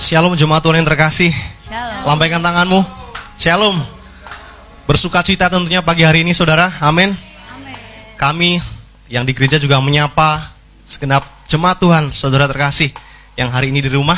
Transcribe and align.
Shalom 0.00 0.32
jemaat 0.32 0.64
Tuhan 0.64 0.80
yang 0.80 0.88
terkasih. 0.88 1.28
Shalom. 1.68 2.08
Lambaikan 2.08 2.40
tanganmu. 2.40 2.80
Shalom. 3.36 3.76
Bersuka 4.88 5.20
cita 5.20 5.52
tentunya 5.52 5.84
pagi 5.84 6.08
hari 6.08 6.24
ini 6.24 6.32
saudara. 6.32 6.72
Amin. 6.80 7.12
Kami 8.16 8.64
yang 9.12 9.28
di 9.28 9.36
gereja 9.36 9.60
juga 9.60 9.76
menyapa 9.84 10.56
segenap 10.88 11.20
jemaat 11.44 11.84
Tuhan, 11.84 12.08
saudara 12.16 12.48
terkasih 12.48 12.88
yang 13.36 13.52
hari 13.52 13.68
ini 13.68 13.84
di 13.84 13.92
rumah. 13.92 14.16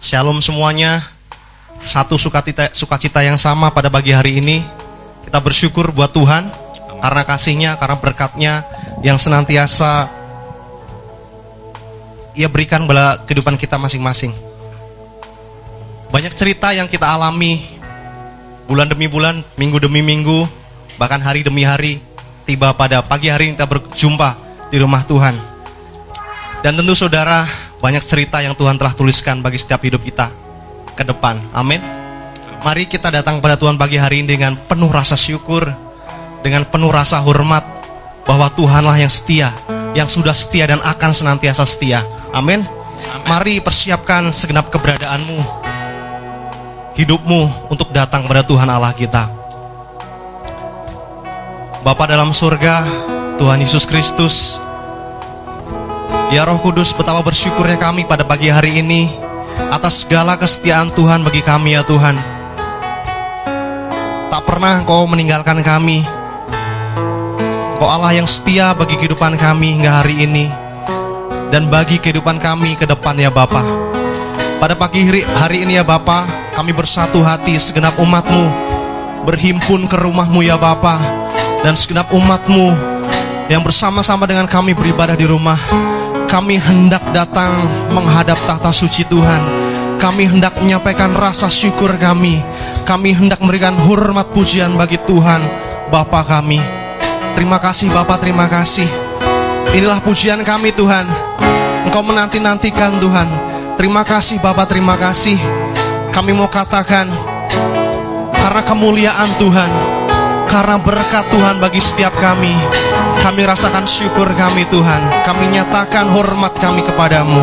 Shalom 0.00 0.40
semuanya. 0.40 1.04
Satu 1.84 2.16
sukacita, 2.16 2.72
sukacita 2.72 3.20
yang 3.20 3.36
sama 3.36 3.68
pada 3.68 3.92
pagi 3.92 4.16
hari 4.16 4.40
ini. 4.40 4.64
Kita 5.20 5.36
bersyukur 5.44 5.92
buat 5.92 6.16
Tuhan 6.16 6.48
karena 7.04 7.22
kasihnya, 7.28 7.76
karena 7.76 7.96
berkatnya 8.00 8.52
yang 9.04 9.20
senantiasa 9.20 10.08
ia 12.32 12.48
berikan 12.48 12.88
pada 12.88 13.20
kehidupan 13.28 13.60
kita 13.60 13.76
masing-masing. 13.76 14.47
Banyak 16.08 16.32
cerita 16.32 16.72
yang 16.72 16.88
kita 16.88 17.04
alami 17.04 17.60
bulan 18.64 18.88
demi 18.88 19.08
bulan, 19.08 19.44
minggu 19.60 19.76
demi 19.80 20.00
minggu, 20.00 20.48
bahkan 20.96 21.20
hari 21.20 21.44
demi 21.44 21.64
hari. 21.64 22.00
Tiba 22.48 22.72
pada 22.72 23.04
pagi 23.04 23.28
hari 23.28 23.52
kita 23.52 23.68
berjumpa 23.68 24.30
di 24.72 24.80
rumah 24.80 25.04
Tuhan. 25.04 25.36
Dan 26.64 26.80
tentu 26.80 26.96
saudara, 26.96 27.44
banyak 27.78 28.00
cerita 28.08 28.40
yang 28.40 28.56
Tuhan 28.56 28.80
telah 28.80 28.96
tuliskan 28.96 29.44
bagi 29.44 29.60
setiap 29.60 29.84
hidup 29.84 30.00
kita 30.00 30.32
ke 30.96 31.04
depan. 31.04 31.38
Amin. 31.52 31.84
Mari 32.64 32.88
kita 32.88 33.12
datang 33.12 33.38
pada 33.44 33.60
Tuhan 33.60 33.76
pagi 33.76 34.00
hari 34.00 34.24
ini 34.24 34.34
dengan 34.34 34.56
penuh 34.56 34.88
rasa 34.90 35.14
syukur, 35.14 35.68
dengan 36.40 36.64
penuh 36.66 36.88
rasa 36.90 37.20
hormat 37.20 37.62
bahwa 38.24 38.48
Tuhanlah 38.50 38.96
yang 38.96 39.12
setia, 39.12 39.52
yang 39.92 40.08
sudah 40.10 40.32
setia 40.32 40.66
dan 40.66 40.80
akan 40.80 41.12
senantiasa 41.12 41.68
setia. 41.68 42.02
Amin. 42.32 42.66
Mari 43.28 43.62
persiapkan 43.62 44.32
segenap 44.34 44.72
keberadaanmu, 44.74 45.57
hidupmu 46.98 47.70
untuk 47.70 47.94
datang 47.94 48.26
pada 48.26 48.42
Tuhan 48.42 48.66
Allah 48.66 48.90
kita. 48.90 49.30
Bapa 51.86 52.10
dalam 52.10 52.34
surga, 52.34 52.82
Tuhan 53.38 53.62
Yesus 53.62 53.86
Kristus, 53.86 54.58
Ya 56.34 56.42
Roh 56.42 56.58
Kudus, 56.58 56.90
betapa 56.90 57.22
bersyukurnya 57.22 57.78
kami 57.78 58.02
pada 58.02 58.26
pagi 58.26 58.50
hari 58.50 58.82
ini 58.82 59.14
atas 59.70 60.02
segala 60.02 60.34
kesetiaan 60.34 60.90
Tuhan 60.92 61.22
bagi 61.22 61.40
kami 61.40 61.78
ya 61.78 61.86
Tuhan. 61.86 62.18
Tak 64.28 64.42
pernah 64.42 64.82
Engkau 64.82 65.06
meninggalkan 65.06 65.62
kami. 65.62 66.02
Engkau 67.78 67.88
Allah 67.88 68.10
yang 68.10 68.26
setia 68.26 68.74
bagi 68.74 68.98
kehidupan 68.98 69.38
kami 69.38 69.78
hingga 69.78 70.02
hari 70.02 70.26
ini 70.26 70.50
dan 71.54 71.70
bagi 71.72 72.02
kehidupan 72.02 72.42
kami 72.42 72.74
ke 72.74 72.84
depan 72.84 73.14
ya 73.16 73.30
Bapa. 73.30 73.62
Pada 74.58 74.74
pagi 74.74 75.06
hari, 75.06 75.62
ini 75.62 75.78
ya 75.78 75.86
Bapa, 75.86 76.26
kami 76.58 76.74
bersatu 76.74 77.22
hati 77.22 77.54
segenap 77.54 77.94
umatmu 78.02 78.50
berhimpun 79.22 79.86
ke 79.86 79.94
rumahmu 79.94 80.42
ya 80.42 80.58
Bapa 80.58 80.98
dan 81.62 81.78
segenap 81.78 82.10
umatmu 82.10 82.74
yang 83.46 83.62
bersama-sama 83.62 84.26
dengan 84.26 84.50
kami 84.50 84.74
beribadah 84.74 85.14
di 85.14 85.22
rumah 85.22 85.54
kami 86.26 86.58
hendak 86.58 87.00
datang 87.14 87.64
menghadap 87.94 88.36
tahta 88.44 88.68
suci 88.68 89.08
Tuhan. 89.08 89.40
Kami 89.96 90.28
hendak 90.28 90.60
menyampaikan 90.60 91.16
rasa 91.16 91.48
syukur 91.48 91.96
kami. 91.96 92.38
Kami 92.84 93.16
hendak 93.16 93.40
memberikan 93.40 93.72
hormat 93.74 94.28
pujian 94.36 94.76
bagi 94.76 95.00
Tuhan, 95.08 95.40
Bapa 95.88 96.28
kami. 96.28 96.60
Terima 97.32 97.56
kasih 97.56 97.88
Bapa, 97.88 98.20
terima 98.20 98.44
kasih. 98.44 98.86
Inilah 99.72 100.04
pujian 100.04 100.44
kami 100.44 100.68
Tuhan. 100.76 101.08
Engkau 101.88 102.04
menanti-nantikan 102.04 103.00
Tuhan. 103.00 103.28
Terima 103.80 104.04
kasih 104.04 104.36
Bapa, 104.44 104.68
terima 104.68 105.00
kasih. 105.00 105.57
Kami 106.18 106.34
mau 106.34 106.50
katakan 106.50 107.06
karena 108.34 108.62
kemuliaan 108.66 109.38
Tuhan, 109.38 109.70
karena 110.50 110.74
berkat 110.74 111.30
Tuhan 111.30 111.62
bagi 111.62 111.78
setiap 111.78 112.10
kami. 112.18 112.58
Kami 113.22 113.46
rasakan 113.46 113.86
syukur 113.86 114.26
kami 114.34 114.66
Tuhan. 114.66 114.98
Kami 115.22 115.46
nyatakan 115.54 116.10
hormat 116.10 116.58
kami 116.58 116.82
kepadamu. 116.82 117.38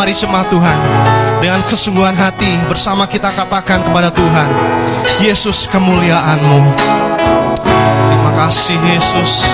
Mari 0.00 0.16
jemaat 0.16 0.48
Tuhan 0.48 0.78
Dengan 1.44 1.60
kesungguhan 1.68 2.16
hati 2.16 2.48
bersama 2.72 3.04
kita 3.04 3.36
katakan 3.36 3.84
kepada 3.84 4.08
Tuhan 4.08 4.48
Yesus 5.20 5.68
kemuliaanmu. 5.68 6.60
Terima 7.68 8.32
kasih 8.32 8.80
Yesus. 8.96 9.44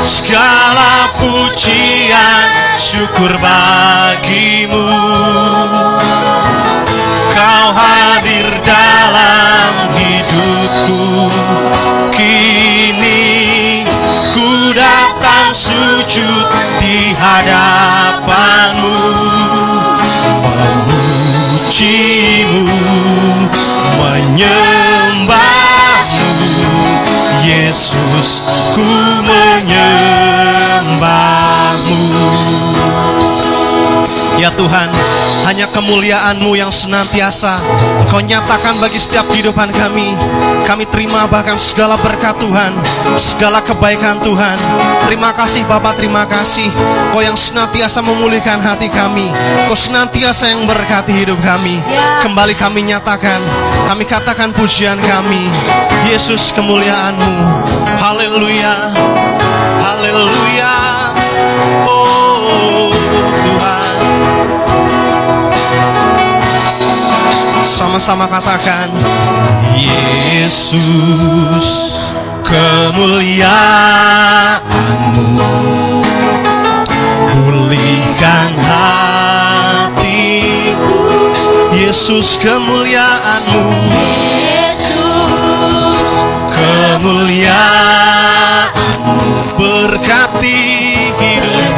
segala 0.02 1.14
pujian 1.22 2.50
syukur 2.82 3.38
bagimu. 3.38 4.90
Kau 7.38 7.70
hadir 7.70 8.50
dalam 8.66 9.94
hidupku. 9.94 11.30
Kini 12.10 13.86
ku 14.34 14.74
datang 14.74 15.54
sujud 15.54 16.50
di 16.82 17.14
hadapanmu 17.14 17.75
hanya 35.56 35.72
kemuliaan-Mu 35.72 36.52
yang 36.60 36.68
senantiasa 36.68 37.64
Kau 38.12 38.20
nyatakan 38.20 38.76
bagi 38.76 39.00
setiap 39.00 39.24
kehidupan 39.32 39.72
kami. 39.72 40.12
Kami 40.68 40.84
terima 40.92 41.32
bahkan 41.32 41.56
segala 41.56 41.96
berkat 41.96 42.36
Tuhan 42.44 42.76
Segala 43.16 43.64
kebaikan 43.64 44.20
Tuhan. 44.20 44.60
Terima 45.08 45.32
kasih 45.32 45.64
Bapak, 45.64 45.96
terima 45.96 46.28
kasih. 46.28 46.68
Kau 47.16 47.24
yang 47.24 47.40
senantiasa 47.40 48.04
memulihkan 48.04 48.60
hati 48.60 48.92
kami. 48.92 49.32
Kau 49.72 49.80
senantiasa 49.80 50.52
yang 50.52 50.68
berkati 50.68 51.24
hidup 51.24 51.40
kami. 51.40 51.80
Kembali 52.20 52.52
kami 52.60 52.92
nyatakan 52.92 53.40
Kami 53.88 54.04
katakan 54.04 54.52
pujian 54.52 55.00
kami. 55.00 55.48
Yesus 56.12 56.52
kemuliaan-Mu. 56.52 57.64
Haleluya. 57.96 58.92
Haleluya 59.80 60.95
Sama-sama 67.76 68.24
katakan 68.32 68.88
Yesus 70.32 71.92
kemuliaanmu. 72.48 73.52
Pulihkan 77.36 78.56
hati 78.56 80.32
Yesus 81.76 82.40
kemuliaanmu. 82.40 83.68
Kemuliaanmu. 86.56 87.60
Berkati 89.60 90.64
hidup 91.20 91.75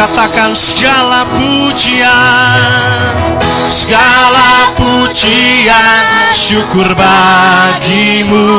katakan 0.00 0.56
segala 0.56 1.28
pujian 1.28 3.12
Segala 3.68 4.72
pujian 4.74 6.02
syukur 6.34 6.90
bagimu. 6.96 8.50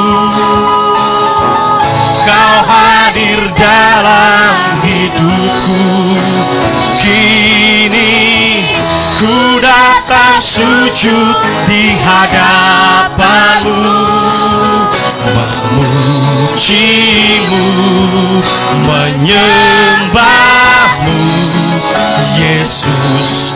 Kau 2.23 2.55
hadir 2.63 3.43
dalam 3.59 4.55
hidupku. 4.87 5.83
Kini 7.03 8.63
ku 9.19 9.59
datang 9.59 10.39
sujud 10.39 11.35
di 11.67 11.99
hadapanmu. 11.99 13.83
Memujimu, 15.75 17.65
menyembahmu 20.81 21.19
Yesus. 22.37 23.53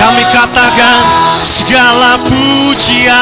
Kami 0.00 0.24
katakan 0.32 1.04
segala 1.44 2.16
pujian 2.24 3.20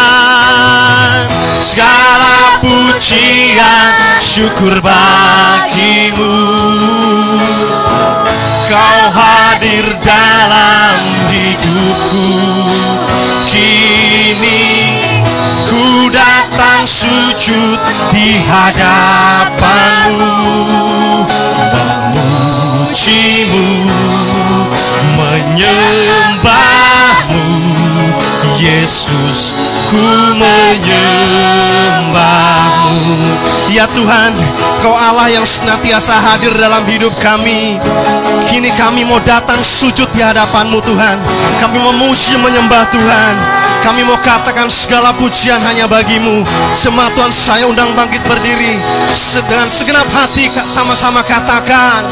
segala 1.62 2.62
pujian 2.62 3.90
syukur 4.22 4.78
bagimu. 4.78 6.38
Kau 8.68 9.00
hadir 9.10 9.96
dalam 10.04 11.00
hidupku. 11.32 12.28
Kini 13.48 14.07
datang 16.58 16.82
sujud 16.82 17.78
di 18.10 18.42
hadapanmu. 18.42 20.26
Memujimu 21.70 23.86
menyembahmu. 25.14 27.46
Yesus 28.58 29.54
ku 29.86 30.02
menyembahmu. 30.34 32.98
Ya 33.70 33.86
Tuhan 33.94 34.34
Kau 34.82 34.98
Allah 34.98 35.30
yang 35.30 35.46
senantiasa 35.46 36.18
hadir 36.18 36.50
dalam 36.58 36.82
hidup 36.90 37.14
kami. 37.22 37.78
Kini 38.50 38.74
kami 38.74 39.06
mau 39.06 39.22
datang 39.22 39.62
sujud 39.62 40.10
di 40.10 40.26
hadapanmu 40.26 40.82
Tuhan. 40.82 41.22
Kami 41.62 41.78
memuji 41.78 42.34
menyembah 42.42 42.90
Tuhan 42.90 43.57
Kami 43.88 44.04
mau 44.04 44.20
katakan 44.20 44.68
segala 44.68 45.16
pujian 45.16 45.64
hanya 45.64 45.88
bagimu. 45.88 46.44
Semua 46.76 47.08
Tuhan 47.16 47.32
saya 47.32 47.64
undang 47.72 47.96
bangkit 47.96 48.20
berdiri. 48.28 48.76
Dengan 49.48 49.64
segenap 49.64 50.04
hati 50.12 50.52
sama-sama 50.68 51.24
katakan. 51.24 52.04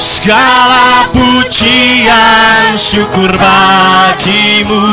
Segala 0.00 1.12
pujian 1.12 2.72
syukur 2.80 3.28
bagimu 3.36 4.88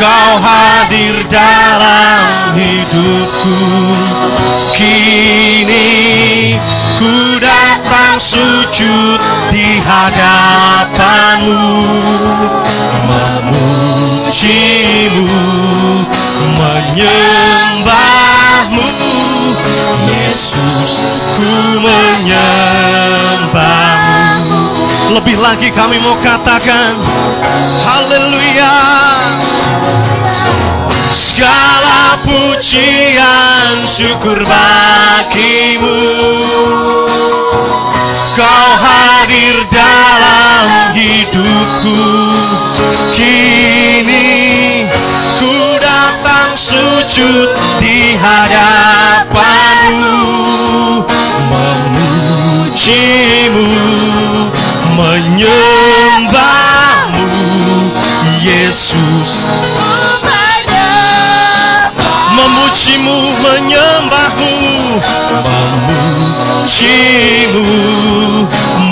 Kau 0.00 0.40
hadir 0.40 1.28
dalam 1.28 2.56
hidupku. 2.56 3.60
Kini 4.72 6.56
ku 6.96 7.36
datang 7.36 8.16
sujud 8.16 9.20
di 9.52 9.76
hadapanmu. 9.84 11.84
Memujimu, 13.12 15.36
menyembahmu. 16.56 18.88
Yesus 20.08 20.96
ku 21.36 21.52
menyembahmu 21.84 23.20
Lebih 23.52 23.89
lagi 25.40 25.72
kami 25.72 25.96
mau 26.04 26.20
katakan 26.20 27.00
Haleluya. 27.80 28.76
Segala 31.16 32.20
pujian 32.22 33.88
syukur 33.88 34.44
bagimu. 34.44 36.04
Kau 38.36 38.68
hadir 38.78 39.64
dalam 39.72 40.92
hidupku. 40.92 42.04
Kini 43.16 44.86
ku 45.40 45.80
datang 45.80 46.52
sujud 46.52 47.50
di 47.80 48.14
hadapanmu. 48.20 50.12
Memujimu, 51.50 52.30
menyembahmu 55.00 56.44
Yesus. 58.44 59.40
Memujimu, 62.36 63.16
menyembahmu 63.44 64.52
Memujimu, 66.68 67.68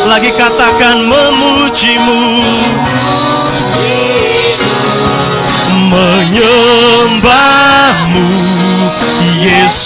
Lagi 0.08 0.32
katakan 0.34 1.04
memujimu 1.04 2.22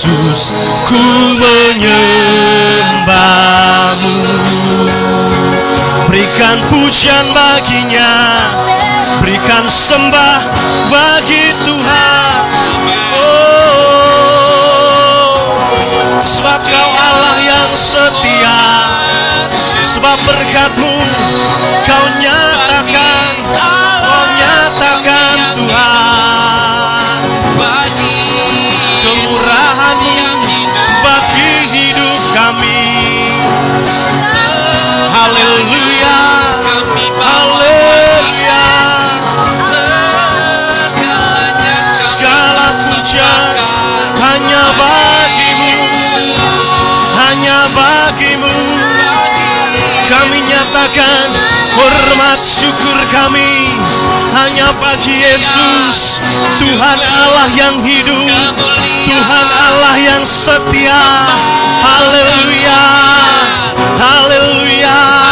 Yesus 0.03 0.51
ku 0.91 0.99
menyembahmu 1.39 4.35
Berikan 6.11 6.59
pujian 6.67 7.31
baginya 7.31 8.11
Berikan 9.23 9.63
sembah 9.71 10.43
bagi 10.91 11.55
Tuhan 11.63 12.43
Oh 13.15 15.39
Sebab 16.27 16.59
kau 16.67 16.91
Allah 16.99 17.39
yang 17.47 17.71
setia 17.79 18.59
Sebab 19.87 20.19
berkatmu 20.27 20.92
hormat 51.77 52.41
syukur 52.45 52.99
kami 53.09 53.73
Hanya 54.37 54.69
bagi 54.77 55.25
Yesus 55.25 56.21
Tuhan 56.61 56.99
Allah 57.01 57.49
yang 57.57 57.81
hidup 57.81 58.29
Tuhan 59.03 59.49
Allah 59.51 59.95
yang 59.99 60.23
setia. 60.25 61.05
Haleluya 61.83 62.85
Haleluya 63.99 65.32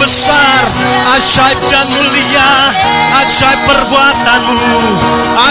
besar, 0.00 0.64
ajaib 1.12 1.60
dan 1.68 1.86
mulia, 1.92 2.72
ajaib 3.20 3.60
perbuatanmu, 3.68 4.72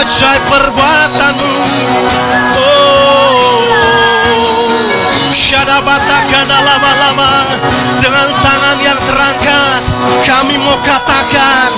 ajaib 0.02 0.42
perbuatanmu. 0.50 1.54
Oh, 2.58 3.62
Syadabatakan 5.30 6.50
lama-lama 6.50 7.46
dengan 8.02 8.28
tangan 8.42 8.78
yang 8.82 8.98
terangkat, 9.06 9.82
kami 10.26 10.58
mau 10.58 10.74
katakan, 10.82 11.70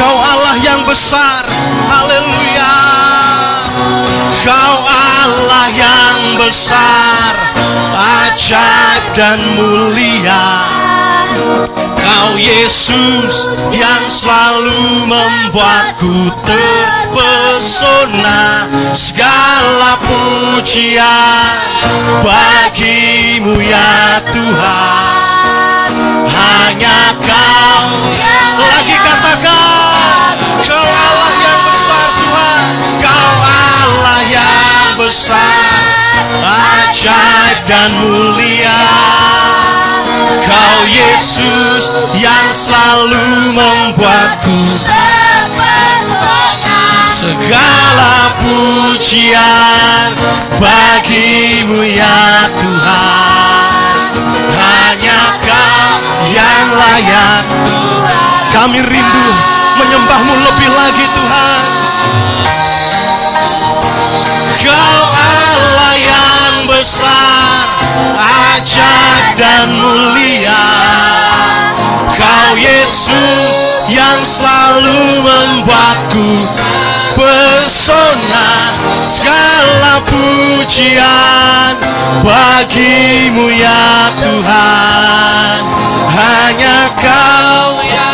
Kau 0.00 0.16
Allah 0.16 0.56
yang 0.64 0.80
besar, 0.88 1.44
haleluya. 1.92 3.33
Kau 4.42 4.74
Allah 4.82 5.66
yang 5.70 6.18
besar, 6.42 7.54
ajaib 7.94 9.04
dan 9.14 9.38
mulia. 9.54 10.74
Kau 12.04 12.36
Yesus 12.36 13.48
yang 13.72 14.04
selalu 14.12 15.08
membuatku 15.08 16.30
terpesona 16.44 18.42
Segala 18.92 19.96
pujian 20.04 21.56
bagimu 22.20 23.56
ya 23.56 24.20
Tuhan 24.30 25.90
Hanya 26.28 27.16
kau 27.24 27.88
lagi 28.60 28.96
katakan 29.00 30.36
Kau 30.68 30.84
Allah 30.84 31.23
besar 35.04 35.84
Ajaib 36.40 37.58
dan 37.68 37.92
mulia. 38.00 38.84
Kau 40.48 40.78
Yesus 40.88 41.92
yang 42.16 42.48
selalu 42.48 43.52
membuatku 43.52 44.60
Segala 47.12 48.32
pujian 48.40 50.16
bagimu 50.56 51.84
ya 51.84 52.48
Tuhan. 52.56 54.08
Hanya 54.56 55.20
kau 55.44 56.00
yang 56.32 56.68
layak. 56.72 57.44
Kami 58.56 58.80
rindu 58.80 59.28
menyembahmu 59.76 60.32
lebih 60.32 60.70
lagi 60.72 61.06
Tuhan 61.12 61.53
besar 66.84 67.64
Ajaib 68.20 69.40
dan 69.40 69.72
mulia. 69.72 70.68
Kau 72.12 72.52
Yesus 72.60 73.56
yang 73.88 74.20
selalu 74.20 75.24
membuatku 75.24 76.44
pesona 77.16 78.76
Segala 79.08 80.04
pujian 80.04 81.72
bagimu 82.20 83.48
ya 83.48 84.12
Tuhan. 84.20 85.60
Hanya 86.12 86.92
kau 87.00 87.80
yang 87.80 88.12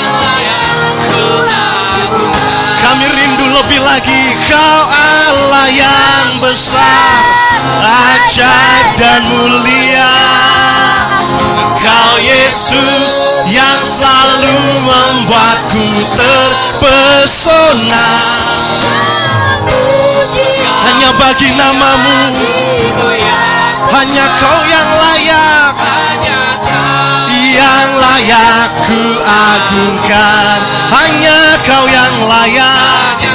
kami 2.81 3.07
rindu 3.07 3.47
lebih 3.51 3.81
lagi 3.87 4.35
Kau 4.51 4.79
Allah 4.91 5.67
yang 5.71 6.43
besar 6.43 7.40
Ajaib 8.01 8.87
dan 8.97 9.23
mulia 9.29 10.13
Kau 11.81 12.17
Yesus 12.21 13.13
yang 13.51 13.81
selalu 13.85 14.57
membuatku 14.85 15.87
terpesona. 16.17 18.09
Hanya 20.81 21.11
bagi 21.17 21.51
namamu 21.57 22.21
Hanya 23.91 24.27
kau 24.39 24.61
yang 24.69 24.91
layak 24.91 25.75
Yang 27.31 27.91
layak 27.99 28.71
ku 28.85 29.03
agungkan. 29.23 30.59
Hanya 30.91 31.41
kau 31.65 31.85
yang 31.89 32.17
layak 32.27 33.30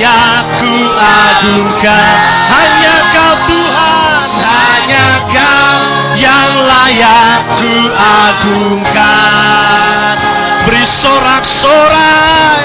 layak 0.00 0.48
ku 0.56 0.72
agungkan. 0.96 2.16
Hanya 2.48 2.96
kau 3.12 3.36
Tuhan. 3.52 4.28
Hanya 4.40 5.28
kau 5.28 5.76
yang 6.16 6.54
layak 6.56 7.44
ku 7.60 7.74
agungkan. 8.24 10.16
Beri 10.64 10.88
sorak-sorai 10.88 12.64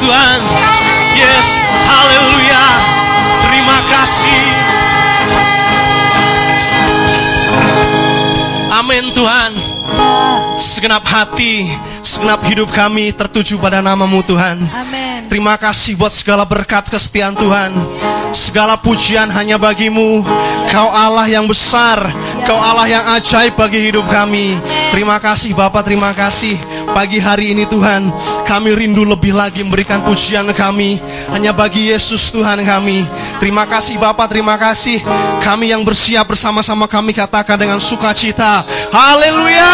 Tuhan. 0.00 0.40
Yes 1.14 1.48
Haleluya. 1.84 2.64
Terima 3.44 3.78
kasih. 3.92 4.42
Amin 8.80 9.12
Tuhan. 9.12 9.52
Segenap 10.56 11.04
hati 11.04 11.68
Segenap 12.00 12.40
hidup 12.48 12.72
kami 12.72 13.12
tertuju 13.12 13.60
pada 13.60 13.84
namamu 13.84 14.24
Tuhan. 14.24 14.56
Amin. 14.72 15.28
Terima 15.28 15.60
kasih 15.60 16.00
buat 16.00 16.10
segala 16.10 16.48
berkat 16.48 16.88
kesetiaan 16.88 17.36
Tuhan. 17.36 17.76
Segala 18.32 18.80
pujian 18.80 19.28
hanya 19.28 19.60
bagimu. 19.60 20.24
Kau 20.72 20.88
Allah 20.88 21.28
yang 21.28 21.44
besar. 21.44 22.00
Kau 22.48 22.56
Allah 22.56 22.88
yang 22.88 23.04
ajaib 23.20 23.52
bagi 23.52 23.92
hidup 23.92 24.08
kami. 24.08 24.56
Terima 24.90 25.20
kasih 25.20 25.52
Bapak, 25.52 25.86
terima 25.86 26.10
kasih 26.16 26.56
Pagi 26.90 27.22
hari 27.22 27.54
ini 27.54 27.64
Tuhan 27.70 28.10
Kami 28.42 28.74
rindu 28.74 29.06
lebih 29.06 29.30
lagi 29.30 29.62
memberikan 29.62 30.02
pujian 30.02 30.46
kami. 30.50 30.98
Hanya 31.30 31.54
bagi 31.54 31.94
Yesus 31.94 32.34
Tuhan 32.34 32.66
kami. 32.66 33.06
Terima 33.38 33.62
kasih 33.62 33.94
Bapak, 33.94 34.26
terima 34.26 34.58
kasih. 34.58 34.98
Kami 35.38 35.70
yang 35.70 35.86
bersiap 35.86 36.26
bersama-sama 36.26 36.90
kami 36.90 37.14
katakan 37.14 37.54
dengan 37.54 37.78
sukacita. 37.78 38.66
Haleluya! 38.90 39.70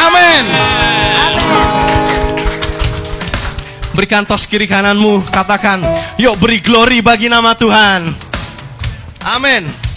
Amin 0.00 0.44
Berikan 3.90 4.22
tos 4.22 4.46
kiri 4.46 4.70
kananmu 4.70 5.26
Katakan 5.28 5.82
Yuk 6.16 6.38
beri 6.38 6.62
glory 6.62 7.04
bagi 7.04 7.28
nama 7.28 7.52
Tuhan. 7.52 8.14
Amin 9.20 9.89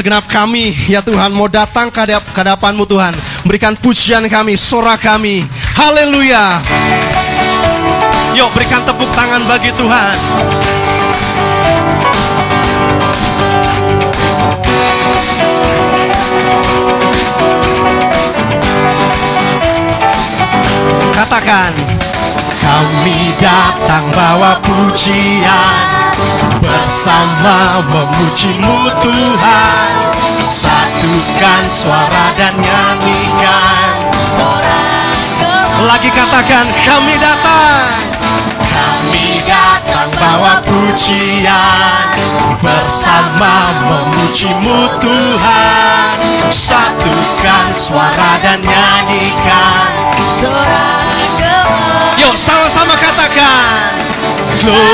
Segenap 0.00 0.32
kami. 0.32 0.72
Ya 0.88 1.04
Tuhan 1.04 1.28
mau 1.28 1.44
datang 1.44 1.92
ke 1.92 2.00
hadap- 2.00 2.24
ke 2.32 2.40
hadapanmu 2.40 2.88
Tuhan. 2.88 3.12
Berikan 3.44 3.76
pujian 3.76 4.24
kami, 4.32 4.56
sorak 4.56 4.96
kami. 5.04 5.44
Haleluya. 5.76 6.56
Yuk 8.32 8.48
berikan 8.56 8.80
tepuk 8.80 9.12
tangan 9.12 9.44
bagi 9.44 9.68
Tuhan. 9.76 10.16
Katakan 21.12 21.76
Kami 22.64 23.36
datang 23.36 24.08
bawa 24.16 24.56
pujian 24.64 26.09
Bersama 26.60 27.84
memujimu 27.88 28.76
Tuhan. 29.00 29.88
Satukan 30.40 31.62
suara 31.68 32.26
dan 32.36 32.54
nyanyikan. 32.60 33.94
Lagi 35.80 36.12
katakan 36.12 36.68
kami 36.84 37.16
datang. 37.16 38.04
Kami 38.70 39.40
datang 39.48 40.12
bawa 40.20 40.60
pujian. 40.60 42.12
Bersama 42.60 43.54
memujimu 43.80 45.00
Tuhan. 45.00 46.12
Satukan 46.52 47.66
suara 47.72 48.36
dan 48.44 48.60
nyanyikan. 48.60 49.88
Yuk 52.20 52.36
sama-sama 52.36 52.92
katakan 53.00 53.96
Gloria, 54.50 54.90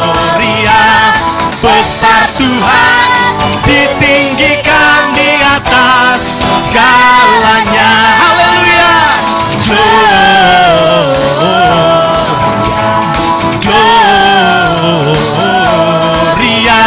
Gloria, 0.00 0.80
besar 1.60 2.32
Tuhan 2.40 3.12
ditinggikan 3.68 5.12
di 5.12 5.36
atas 5.44 6.32
segalanya. 6.64 7.92
Haleluya, 8.24 9.20
Gloria, 9.68 10.16
Gloria, 16.40 16.82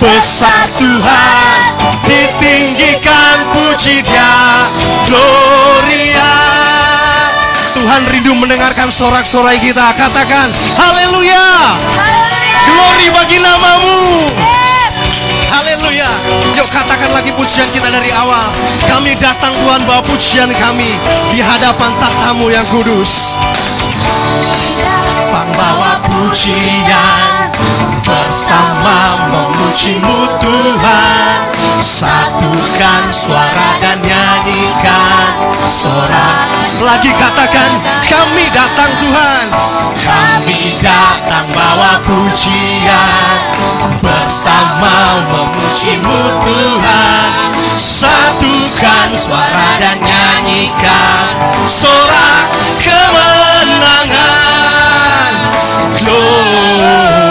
besar 0.00 0.72
Tuhan 0.80 1.60
ditinggikan 2.08 3.36
puji 3.52 4.00
Dia. 4.00 4.32
Gloria 5.04 5.41
rindu 8.12 8.36
mendengarkan 8.36 8.92
sorak-sorai 8.92 9.56
kita 9.56 9.96
katakan 9.96 10.52
haleluya 10.76 11.48
Glory 12.68 13.08
bagi 13.08 13.38
namamu 13.40 14.28
Haleluya. 15.52 16.08
Yuk 16.56 16.64
katakan 16.72 17.12
lagi 17.12 17.28
pujian 17.36 17.68
kita 17.68 17.92
dari 17.92 18.08
awal. 18.08 18.48
Kami 18.88 19.12
datang 19.20 19.52
Tuhan 19.52 19.84
bawa 19.84 20.00
pujian 20.00 20.48
kami 20.48 20.96
di 21.28 21.44
hadapan 21.44 21.92
takhtamu 22.00 22.48
yang 22.48 22.64
kudus. 22.72 23.36
Pembawa 25.28 26.00
pujian 26.08 27.31
bersama 28.04 29.18
memujimu 29.30 30.38
Tuhan. 30.38 31.38
Satukan 31.82 33.04
suara 33.10 33.68
dan 33.82 33.98
nyanyikan 34.02 35.34
sorak. 35.66 36.46
Lagi 36.82 37.10
katakan 37.14 37.70
kami 38.06 38.46
datang 38.50 38.92
Tuhan. 38.98 39.46
Kami 40.02 40.82
datang 40.82 41.46
bawa 41.54 42.02
pujian 42.02 43.52
bersama 44.02 45.22
memujimu 45.30 46.20
Tuhan 46.42 47.30
Satukan 47.78 49.16
suara 49.16 49.68
dan 49.80 49.98
nyanyikan 50.02 51.26
sorak 51.70 52.50
kemenangan 52.82 54.12
Gloria 56.02 57.21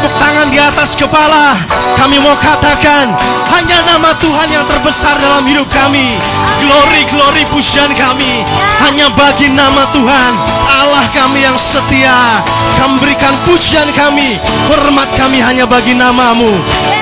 bertepuk 0.00 0.16
tangan 0.16 0.49
di 0.49 0.57
atas 0.57 0.97
kepala. 0.97 1.61
Kami 2.00 2.16
mau 2.25 2.33
katakan 2.40 3.12
hanya 3.52 3.78
nama 3.85 4.16
Tuhan 4.16 4.49
yang 4.49 4.64
terbesar 4.64 5.12
dalam 5.21 5.45
hidup 5.45 5.69
kami. 5.69 6.16
Glory 6.64 7.04
glory 7.12 7.45
pujian 7.52 7.92
kami. 7.92 8.40
Hanya 8.80 9.12
bagi 9.12 9.52
nama 9.52 9.85
Tuhan 9.92 10.33
Allah 10.73 11.04
kami 11.12 11.45
yang 11.45 11.61
setia. 11.61 12.40
Kami 12.81 12.96
berikan 12.96 13.37
pujian 13.44 13.92
kami 13.92 14.40
hormat 14.72 15.12
kami 15.20 15.44
hanya 15.44 15.68
bagi 15.68 15.92
namamu. 15.92 16.48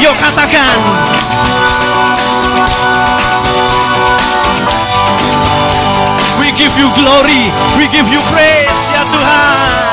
Yuk 0.02 0.14
katakan. 0.18 0.78
We 6.42 6.50
give 6.58 6.74
you 6.74 6.90
glory, 6.98 7.46
we 7.78 7.86
give 7.94 8.10
you 8.10 8.18
praise 8.34 8.82
ya 8.90 9.06
Tuhan. 9.06 9.87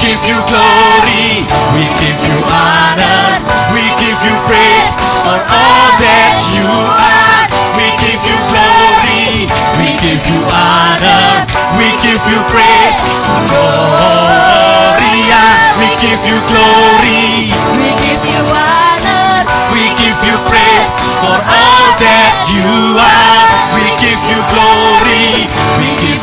Give 0.00 0.20
you 0.26 0.38
glory, 0.48 1.44
we 1.74 1.82
give 2.00 2.18
you 2.24 2.36
honor, 2.48 3.42
we 3.74 3.82
give 4.00 4.18
you 4.24 4.34
praise 4.46 4.92
for 5.24 5.38
all 5.38 5.88
that 5.98 6.34
you 6.54 6.66
are. 6.66 7.44
We 7.76 7.86
give 8.02 8.20
you 8.26 8.36
glory, 8.50 9.46
we 9.78 9.94
give 10.02 10.22
you 10.30 10.40
honor, 10.50 11.46
we 11.78 11.88
give 12.02 12.22
you 12.30 12.40
praise. 12.50 12.98
Gloria, 13.50 15.42
we 15.78 15.88
give 16.02 16.20
you 16.26 16.38
glory, 16.50 17.50
We 17.78 17.90
give 18.02 18.22
you 18.26 18.42
honor. 18.50 19.46
we 19.74 19.84
give 19.98 20.18
you 20.26 20.36
praise 20.50 20.90
for 21.22 21.36
all 21.38 21.86
that 22.02 22.32
you 22.50 22.98
are. 22.98 23.44
We 23.74 23.84
give 24.02 24.20
you 24.30 24.38
glory, 24.52 25.46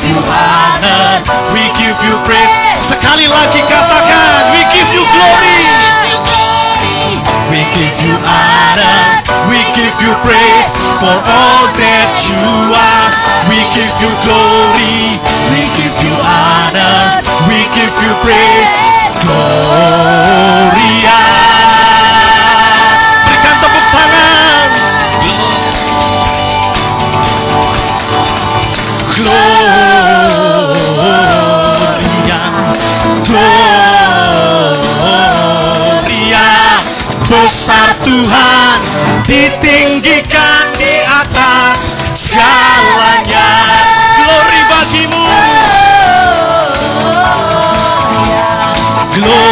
you 0.05 0.17
honor, 0.29 1.25
we 1.51 1.65
give 1.81 1.97
you 2.05 2.15
praise. 2.23 2.53
Sekali 2.85 3.25
lagi 3.25 3.61
katakan, 3.65 4.53
we 4.53 4.61
give 4.69 4.89
you 4.93 5.03
glory, 5.09 5.59
we 7.49 7.61
give 7.73 7.97
you 8.05 8.13
honor, 8.21 9.25
we 9.49 9.59
give 9.73 9.95
you 9.97 10.13
praise 10.21 10.69
for 11.01 11.09
all 11.09 11.65
that 11.73 12.11
you 12.29 12.45
are. 12.73 13.09
We 13.49 13.61
give 13.73 13.93
you 14.01 14.11
glory, 14.25 15.17
we 15.53 15.61
give 15.77 15.95
you 16.01 16.15
honor, 16.21 17.21
we 17.49 17.65
give 17.73 17.93
you 18.01 18.13
praise. 18.21 18.73
Gloria. 19.25 21.17
Besar 37.45 37.93
Tuhan 38.01 38.81
ditinggikan 39.29 40.73
di 40.81 40.97
atas 41.05 41.93
segalanya. 42.17 43.45
Glory 44.17 44.61
bagimu. 44.65 45.29
Gloria, 49.13 49.45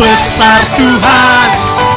besar 0.00 0.60
Tuhan 0.80 1.48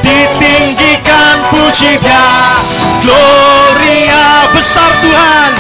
ditinggikan 0.04 1.48
puji 1.48 1.96
dia. 1.96 2.60
Gloria, 3.08 4.52
besar 4.52 4.92
Tuhan, 5.00 5.52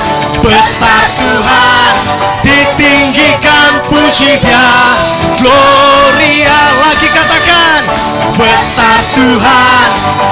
besar 0.43 1.03
Tuhan 1.15 1.95
ditinggikan 2.43 3.87
puji 3.87 4.35
dia. 4.43 4.67
Gloria, 5.39 5.66
besar 8.57 8.99
Tuhan 9.13 9.89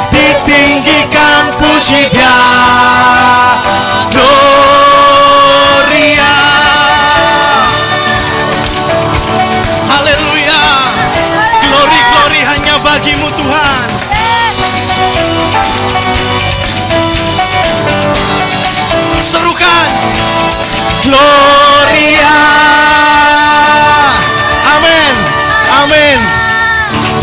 ditinggikan 0.10 1.44
puji 1.62 2.10
dia. 2.10 2.38
Gloria. 4.10 4.85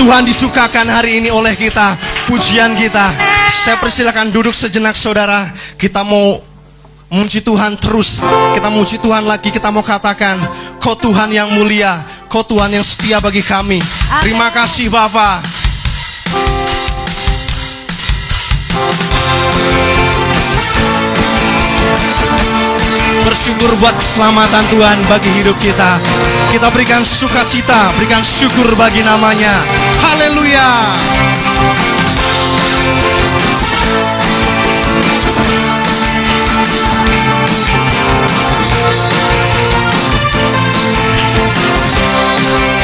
Tuhan 0.02 0.26
disukakan 0.26 0.90
hari 0.90 1.22
ini 1.22 1.30
oleh 1.30 1.54
kita, 1.54 1.94
pujian 2.26 2.74
kita. 2.74 3.14
Saya 3.54 3.78
persilakan 3.78 4.34
duduk 4.34 4.50
sejenak 4.50 4.98
saudara. 4.98 5.46
Kita 5.78 6.02
mau 6.02 6.42
Memuji 7.12 7.44
Tuhan 7.44 7.76
terus 7.76 8.24
Kita 8.56 8.72
memuji 8.72 8.96
Tuhan 8.96 9.28
lagi 9.28 9.52
Kita 9.52 9.68
mau 9.68 9.84
katakan 9.84 10.40
Kau 10.80 10.96
Tuhan 10.96 11.28
yang 11.28 11.52
mulia 11.52 12.00
Kau 12.32 12.40
Tuhan 12.40 12.72
yang 12.72 12.80
setia 12.80 13.20
bagi 13.20 13.44
kami 13.44 13.84
Terima 14.24 14.48
kasih 14.48 14.88
Bapa. 14.88 15.44
Bersyukur 23.28 23.76
buat 23.76 23.92
keselamatan 24.00 24.64
Tuhan 24.72 24.98
bagi 25.04 25.28
hidup 25.36 25.60
kita 25.60 26.00
Kita 26.48 26.72
berikan 26.72 27.04
sukacita 27.04 27.92
Berikan 28.00 28.24
syukur 28.24 28.72
bagi 28.72 29.04
namanya 29.04 29.81
Haleluya. 30.12 30.68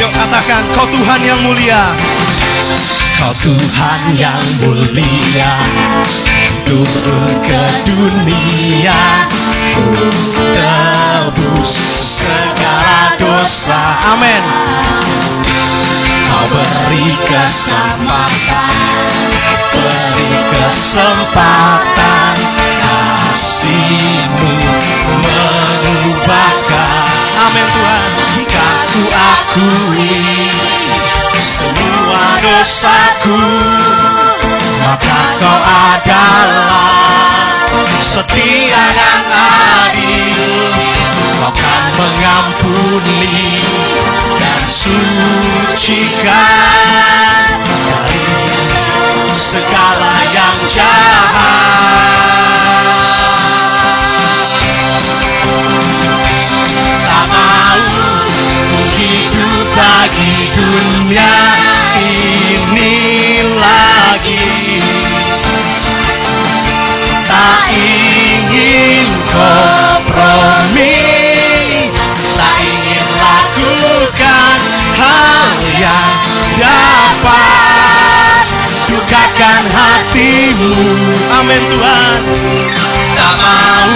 Yuk 0.01 0.11
katakan 0.17 0.65
kau 0.73 0.89
Tuhan 0.89 1.21
yang 1.21 1.41
mulia. 1.45 1.93
Kau 3.21 3.37
Tuhan 3.45 4.17
yang 4.17 4.41
mulia 4.65 5.53
Turun 6.65 7.29
ke 7.45 7.65
dunia. 7.85 8.97
Tebus 10.57 11.73
segala 12.01 13.21
dosa. 13.21 14.17
Amin 14.17 14.89
Kau 16.29 16.45
beri 16.53 17.09
kesempatan 17.25 18.69
Beri 19.73 20.41
kesempatan 20.53 22.37
Kasihmu 22.85 24.55
mengubahkan 25.25 27.09
Amin 27.49 27.67
Tuhan. 27.73 28.11
Jika 28.37 28.69
ku 28.93 29.03
akui 29.09 30.53
Semua 31.41 32.25
dosaku 32.45 33.41
Maka 34.85 35.21
kau 35.41 35.59
adalah 35.65 37.58
Setia 38.19 38.83
dan 38.99 39.31
adil 39.31 40.75
Kau 41.39 41.55
kan 41.55 41.83
mengampuni 41.95 43.63
Dan 44.43 44.67
sucikan 44.67 46.27
Dari 47.63 48.27
segala 49.39 50.19
yang 50.35 50.59
jahat. 50.67 51.31
Tak 57.07 57.25
mau 57.31 57.79
ku 58.67 58.83
hidup 58.99 59.63
bagi 59.79 60.51
dunia 60.59 61.39
ini 62.03 63.08
yang 75.79 76.13
dapat 76.59 77.59
Dukakan 78.89 79.65
hatimu. 79.69 80.73
Amin 81.37 81.61
Tuhan. 81.69 82.25
Tak 83.13 83.35
mau 83.37 83.93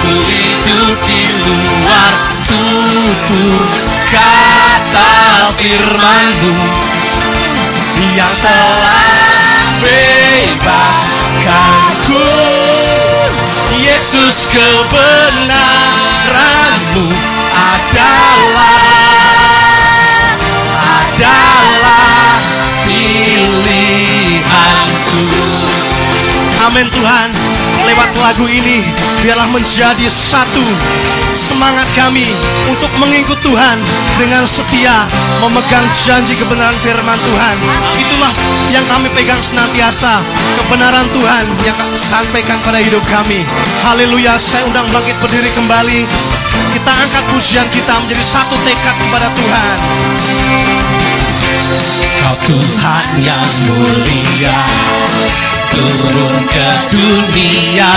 ku 0.00 0.08
hidup 0.08 0.96
di 1.04 1.28
luar 1.44 2.16
tutur 2.48 3.68
kata 4.08 5.52
firmanmu. 5.60 6.56
Yang 8.16 8.32
telah 8.40 9.12
bebaskanku 9.84 12.24
Yesus 13.76 14.48
kebenaranmu 14.48 17.12
adalah 17.52 18.97
Amin 26.66 26.86
Tuhan. 26.90 27.28
Lewat 27.86 28.10
lagu 28.20 28.44
ini 28.50 28.84
Biarlah 29.24 29.48
menjadi 29.48 30.06
satu 30.10 30.60
Semangat 31.32 31.86
kami 31.96 32.26
Untuk 32.68 32.90
mengikut 33.00 33.38
Tuhan 33.40 33.78
Dengan 34.20 34.44
setia 34.44 35.08
Memegang 35.40 35.86
janji 35.94 36.36
kebenaran 36.36 36.76
firman 36.84 37.16
Tuhan. 37.16 37.56
Itulah 37.96 38.32
yang 38.74 38.84
kami 38.90 39.08
pegang 39.14 39.40
senantiasa 39.40 40.20
Kebenaran 40.60 41.06
Tuhan 41.14 41.44
Yang 41.64 41.80
sampaikan 41.96 42.60
pada 42.66 42.82
hidup 42.82 43.02
kami. 43.08 43.46
Haleluya 43.86 44.36
Saya 44.36 44.66
undang 44.68 44.84
bangkit 44.92 45.16
berdiri 45.22 45.48
kembali. 45.54 46.04
Kita 46.76 46.92
angkat 46.92 47.24
pujian 47.32 47.68
kita 47.72 47.94
Menjadi 48.04 48.24
satu 48.26 48.58
tekad 48.66 48.94
kepada 49.00 49.28
Tuhan 49.32 49.76
Kau 52.22 52.36
Tuhan 52.44 53.06
yang 53.22 53.46
mulia 53.68 54.66
Turun 55.68 56.36
ke 56.50 56.70
dunia. 56.90 57.92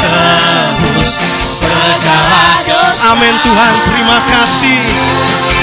Tebus 0.00 1.12
segala 1.48 2.60
dosa. 2.68 3.14
Amin 3.14 3.36
Tuhan. 3.40 3.74
Terima 3.88 4.18
kasih. 4.28 4.80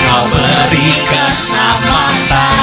Kau 0.08 0.26
beri 0.34 0.90
kesempatan 1.06 2.54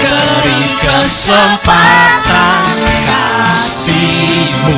Beri 0.00 0.64
kesempatan. 0.80 2.64
Kasihmu 3.04 4.76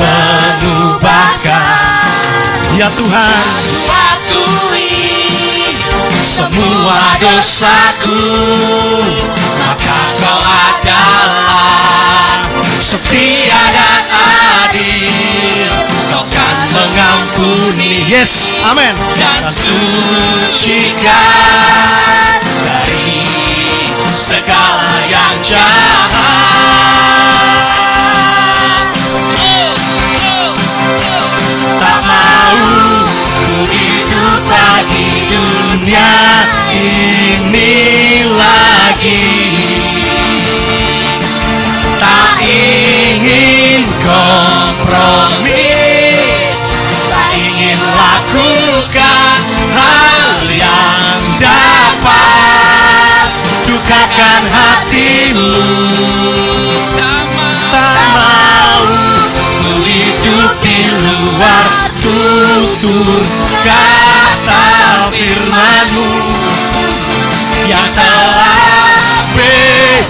mengubahkan 0.00 1.52
Ya 2.76 2.88
Tuhan 2.96 3.44
semua 6.32 7.20
dosaku. 7.20 8.24
Maka 9.60 10.00
kau 10.16 10.40
adalah 10.40 12.40
setia 12.80 13.60
dan 13.76 14.00
adil. 14.64 15.68
Kau 16.08 16.24
kan 16.32 16.56
mengampuni 16.72 18.08
yes 18.08 18.56
amin 18.64 18.96
dan 19.20 19.52
sucikan 19.52 21.12
dari 22.64 23.28
segala 24.16 25.04
yang 25.12 25.36
jahat. 25.44 26.16
Tak 31.76 32.00
mau 32.08 32.56
ku 32.56 32.56
hidup 32.56 32.72
lagi 32.72 32.91
dunia 35.82 36.14
ini 36.70 37.74
lagi. 38.38 39.26
Tak 41.98 42.38
ingin 42.38 43.82
kompromi 43.98 45.74
tak 47.10 47.30
ingin 47.34 47.80
lakukan 47.98 49.42
hal 49.74 50.46
yang 50.54 51.18
dapat. 51.42 53.26
Dukakan 53.66 54.42
hatimu. 54.54 55.66
Tak 56.94 57.26
mau 58.14 58.86
di 60.62 60.78
luar 60.94 61.90
tutur 61.98 63.26
kata 63.66 64.71
firmanmu. 65.12 66.08
Yang 67.68 67.88
telah 67.92 69.28
bebaskanku. 69.36 70.08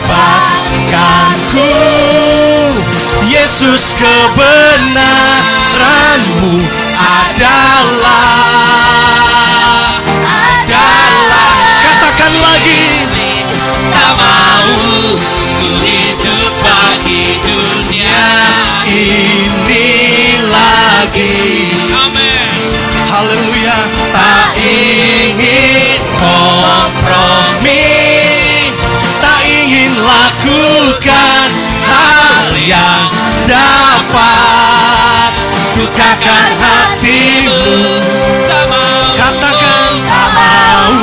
Yesus 3.26 3.98
kebenaranmu 3.98 6.62
adalah 7.02 8.30
adalah. 10.22 11.50
Katakan 11.82 12.38
lagi. 12.38 13.10
Tak 13.92 14.16
mau 14.16 14.64
ku 15.58 15.68
hidup 15.82 16.52
bagi 16.62 17.42
dunia. 17.42 18.30
Ini 18.86 19.90
lagi 20.50 21.81
Haleluya. 23.12 23.76
Tak 24.08 24.56
ingin 24.56 26.00
kompromi. 26.16 27.84
Tak 29.20 29.40
ingin 29.44 29.92
lakukan 30.00 31.48
hal 31.84 32.56
yang 32.56 33.12
dapat. 33.44 35.30
Dukakan 35.76 36.48
hatimu. 36.56 37.60
Katakan 39.20 39.92
tak 40.08 40.28
mau. 40.32 40.96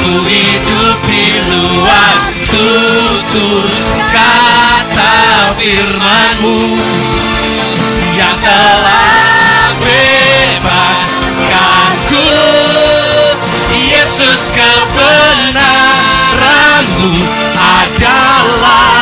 Ku 0.00 0.24
hidup 0.24 0.96
di 1.04 1.28
luar 1.52 2.16
tutur 2.48 3.68
kata 4.08 5.12
firmanmu. 5.60 6.80
Yang 8.16 8.36
telah 8.40 8.83
kebenaranmu 14.52 17.16
adalah 17.56 18.92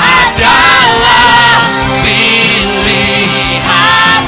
adalah 0.00 1.60
pilihan. 2.00 3.60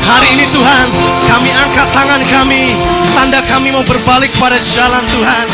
Hari 0.05 0.29
ini 0.37 0.45
Tuhan 0.53 0.87
kami 1.31 1.49
angkat 1.57 1.89
tangan 1.97 2.21
kami 2.29 2.77
Tanda 3.13 3.41
kami 3.47 3.71
mau 3.71 3.85
berbalik 3.87 4.33
pada 4.41 4.59
jalan 4.59 5.05
Tuhan. 5.13 5.47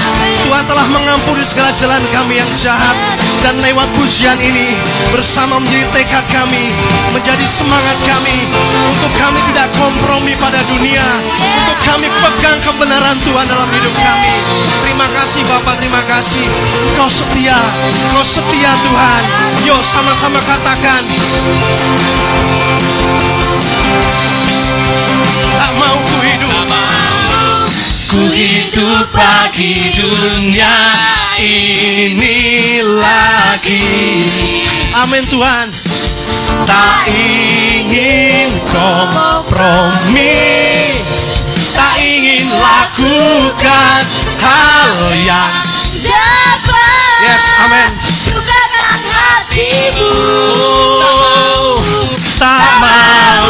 Tuhan 0.47 0.65
telah 0.65 0.87
mengampuni 0.89 1.45
segala 1.45 1.69
jalan 1.77 2.01
kami 2.15 2.41
yang 2.41 2.51
jahat 2.57 2.97
dan 3.45 3.55
lewat 3.61 3.87
pujian 3.95 4.39
ini 4.41 4.75
bersama 5.13 5.61
menjadi 5.61 5.87
tekad 5.95 6.25
kami, 6.33 6.73
menjadi 7.13 7.47
semangat 7.47 7.99
kami 8.09 8.49
untuk 8.89 9.13
kami 9.21 9.39
tidak 9.53 9.69
kompromi 9.77 10.35
pada 10.41 10.59
dunia, 10.71 11.05
untuk 11.65 11.79
kami 11.87 12.09
pegang 12.09 12.59
kebenaran 12.65 13.17
Tuhan 13.23 13.47
dalam 13.47 13.69
hidup 13.71 13.95
kami. 13.95 14.35
Terima 14.83 15.07
kasih 15.15 15.43
Bapak, 15.47 15.79
terima 15.79 16.03
kasih. 16.09 16.45
Engkau 16.91 17.11
setia, 17.11 17.59
Engkau 18.09 18.25
setia 18.25 18.73
Tuhan. 18.83 19.23
Yo 19.67 19.77
sama-sama 19.85 20.41
katakan. 20.43 21.03
Tak 25.59 25.73
mau 25.75 25.97
ku 26.07 26.18
Ku 28.09 28.25
hidup 28.33 29.13
bagi 29.13 29.93
dunia 29.93 30.77
ini 31.37 32.81
lagi. 32.81 33.85
Amin 34.97 35.29
Tuhan. 35.29 35.69
Tak 36.65 37.05
ingin 37.09 38.51
kompromi 38.73 40.41
Tak 41.77 41.95
ingin 42.01 42.49
lakukan 42.49 44.03
hal 44.43 44.97
yang 45.23 45.55
dapat 46.03 47.19
Yes, 47.25 47.45
amin 47.63 47.91
Sukakan 48.25 49.01
hatimu. 49.13 50.13
Oh, 51.05 51.79
tak 52.41 52.69
mau 52.81 53.45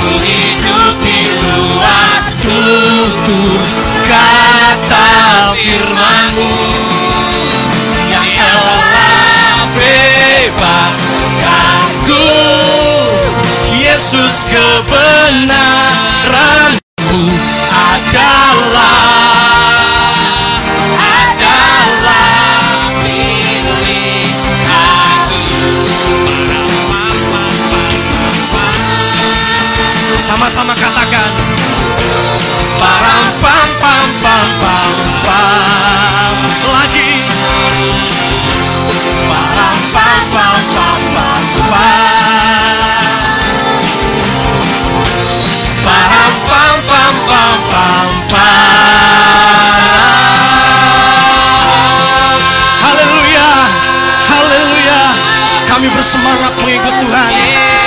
Ku 0.00 0.10
hidup 0.20 0.94
di 1.04 1.20
luar 1.38 2.13
tutur 2.64 3.60
kata 4.08 5.52
firmanmu 5.52 6.48
Yang 8.08 8.40
telah 8.40 9.68
bebaskanku 9.76 12.24
Yesus 13.76 14.48
kebenaranku 14.48 17.20
adalah 17.68 19.04
Sama-sama 30.24 30.72
katakan 30.72 31.43
Param 32.84 33.24
pam 33.40 33.68
pam 33.80 34.08
pam 34.20 34.48
pam 34.60 34.92
pam. 35.24 36.36
Lagi. 36.68 37.24
Param 39.24 39.78
pam 39.88 40.20
pam 40.36 40.60
pam 40.76 41.00
pam 41.16 41.40
pam. 41.72 43.00
Param 45.80 46.34
pam 46.44 46.76
pam 46.84 47.14
pam 47.24 47.56
pam 47.72 48.12
pam. 48.28 49.64
Haleluya 52.84 53.48
Haleluya. 54.28 55.00
Kami 55.72 55.88
bersemangat 55.88 56.52
mengikut 56.60 56.94
Tuhan. 57.00 57.32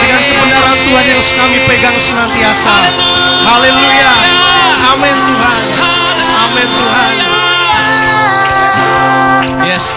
Dengan 0.01 0.21
kebenaran 0.25 0.77
Tuhan 0.89 1.05
yang 1.05 1.21
kami 1.21 1.62
pegang 1.69 1.97
senantiasa. 2.01 2.73
Haleluya 3.45 4.27
Amin 4.88 5.15
Tuhan. 5.19 5.63
Amin 6.47 6.69
Tuhan. 6.71 7.15
Yes. 9.67 9.88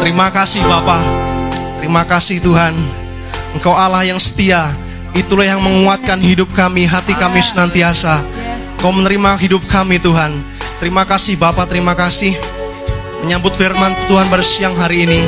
Terima 0.00 0.32
kasih 0.32 0.64
Bapak. 0.64 1.04
Terima 1.76 2.02
kasih 2.08 2.40
Tuhan. 2.40 2.72
Engkau 3.52 3.76
Allah 3.76 4.08
yang 4.08 4.16
setia. 4.16 4.72
Itulah 5.12 5.44
yang 5.44 5.60
menguatkan 5.60 6.22
hidup 6.22 6.48
kami 6.56 6.88
Hati 6.88 7.12
kami 7.12 7.44
senantiasa. 7.44 8.24
Kau 8.80 8.96
menerima 8.96 9.36
hidup 9.44 9.68
kami 9.68 10.00
Tuhan. 10.00 10.40
Terima 10.80 11.04
kasih 11.04 11.36
Bapak. 11.36 11.68
Terima 11.68 11.92
kasih. 11.92 12.32
Menyambut 13.20 13.52
firman 13.60 13.92
Tuhan 14.08 14.32
pada 14.32 14.44
siang 14.46 14.72
hari 14.78 15.04
ini. 15.04 15.20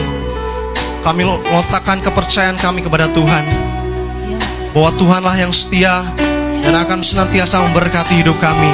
Kami 1.05 1.29
letakkan 1.29 2.01
kepercayaan 2.01 2.57
kami 2.57 2.81
kepada 2.81 3.13
Tuhan. 3.13 3.45
Bahwa 4.73 4.91
Tuhanlah 4.97 5.37
yang 5.37 5.53
setia 5.53 6.07
Dan 6.71 6.87
akan 6.87 7.03
senantiasa 7.03 7.67
memberkati 7.67 8.23
hidup 8.23 8.39
kami. 8.39 8.71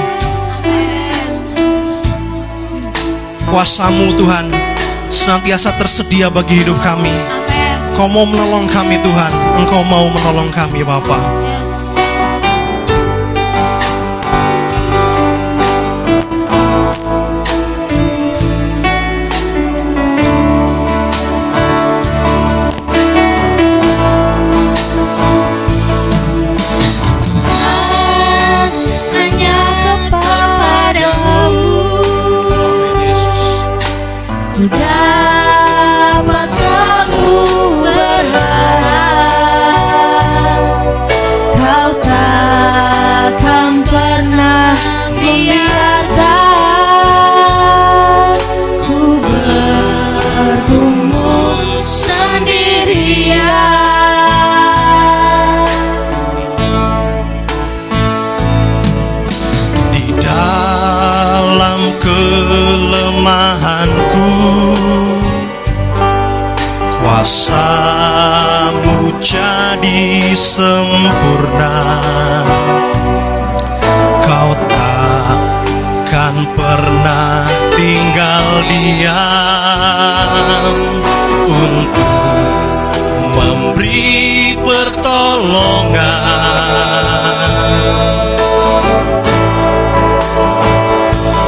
Kuasamu 3.49 4.13
Tuhan 4.21 4.53
Senantiasa 5.09 5.73
tersedia 5.81 6.29
bagi 6.29 6.61
hidup 6.61 6.77
kami. 6.85 7.09
Kau 7.97 8.05
mau 8.05 8.29
menolong 8.29 8.69
kami 8.69 9.01
Tuhan. 9.01 9.33
Engkau 9.65 9.81
mau 9.89 10.13
menolong 10.13 10.53
kami 10.53 10.85
Bapak 10.85 11.46
Kuasamu 67.47 69.23
jadi 69.23 70.35
sempurna. 70.35 71.79
Kau 74.27 74.51
takkan 74.67 76.43
pernah 76.59 77.47
tinggal 77.79 78.67
diam 78.67 79.15
Untuk 81.47 82.19
memberi 83.39 84.59
pertolongan. 84.67 86.03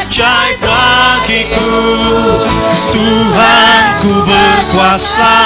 ajaib 0.00 0.62
bagiku 0.64 1.76
Tuhanku 2.90 4.10
berkuasa 4.24 5.38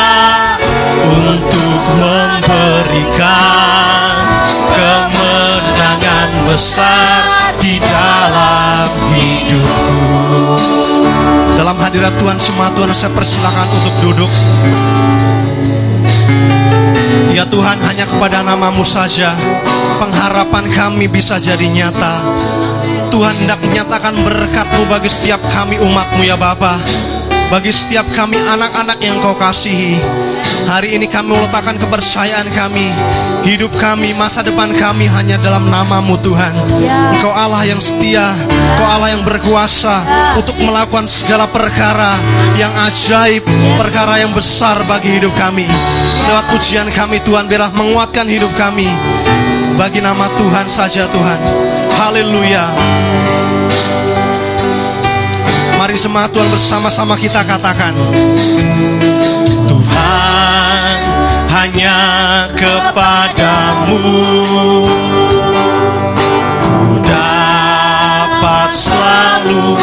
untuk 1.10 1.82
memberikan 1.98 4.14
kemenangan 4.74 6.30
besar 6.48 7.22
di 7.58 7.78
dalam 7.82 8.88
hidupku. 9.16 10.58
Dalam 11.58 11.76
hadirat 11.80 12.14
Tuhan 12.20 12.38
semua 12.38 12.70
Tuhan 12.74 12.92
saya 12.94 13.12
persilakan 13.14 13.68
untuk 13.74 13.94
duduk 14.02 14.30
Ya 17.44 17.52
Tuhan 17.52 17.76
hanya 17.76 18.08
kepada 18.08 18.40
namamu 18.40 18.80
saja 18.88 19.36
Pengharapan 20.00 20.64
kami 20.72 21.04
bisa 21.12 21.36
jadi 21.36 21.68
nyata. 21.68 22.24
Tuhan 23.12 23.44
hendak 23.44 23.60
menyatakan 23.60 24.16
berkatmu 24.16 24.88
bagi 24.88 25.12
setiap 25.12 25.44
kami 25.52 25.76
umatmu 25.76 26.24
ya 26.24 26.40
Bapa 26.40 26.80
bagi 27.48 27.72
setiap 27.72 28.06
kami 28.12 28.40
anak-anak 28.40 28.98
yang 29.00 29.20
kau 29.20 29.36
kasihi. 29.36 30.00
Hari 30.68 30.96
ini 30.96 31.08
kami 31.08 31.32
meletakkan 31.32 31.80
kepercayaan 31.80 32.52
kami, 32.52 32.92
hidup 33.48 33.72
kami, 33.80 34.12
masa 34.12 34.44
depan 34.44 34.76
kami 34.76 35.08
hanya 35.08 35.40
dalam 35.40 35.72
namamu 35.72 36.20
Tuhan. 36.20 36.52
Engkau 37.16 37.32
Allah 37.32 37.64
yang 37.64 37.80
setia, 37.80 38.36
Engkau 38.48 38.84
Allah 38.84 39.16
yang 39.16 39.24
berkuasa 39.24 40.04
untuk 40.36 40.56
melakukan 40.60 41.08
segala 41.08 41.48
perkara 41.48 42.20
yang 42.60 42.72
ajaib, 42.88 43.44
perkara 43.80 44.20
yang 44.20 44.36
besar 44.36 44.84
bagi 44.84 45.16
hidup 45.16 45.32
kami. 45.36 45.64
Lewat 46.28 46.44
pujian 46.52 46.88
kami 46.92 47.24
Tuhan, 47.24 47.48
biarlah 47.48 47.72
menguatkan 47.72 48.28
hidup 48.28 48.52
kami. 48.60 48.88
Bagi 49.80 50.04
nama 50.04 50.28
Tuhan 50.38 50.68
saja 50.68 51.08
Tuhan. 51.08 51.40
Haleluya. 51.96 52.64
Mari 55.94 56.10
semua 56.10 56.26
Tuhan 56.26 56.50
bersama-sama 56.50 57.14
kita 57.14 57.46
katakan. 57.46 57.94
Tuhan 59.62 60.98
hanya 61.54 61.94
kepadamu. 62.50 64.02
Ku 66.66 66.98
dapat 66.98 68.74
selalu 68.74 69.78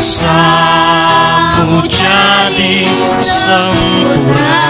kuasamu 0.00 1.84
jadi 1.84 2.88
sempurna. 3.20 4.64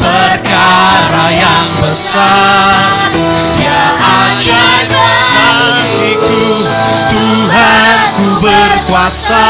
perkara 0.02 1.28
yang 1.34 1.70
besar. 1.82 3.10
Dia 3.58 3.98
ajaib 3.98 4.90
bagiku 4.92 6.66
Tuhan 7.10 7.98
ku 8.18 8.28
berkuasa 8.42 9.50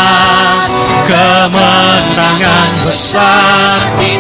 kemenangan 1.09 2.71
besar 2.85 3.93
di 4.01 4.17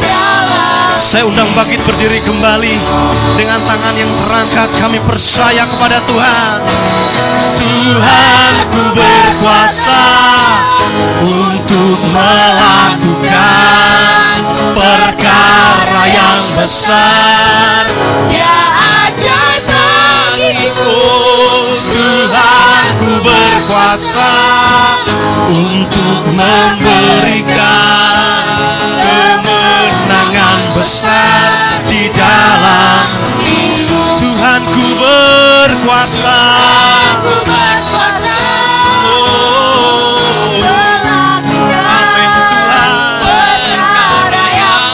Saya 1.09 1.25
undang 1.25 1.49
Bagit 1.57 1.81
berdiri 1.88 2.21
kembali 2.21 2.77
Dengan 3.33 3.57
tangan 3.64 3.97
yang 3.97 4.12
terangkat. 4.12 4.68
Kami 4.77 5.01
percaya 5.09 5.64
kepada 5.64 6.05
Tuhan. 6.05 6.61
Tuhan 7.57 8.55
ku 8.68 8.92
berkuasa 8.92 10.05
untuk 11.25 11.97
melakukan 12.12 13.40
perkara 14.77 16.05
yang 16.12 16.44
besar. 16.61 17.88
Ya 18.29 18.61
ajaib 19.09 19.64
bagiku 19.64 20.92
Oh 20.92 21.73
Tuhan 21.88 22.85
ku 23.01 23.16
berkuasa 23.25 24.29
untuk 25.49 26.37
memberikan 26.37 28.38
besar 30.78 31.82
di 31.90 32.06
dalam. 32.14 33.02
Tuhan 34.22 34.62
ku 34.70 34.86
berkuasa. 34.94 36.38
Ku 37.18 37.34
berkuasa. 37.42 38.38
Oh. 39.02 40.62
Tuhan. 40.62 42.06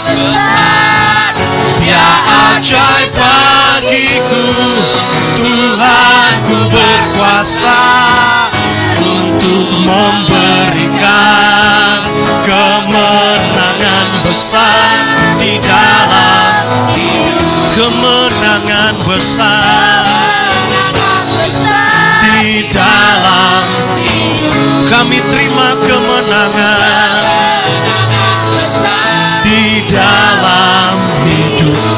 Besar. 0.09 1.37
Dia 1.85 2.09
ajaib 2.57 3.13
bagiku. 3.13 4.49
Tuhan 5.37 6.33
ku 6.49 6.59
berkuasa. 6.73 7.85
Untuk 9.05 9.69
memberikan 9.85 11.45
Kemenangan 12.45 14.09
besar 14.21 15.24
Di 15.39 15.59
dalam 15.63 16.53
Kemenangan 17.75 18.95
besar. 19.03 20.07
Di 22.23 22.67
dalam 22.71 23.63
Kami 24.91 25.19
terima 25.31 25.75
kemenangan. 25.83 27.23
Di 29.45 29.85
dalam 29.91 30.95
hidupku 31.27 31.94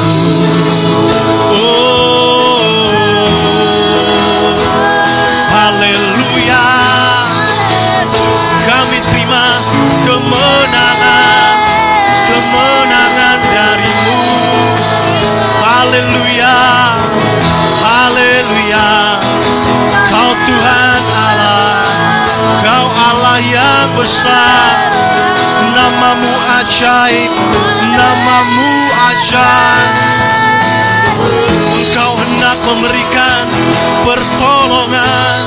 besar. 23.97 24.93
Namamu 25.73 26.33
ajaib, 26.61 27.33
namamu 27.97 28.71
ajaib. 29.09 29.95
Engkau 31.77 32.13
hendak 32.21 32.57
memberikan 32.61 33.45
pertolongan, 34.05 35.37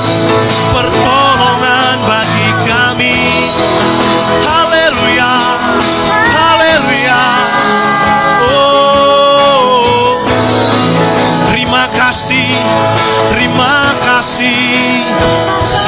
pertolongan 0.75 1.95
bagi 2.03 2.49
kami. 2.67 3.19
Haleluya, 4.43 5.33
haleluya. 6.35 7.23
Oh, 8.51 10.19
terima 11.47 11.87
kasih, 11.95 12.51
terima 13.31 13.95
kasih. 14.03 15.07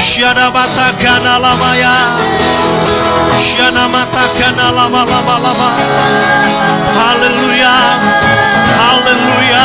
Syada 0.03 0.53
batakana 0.53 1.41
lamaya, 3.53 3.73
syana 3.73 3.87
matakana 3.89 4.71
lama 4.71 5.05
lama 5.05 5.35
lama. 5.39 5.69
Haleluya, 6.97 7.75
haleluya, 8.77 9.62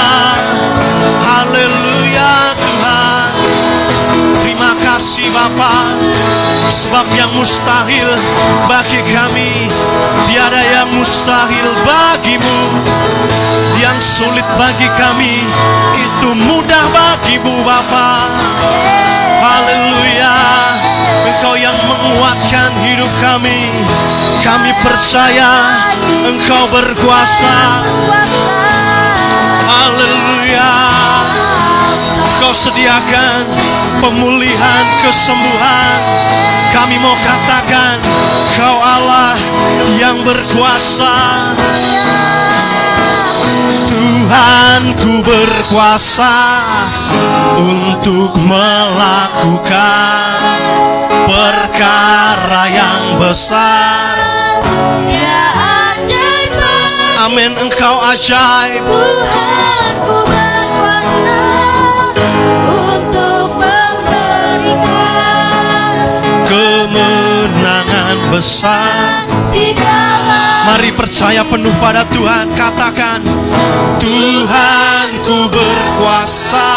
kasih 5.09 5.33
Bapa 5.33 5.97
Sebab 6.69 7.09
yang 7.17 7.33
mustahil 7.33 8.13
bagi 8.69 9.01
kami 9.09 9.65
Tiada 10.29 10.61
yang 10.61 10.93
mustahil 10.93 11.65
bagimu. 11.81 12.61
Yang 13.81 14.05
sulit 14.05 14.45
bagi 14.61 14.85
kami 15.01 15.49
Itu 15.97 16.37
mudah 16.37 16.85
bagimu 16.93 17.65
Bapa. 17.65 18.29
Haleluya. 19.41 20.37
Engkau 21.25 21.57
yang 21.57 21.79
menguatkan 21.89 22.69
hidup 22.85 23.09
kami. 23.25 23.73
Kami 24.45 24.77
percaya 24.85 25.73
Engkau 26.29 26.69
berkuasa. 26.69 27.57
Haleluya 29.73 30.28
Kau 32.39 32.55
sediakan 32.55 33.45
pemulihan 33.99 34.86
kesembuhan. 35.03 36.01
Kami 36.70 36.97
mau 37.03 37.16
katakan 37.18 37.99
Kau 38.55 38.78
Allah 38.78 39.34
yang 39.99 40.22
berkuasa. 40.22 41.16
Tuhanku 43.89 45.24
berkuasa 45.24 46.36
Untuk 47.59 48.36
melakukan 48.39 49.78
Perkara 51.28 52.64
yang 52.72 53.20
besar. 53.20 54.28
Amin. 57.28 57.53
Engkau 57.61 58.01
ajaib. 58.09 58.80
Tuhanku 58.89 60.16
berkuasa 60.24 61.58
besar. 68.31 69.24
Di 69.49 69.72
dalam 69.72 70.68
Mari 70.68 70.93
percaya 70.93 71.41
penuh 71.41 71.72
pada 71.81 72.05
Tuhan 72.12 72.53
Katakan 72.53 73.24
Tuhanku 73.97 75.49
berkuasa. 75.49 76.70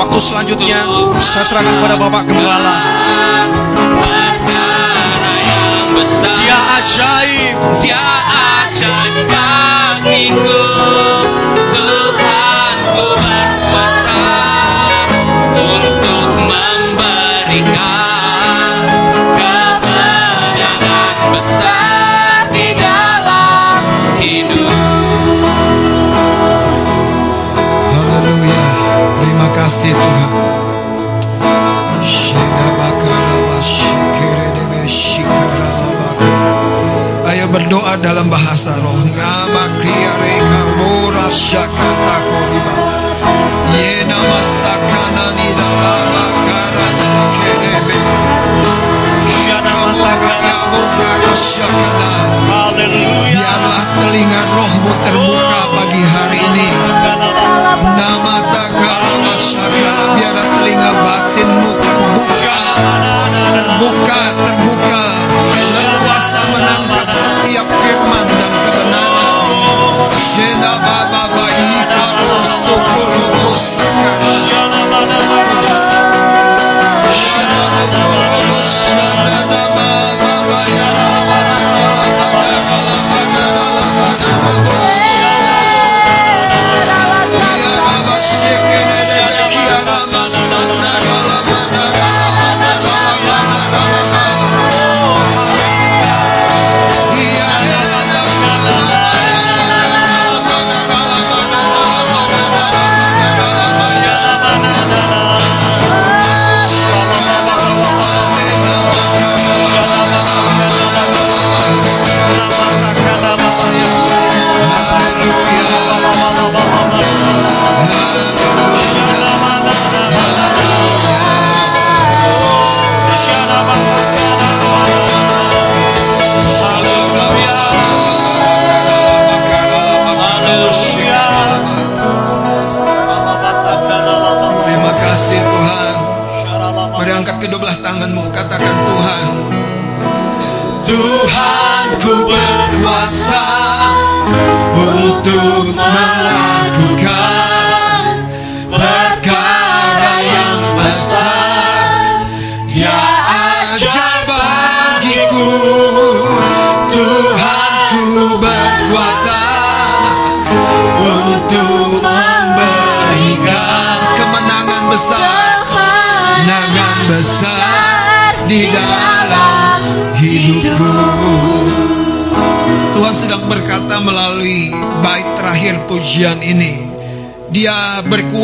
Waktu 0.00 0.18
selanjutnya 0.18 0.80
Saya 1.20 1.44
serahkan 1.44 1.74
kepada 1.78 1.96
Bapak 2.00 2.24
Gembala. 2.24 2.80
Dia 6.40 6.58
ajaib. 6.80 7.56
Dia 7.84 8.00
ajaib 8.64 9.28
bagiku. 9.28 10.60
Tuhanku 11.70 13.04
berkuasa 13.20 14.32
Untuk 15.60 16.28
memberikan 16.48 17.99
kasih 29.70 29.94
Tuhan. 29.94 30.30
Ayo 37.30 37.46
berdoa 37.46 37.94
dalam 38.02 38.26
bahasa 38.26 38.74
roh. 38.82 38.98
Yena 43.70 44.18
masakanani 44.18 45.48
dalam 45.54 46.04
makaras 46.18 46.98
kerebe. 47.38 47.98
Syana 49.30 49.74
matakaya 49.86 50.58
mukara 50.74 51.34
syakana. 51.38 52.10
Haleluya 52.50 53.30
Biarlah 53.30 53.82
telinga 53.94 54.42
rohmu 54.50 54.92
terbuka 55.06 55.60
pagi 55.70 56.02
hari 56.02 56.38
ini. 56.42 56.66
Nama 57.94 58.39
terbuka 63.80 64.20
terbuka 64.36 64.79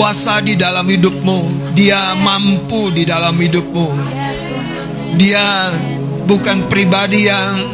Berkuasa 0.06 0.38
di 0.38 0.54
dalam 0.54 0.86
hidupmu. 0.86 1.74
Dia 1.74 2.14
mampu 2.14 2.94
di 2.94 3.02
dalam 3.02 3.34
hidupmu. 3.34 3.86
Dia 5.18 5.74
bukan 6.30 6.70
pribadi 6.70 7.26
yang 7.26 7.66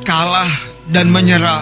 kalah 0.00 0.48
dan 0.88 1.12
menyerah. 1.12 1.60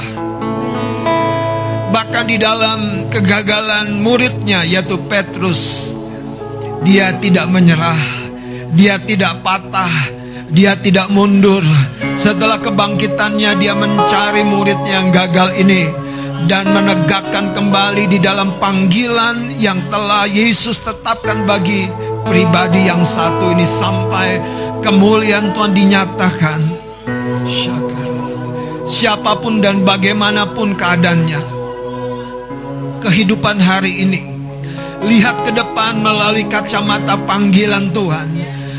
Bahkan 1.91 2.25
di 2.31 2.39
dalam 2.39 3.11
kegagalan 3.11 3.99
muridnya 3.99 4.63
yaitu 4.63 5.03
Petrus 5.11 5.91
Dia 6.87 7.19
tidak 7.19 7.51
menyerah 7.51 7.99
Dia 8.79 9.03
tidak 9.03 9.43
patah 9.43 9.91
Dia 10.47 10.79
tidak 10.79 11.11
mundur 11.11 11.65
Setelah 12.15 12.63
kebangkitannya 12.63 13.51
dia 13.59 13.75
mencari 13.75 14.47
murid 14.47 14.79
yang 14.87 15.11
gagal 15.11 15.59
ini 15.59 15.98
Dan 16.47 16.71
menegakkan 16.71 17.51
kembali 17.51 18.07
di 18.07 18.23
dalam 18.23 18.61
panggilan 18.63 19.51
yang 19.59 19.83
telah 19.91 20.29
Yesus 20.29 20.79
tetapkan 20.85 21.43
bagi 21.49 21.91
pribadi 22.23 22.87
yang 22.87 23.03
satu 23.03 23.51
ini 23.57 23.67
Sampai 23.67 24.39
kemuliaan 24.85 25.51
Tuhan 25.51 25.73
dinyatakan 25.75 26.61
Siapa 28.89 29.37
pun 29.43 29.61
dan 29.61 29.83
bagaimanapun 29.85 30.79
keadaannya 30.79 31.59
kehidupan 32.99 33.63
hari 33.63 34.05
ini. 34.05 34.23
Lihat 34.99 35.47
ke 35.47 35.53
depan 35.55 36.03
melalui 36.03 36.45
kacamata 36.51 37.15
panggilan 37.25 37.95
Tuhan. 37.95 38.29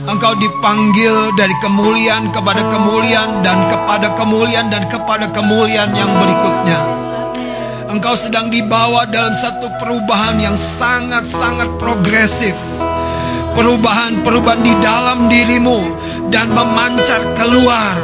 Engkau 0.09 0.33
dipanggil 0.35 1.31
dari 1.37 1.53
kemuliaan 1.61 2.33
kepada 2.33 2.65
kemuliaan 2.67 3.45
dan 3.45 3.57
kepada 3.69 4.09
kemuliaan 4.17 4.67
dan 4.67 4.83
kepada 4.89 5.29
kemuliaan 5.29 5.93
yang 5.93 6.09
berikutnya. 6.09 7.08
Engkau 7.89 8.13
sedang 8.13 8.53
dibawa 8.53 9.09
dalam 9.09 9.33
satu 9.33 9.65
perubahan 9.81 10.37
yang 10.37 10.53
sangat-sangat 10.53 11.73
progresif. 11.81 12.53
Perubahan-perubahan 13.57 14.61
di 14.61 14.73
dalam 14.77 15.25
dirimu 15.25 15.89
dan 16.29 16.53
memancar 16.53 17.33
keluar 17.33 17.97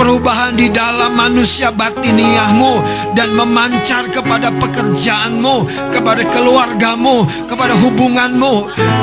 perubahan 0.00 0.56
di 0.56 0.72
dalam 0.72 1.12
manusia 1.12 1.68
batiniahmu 1.68 2.80
dan 3.12 3.36
memancar 3.36 4.08
kepada 4.08 4.48
pekerjaanmu, 4.56 5.68
kepada 5.92 6.22
keluargamu, 6.30 7.28
kepada 7.44 7.76
hubunganmu. 7.76 8.54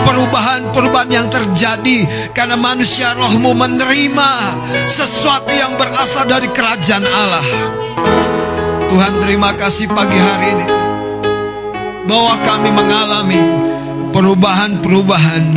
Perubahan-perubahan 0.01 1.11
yang 1.13 1.27
terjadi 1.29 2.31
karena 2.33 2.57
manusia 2.57 3.13
rohmu 3.13 3.53
menerima 3.53 4.29
sesuatu 4.89 5.53
yang 5.53 5.77
berasal 5.77 6.25
dari 6.25 6.49
kerajaan 6.49 7.05
Allah. 7.05 7.45
Tuhan 8.97 9.21
terima 9.21 9.53
kasih 9.53 9.85
pagi 9.93 10.17
hari 10.17 10.57
ini 10.57 10.65
bahwa 12.09 12.33
kami 12.41 12.73
mengalami 12.73 13.37
perubahan-perubahan 14.09 15.53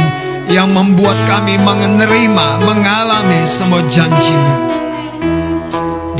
yang 0.53 0.69
membuat 0.69 1.17
kami 1.25 1.57
menerima, 1.57 2.47
mengalami 2.69 3.41
semua 3.49 3.81
janjimu. 3.89 4.57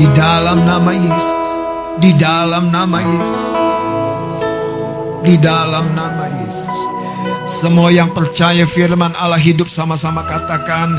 Di 0.01 0.09
dalam 0.17 0.65
nama 0.65 0.89
Yesus. 0.97 1.45
Di 2.01 2.09
dalam 2.17 2.73
nama 2.73 2.97
Yesus. 3.05 3.41
Di 5.21 5.35
dalam 5.37 5.93
nama 5.93 6.25
Yesus. 6.25 6.77
Semua 7.45 7.93
yang 7.93 8.17
percaya 8.17 8.65
firman 8.65 9.13
Allah 9.13 9.37
hidup 9.37 9.69
sama-sama 9.69 10.25
katakan 10.25 10.89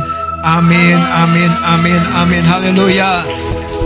amin, 0.46 1.02
amin, 1.02 1.50
amin, 1.66 2.02
amin. 2.14 2.44
Haleluya. 2.46 3.26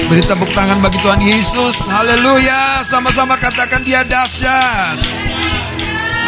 Beri 0.05 0.21
tepuk 0.21 0.53
tangan 0.53 0.85
bagi 0.85 1.01
Tuhan 1.01 1.25
Yesus. 1.25 1.89
Haleluya. 1.89 2.85
Sama-sama 2.85 3.41
katakan 3.41 3.81
dia 3.81 4.05
dahsyat. 4.05 5.01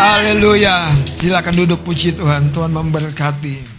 Haleluya. 0.00 0.88
Silakan 1.12 1.52
duduk 1.52 1.84
puji 1.84 2.16
Tuhan. 2.16 2.48
Tuhan 2.48 2.72
memberkati. 2.72 3.76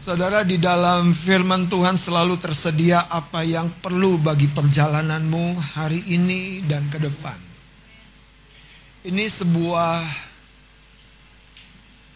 Saudara 0.00 0.40
di 0.48 0.56
dalam 0.56 1.12
firman 1.12 1.68
Tuhan 1.68 1.94
selalu 1.94 2.40
tersedia 2.40 3.04
apa 3.12 3.44
yang 3.44 3.68
perlu 3.84 4.16
bagi 4.16 4.48
perjalananmu 4.48 5.76
hari 5.76 6.02
ini 6.08 6.64
dan 6.64 6.88
ke 6.88 6.96
depan. 6.96 7.49
Ini 9.00 9.32
sebuah 9.32 10.04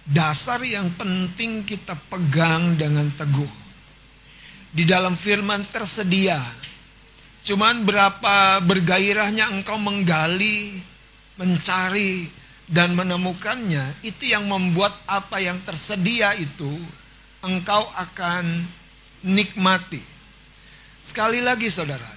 dasar 0.05 0.61
yang 0.61 0.93
penting 0.93 1.65
kita 1.65 1.97
pegang 2.13 2.77
dengan 2.77 3.09
teguh. 3.09 3.49
Di 4.69 4.85
dalam 4.85 5.17
firman 5.17 5.65
tersedia. 5.65 6.37
Cuman 7.41 7.89
berapa 7.89 8.61
bergairahnya 8.61 9.49
engkau 9.49 9.81
menggali, 9.81 10.77
mencari 11.41 12.29
dan 12.69 12.93
menemukannya, 12.93 14.05
itu 14.05 14.29
yang 14.29 14.45
membuat 14.45 14.93
apa 15.09 15.41
yang 15.41 15.61
tersedia 15.65 16.37
itu 16.37 16.73
engkau 17.41 17.89
akan 17.97 18.61
nikmati. 19.25 20.05
Sekali 21.01 21.41
lagi 21.41 21.73
saudara, 21.73 22.13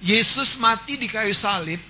Yesus 0.00 0.56
mati 0.60 0.96
di 0.96 1.08
kayu 1.08 1.32
salib, 1.32 1.80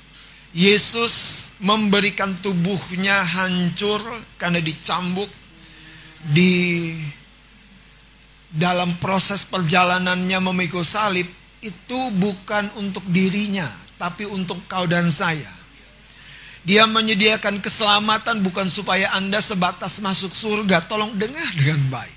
Yesus 0.55 1.45
memberikan 1.61 2.36
tubuhnya 2.44 3.24
hancur 3.24 4.02
karena 4.36 4.61
dicambuk 4.61 5.28
di 6.20 6.92
dalam 8.52 8.96
proses 9.00 9.44
perjalanannya 9.48 10.38
memikul 10.40 10.84
salib 10.84 11.26
itu 11.64 12.00
bukan 12.12 12.70
untuk 12.76 13.02
dirinya, 13.09 13.68
tapi 13.96 14.28
untuk 14.28 14.64
kau 14.68 14.84
dan 14.84 15.09
saya. 15.09 15.50
Dia 16.66 16.84
menyediakan 16.84 17.62
keselamatan 17.62 18.42
bukan 18.42 18.66
supaya 18.66 19.14
Anda 19.14 19.38
sebatas 19.38 20.02
masuk 20.02 20.34
surga. 20.34 20.82
Tolong 20.90 21.14
dengar 21.14 21.54
dengan 21.54 21.78
baik 21.94 22.16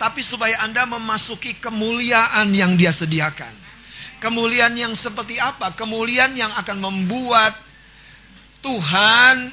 tapi 0.00 0.24
supaya 0.24 0.64
Anda 0.64 0.88
memasuki 0.88 1.60
kemuliaan 1.60 2.56
yang 2.56 2.80
Dia 2.80 2.88
sediakan. 2.88 3.52
Kemuliaan 4.16 4.72
yang 4.72 4.96
seperti 4.96 5.36
apa? 5.36 5.76
Kemuliaan 5.76 6.32
yang 6.32 6.48
akan 6.56 6.80
membuat 6.80 7.52
Tuhan 8.60 9.52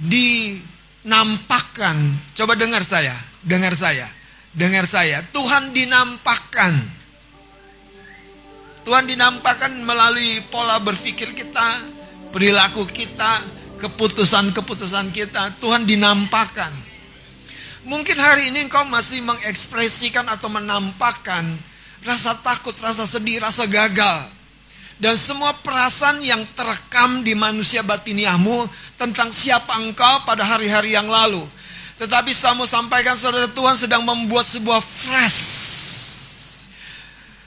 dinampakkan. 0.00 1.96
Coba 2.34 2.56
dengar 2.56 2.82
saya, 2.82 3.14
dengar 3.44 3.76
saya, 3.76 4.08
dengar 4.56 4.88
saya. 4.88 5.22
Tuhan 5.30 5.72
dinampakkan. 5.76 6.74
Tuhan 8.84 9.08
dinampakkan 9.08 9.72
melalui 9.80 10.44
pola 10.52 10.76
berpikir 10.76 11.32
kita, 11.32 11.80
perilaku 12.28 12.84
kita, 12.84 13.40
keputusan-keputusan 13.80 15.08
kita. 15.12 15.56
Tuhan 15.56 15.88
dinampakkan. 15.88 16.72
Mungkin 17.84 18.16
hari 18.16 18.48
ini 18.48 18.64
engkau 18.64 18.84
masih 18.88 19.20
mengekspresikan 19.24 20.24
atau 20.28 20.48
menampakkan 20.48 21.44
rasa 22.04 22.36
takut, 22.40 22.72
rasa 22.80 23.04
sedih, 23.04 23.40
rasa 23.44 23.68
gagal. 23.68 24.28
Dan 24.94 25.18
semua 25.18 25.50
perasaan 25.58 26.22
yang 26.22 26.46
terekam 26.54 27.26
di 27.26 27.34
manusia 27.34 27.82
batiniahmu 27.82 28.70
tentang 28.94 29.34
siapa 29.34 29.74
engkau 29.82 30.22
pada 30.22 30.46
hari-hari 30.46 30.94
yang 30.94 31.10
lalu. 31.10 31.42
Tetapi 31.98 32.30
saya 32.34 32.54
mau 32.58 32.66
sampaikan 32.66 33.18
saudara 33.18 33.50
Tuhan 33.50 33.74
sedang 33.78 34.02
membuat 34.06 34.46
sebuah 34.46 34.82
fresh. 34.82 35.40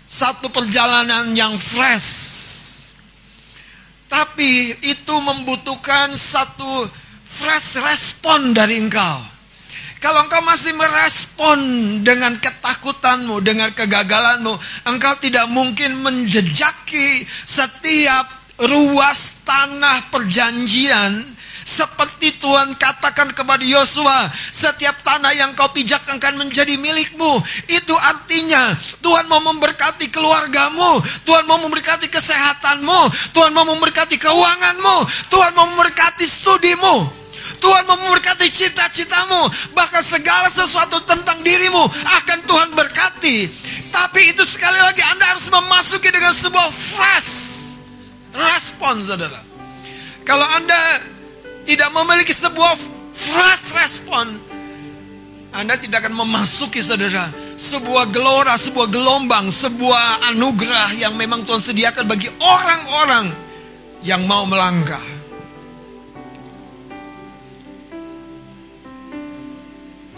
Satu 0.08 0.48
perjalanan 0.52 1.32
yang 1.36 1.56
fresh. 1.60 2.36
Tapi 4.08 4.76
itu 4.88 5.16
membutuhkan 5.20 6.16
satu 6.16 6.88
fresh 7.28 7.80
respon 7.84 8.56
dari 8.56 8.80
engkau. 8.80 9.37
Kalau 9.98 10.30
engkau 10.30 10.46
masih 10.46 10.78
merespon 10.78 11.60
dengan 12.06 12.38
ketakutanmu, 12.38 13.42
dengan 13.42 13.74
kegagalanmu, 13.74 14.54
engkau 14.86 15.14
tidak 15.18 15.50
mungkin 15.50 15.98
menjejaki 15.98 17.26
setiap 17.46 18.30
ruas 18.62 19.42
tanah 19.46 20.10
perjanjian 20.14 21.38
seperti 21.68 22.40
Tuhan 22.40 22.80
katakan 22.80 23.36
kepada 23.36 23.60
Yosua, 23.60 24.32
setiap 24.56 25.04
tanah 25.04 25.36
yang 25.36 25.52
kau 25.52 25.68
pijak 25.76 26.00
akan 26.00 26.48
menjadi 26.48 26.80
milikmu. 26.80 27.44
Itu 27.68 27.92
artinya 27.92 28.72
Tuhan 29.04 29.28
mau 29.28 29.44
memberkati 29.44 30.08
keluargamu, 30.08 31.04
Tuhan 31.28 31.44
mau 31.44 31.60
memberkati 31.60 32.08
kesehatanmu, 32.08 33.12
Tuhan 33.36 33.52
mau 33.52 33.68
memberkati 33.68 34.16
keuanganmu, 34.16 35.28
Tuhan 35.28 35.52
mau 35.60 35.68
memberkati 35.68 36.24
studimu. 36.24 37.27
Tuhan 37.58 37.88
memberkati 37.88 38.48
cita-citamu. 38.52 39.48
Bahkan 39.72 40.04
segala 40.04 40.52
sesuatu 40.52 41.02
tentang 41.08 41.40
dirimu 41.42 41.88
akan 41.88 42.40
Tuhan 42.44 42.70
berkati. 42.76 43.48
Tapi 43.92 44.36
itu 44.36 44.44
sekali 44.44 44.78
lagi 44.78 45.02
Anda 45.04 45.36
harus 45.36 45.48
memasuki 45.48 46.12
dengan 46.12 46.36
sebuah 46.36 46.70
fresh 46.70 47.34
respon 48.36 49.02
saudara. 49.04 49.42
Kalau 50.28 50.46
Anda 50.60 51.02
tidak 51.64 51.90
memiliki 51.96 52.36
sebuah 52.36 52.76
fresh 53.16 53.74
respon, 53.74 54.38
Anda 55.56 55.80
tidak 55.80 56.06
akan 56.06 56.14
memasuki 56.28 56.84
saudara 56.84 57.48
sebuah 57.58 58.14
gelora, 58.14 58.54
sebuah 58.56 58.88
gelombang, 58.94 59.50
sebuah 59.50 60.30
anugerah 60.32 60.94
yang 60.94 61.18
memang 61.18 61.42
Tuhan 61.42 61.60
sediakan 61.60 62.06
bagi 62.06 62.30
orang-orang 62.38 63.34
yang 64.06 64.22
mau 64.30 64.46
melangkah. 64.46 65.17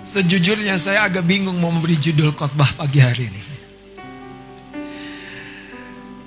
Sejujurnya 0.10 0.74
saya 0.82 1.05
agak 1.05 1.22
bingung 1.22 1.62
mau 1.62 1.70
memberi 1.70 1.93
judul 1.93 2.34
khotbah 2.34 2.74
pagi 2.74 2.97
hari 2.97 3.30
ini. 3.30 3.43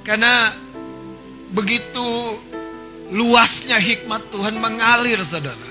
Karena 0.07 0.55
begitu 1.51 2.07
luasnya 3.11 3.83
hikmat 3.83 4.31
Tuhan 4.31 4.63
mengalir 4.63 5.19
saudara. 5.27 5.71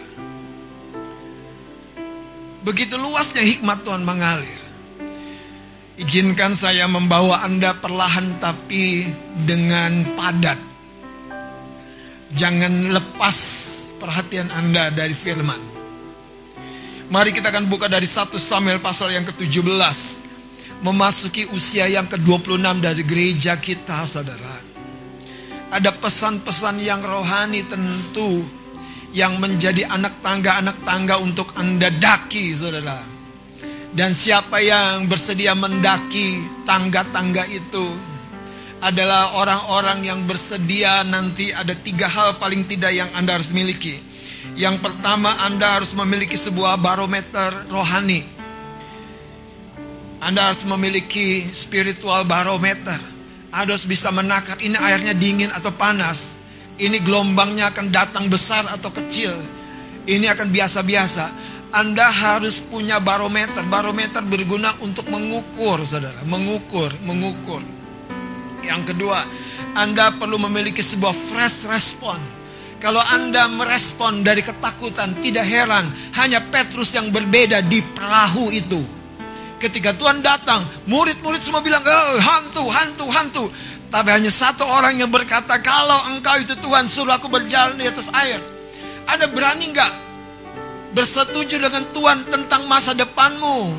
Begitu 2.68 3.00
luasnya 3.00 3.48
hikmat 3.48 3.80
Tuhan 3.88 4.04
mengalir. 4.04 4.60
Izinkan 5.96 6.60
saya 6.60 6.92
membawa 6.92 7.48
Anda 7.48 7.72
perlahan 7.80 8.44
tapi 8.44 9.08
dengan 9.48 10.20
padat. 10.20 10.60
Jangan 12.36 12.92
lepas 12.92 13.38
perhatian 14.04 14.52
Anda 14.52 14.92
dari 14.92 15.16
firman. 15.16 15.71
Mari 17.12 17.36
kita 17.36 17.52
akan 17.52 17.68
buka 17.68 17.92
dari 17.92 18.08
1 18.08 18.40
Samuel 18.40 18.80
pasal 18.80 19.12
yang 19.12 19.28
ke-17. 19.28 20.24
memasuki 20.82 21.46
usia 21.54 21.86
yang 21.86 22.10
ke-26 22.10 22.58
dari 22.82 23.04
gereja 23.06 23.54
kita, 23.60 24.02
saudara. 24.08 24.58
Ada 25.70 25.94
pesan-pesan 25.94 26.82
yang 26.82 27.06
rohani 27.06 27.62
tentu 27.70 28.42
yang 29.14 29.38
menjadi 29.38 29.92
anak 29.92 30.24
tangga-anak 30.26 30.82
tangga 30.82 31.22
untuk 31.22 31.54
Anda 31.54 31.94
daki, 31.94 32.56
saudara. 32.56 32.98
Dan 33.94 34.16
siapa 34.18 34.58
yang 34.64 35.06
bersedia 35.06 35.54
mendaki 35.54 36.64
tangga-tangga 36.66 37.46
itu 37.46 37.94
adalah 38.82 39.38
orang-orang 39.38 40.08
yang 40.08 40.20
bersedia 40.26 41.06
nanti 41.06 41.54
ada 41.54 41.76
tiga 41.78 42.10
hal 42.10 42.42
paling 42.42 42.66
tidak 42.66 42.96
yang 42.96 43.12
Anda 43.14 43.38
harus 43.38 43.54
miliki. 43.54 44.11
Yang 44.56 44.84
pertama 44.84 45.40
Anda 45.48 45.80
harus 45.80 45.96
memiliki 45.96 46.36
sebuah 46.36 46.76
barometer 46.76 47.72
rohani. 47.72 48.28
Anda 50.22 50.52
harus 50.54 50.68
memiliki 50.68 51.48
spiritual 51.50 52.28
barometer. 52.28 53.00
Anda 53.52 53.74
harus 53.74 53.88
bisa 53.88 54.14
menakar 54.14 54.60
ini 54.60 54.78
airnya 54.78 55.16
dingin 55.16 55.50
atau 55.50 55.74
panas. 55.74 56.38
Ini 56.82 56.98
gelombangnya 57.04 57.72
akan 57.74 57.94
datang 57.94 58.26
besar 58.28 58.68
atau 58.70 58.90
kecil. 58.90 59.34
Ini 60.06 60.34
akan 60.34 60.50
biasa-biasa. 60.50 61.26
Anda 61.72 62.10
harus 62.10 62.60
punya 62.60 63.00
barometer. 63.00 63.64
Barometer 63.66 64.20
berguna 64.26 64.76
untuk 64.84 65.08
mengukur, 65.08 65.82
saudara. 65.88 66.26
Mengukur, 66.28 66.92
mengukur. 67.06 67.64
Yang 68.66 68.94
kedua, 68.94 69.24
Anda 69.74 70.12
perlu 70.16 70.38
memiliki 70.42 70.84
sebuah 70.84 71.16
fresh 71.16 71.70
response. 71.70 72.41
Kalau 72.82 72.98
Anda 72.98 73.46
merespon 73.46 74.26
dari 74.26 74.42
ketakutan, 74.42 75.14
tidak 75.22 75.46
heran, 75.46 75.86
hanya 76.18 76.42
Petrus 76.42 76.98
yang 76.98 77.14
berbeda 77.14 77.62
di 77.62 77.78
perahu 77.86 78.50
itu. 78.50 78.82
Ketika 79.62 79.94
Tuhan 79.94 80.26
datang, 80.26 80.66
murid-murid 80.90 81.46
semua 81.46 81.62
bilang, 81.62 81.86
oh, 81.86 82.18
hantu, 82.18 82.66
hantu, 82.74 83.06
hantu. 83.14 83.46
Tapi 83.94 84.10
hanya 84.10 84.34
satu 84.34 84.66
orang 84.66 84.98
yang 84.98 85.14
berkata, 85.14 85.62
kalau 85.62 86.10
engkau 86.10 86.42
itu 86.42 86.58
Tuhan, 86.58 86.90
suruh 86.90 87.22
aku 87.22 87.30
berjalan 87.30 87.78
di 87.78 87.86
atas 87.86 88.10
air. 88.18 88.42
Ada 89.06 89.30
berani 89.30 89.70
nggak 89.70 89.92
bersetuju 90.98 91.62
dengan 91.62 91.86
Tuhan 91.94 92.34
tentang 92.34 92.66
masa 92.66 92.98
depanmu? 92.98 93.78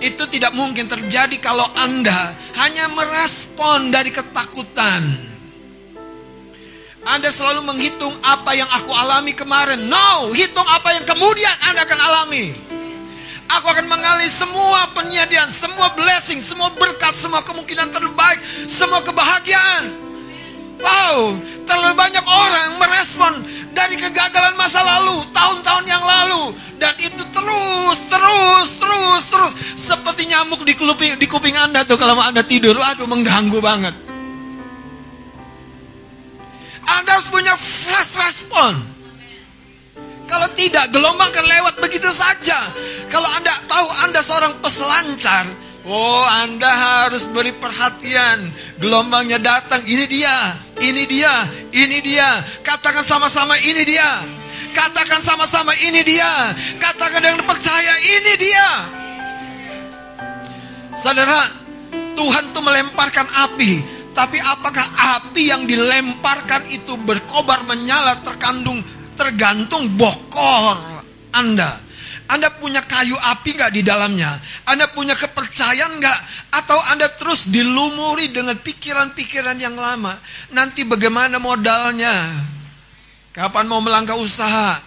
Itu 0.00 0.24
tidak 0.24 0.56
mungkin 0.56 0.88
terjadi 0.88 1.36
kalau 1.36 1.68
Anda 1.76 2.32
hanya 2.56 2.88
merespon 2.88 3.92
dari 3.92 4.08
ketakutan. 4.08 5.35
Anda 7.06 7.30
selalu 7.30 7.62
menghitung 7.62 8.18
apa 8.18 8.50
yang 8.58 8.66
aku 8.66 8.90
alami 8.90 9.30
kemarin. 9.30 9.86
No, 9.86 10.34
hitung 10.34 10.66
apa 10.66 10.98
yang 10.98 11.06
kemudian 11.06 11.54
Anda 11.70 11.86
akan 11.86 12.00
alami. 12.02 12.50
Aku 13.46 13.66
akan 13.70 13.86
mengalami 13.86 14.26
semua 14.26 14.90
penyediaan, 14.90 15.54
semua 15.54 15.94
blessing, 15.94 16.42
semua 16.42 16.74
berkat, 16.74 17.14
semua 17.14 17.46
kemungkinan 17.46 17.94
terbaik, 17.94 18.42
semua 18.66 19.06
kebahagiaan. 19.06 19.94
Wow, 20.82 21.38
terlalu 21.62 21.94
banyak 21.94 22.26
orang 22.26 22.68
merespon 22.76 23.32
dari 23.70 23.96
kegagalan 23.96 24.58
masa 24.58 24.82
lalu, 24.82 25.22
tahun-tahun 25.30 25.84
yang 25.86 26.02
lalu. 26.02 26.58
Dan 26.76 26.92
itu 26.98 27.22
terus, 27.30 27.98
terus, 28.10 28.68
terus, 28.82 29.22
terus. 29.30 29.52
Seperti 29.78 30.26
nyamuk 30.26 30.66
di 30.66 30.74
kuping, 30.74 31.16
di 31.16 31.26
kuping 31.30 31.54
Anda 31.54 31.86
tuh 31.86 31.96
kalau 31.96 32.18
Anda 32.18 32.42
tidur. 32.42 32.76
Aduh, 32.82 33.06
mengganggu 33.06 33.62
banget. 33.62 34.05
Anda 36.86 37.18
harus 37.18 37.28
punya 37.30 37.54
flash 37.58 38.14
respon. 38.22 38.96
Kalau 40.26 40.50
tidak, 40.58 40.90
gelombang 40.90 41.30
akan 41.30 41.46
lewat 41.46 41.74
begitu 41.78 42.10
saja. 42.10 42.58
Kalau 43.06 43.30
Anda 43.38 43.54
tahu 43.70 43.86
Anda 44.02 44.20
seorang 44.22 44.58
peselancar, 44.58 45.46
oh 45.86 46.26
Anda 46.42 46.66
harus 46.66 47.30
beri 47.30 47.54
perhatian. 47.54 48.50
Gelombangnya 48.82 49.38
datang, 49.38 49.86
ini 49.86 50.02
dia, 50.10 50.58
ini 50.82 51.06
dia, 51.06 51.46
ini 51.70 51.98
dia. 52.02 52.42
Katakan 52.66 53.06
sama-sama 53.06 53.54
ini 53.62 53.86
dia. 53.86 54.26
Katakan 54.74 55.22
sama-sama 55.22 55.72
ini 55.86 56.02
dia. 56.02 56.52
Katakan 56.76 57.22
dengan 57.22 57.46
percaya 57.46 57.94
ini 58.02 58.32
dia. 58.34 58.70
Saudara, 60.90 61.48
Tuhan 62.18 62.50
tuh 62.50 62.64
melemparkan 62.66 63.30
api. 63.46 63.95
Tapi 64.16 64.40
apakah 64.40 64.86
api 65.20 65.52
yang 65.52 65.68
dilemparkan 65.68 66.64
itu 66.72 66.96
berkobar 66.96 67.68
menyala 67.68 68.24
terkandung 68.24 68.80
tergantung 69.12 69.92
bokor 69.92 71.04
Anda. 71.36 71.84
Anda 72.26 72.48
punya 72.48 72.80
kayu 72.80 73.12
api 73.12 73.60
nggak 73.60 73.76
di 73.76 73.84
dalamnya? 73.84 74.40
Anda 74.64 74.88
punya 74.88 75.12
kepercayaan 75.12 76.00
nggak? 76.00 76.20
Atau 76.48 76.80
Anda 76.96 77.12
terus 77.12 77.44
dilumuri 77.52 78.32
dengan 78.32 78.56
pikiran-pikiran 78.56 79.60
yang 79.60 79.76
lama? 79.76 80.16
Nanti 80.48 80.88
bagaimana 80.88 81.36
modalnya? 81.36 82.32
Kapan 83.36 83.68
mau 83.68 83.84
melangkah 83.84 84.16
usaha? 84.16 84.80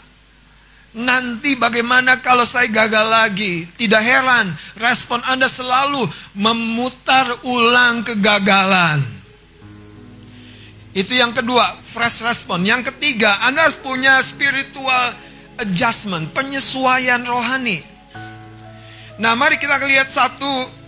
Nanti 0.90 1.54
bagaimana 1.54 2.18
kalau 2.18 2.50
saya 2.50 2.66
gagal 2.66 3.06
lagi? 3.06 3.70
Tidak 3.78 4.02
heran, 4.02 4.50
respon 4.82 5.22
Anda 5.22 5.46
selalu 5.46 6.10
memutar 6.34 7.46
ulang 7.46 8.02
kegagalan. 8.02 9.19
Itu 10.90 11.14
yang 11.14 11.38
kedua, 11.38 11.78
fresh 11.86 12.26
respon. 12.26 12.66
Yang 12.66 12.94
ketiga, 12.94 13.38
Anda 13.46 13.70
harus 13.70 13.78
punya 13.78 14.18
spiritual 14.26 15.14
adjustment, 15.62 16.34
penyesuaian 16.34 17.22
rohani. 17.30 17.84
Nah, 19.20 19.36
mari 19.38 19.60
kita 19.60 19.78
lihat 19.84 20.10
satu 20.10 20.80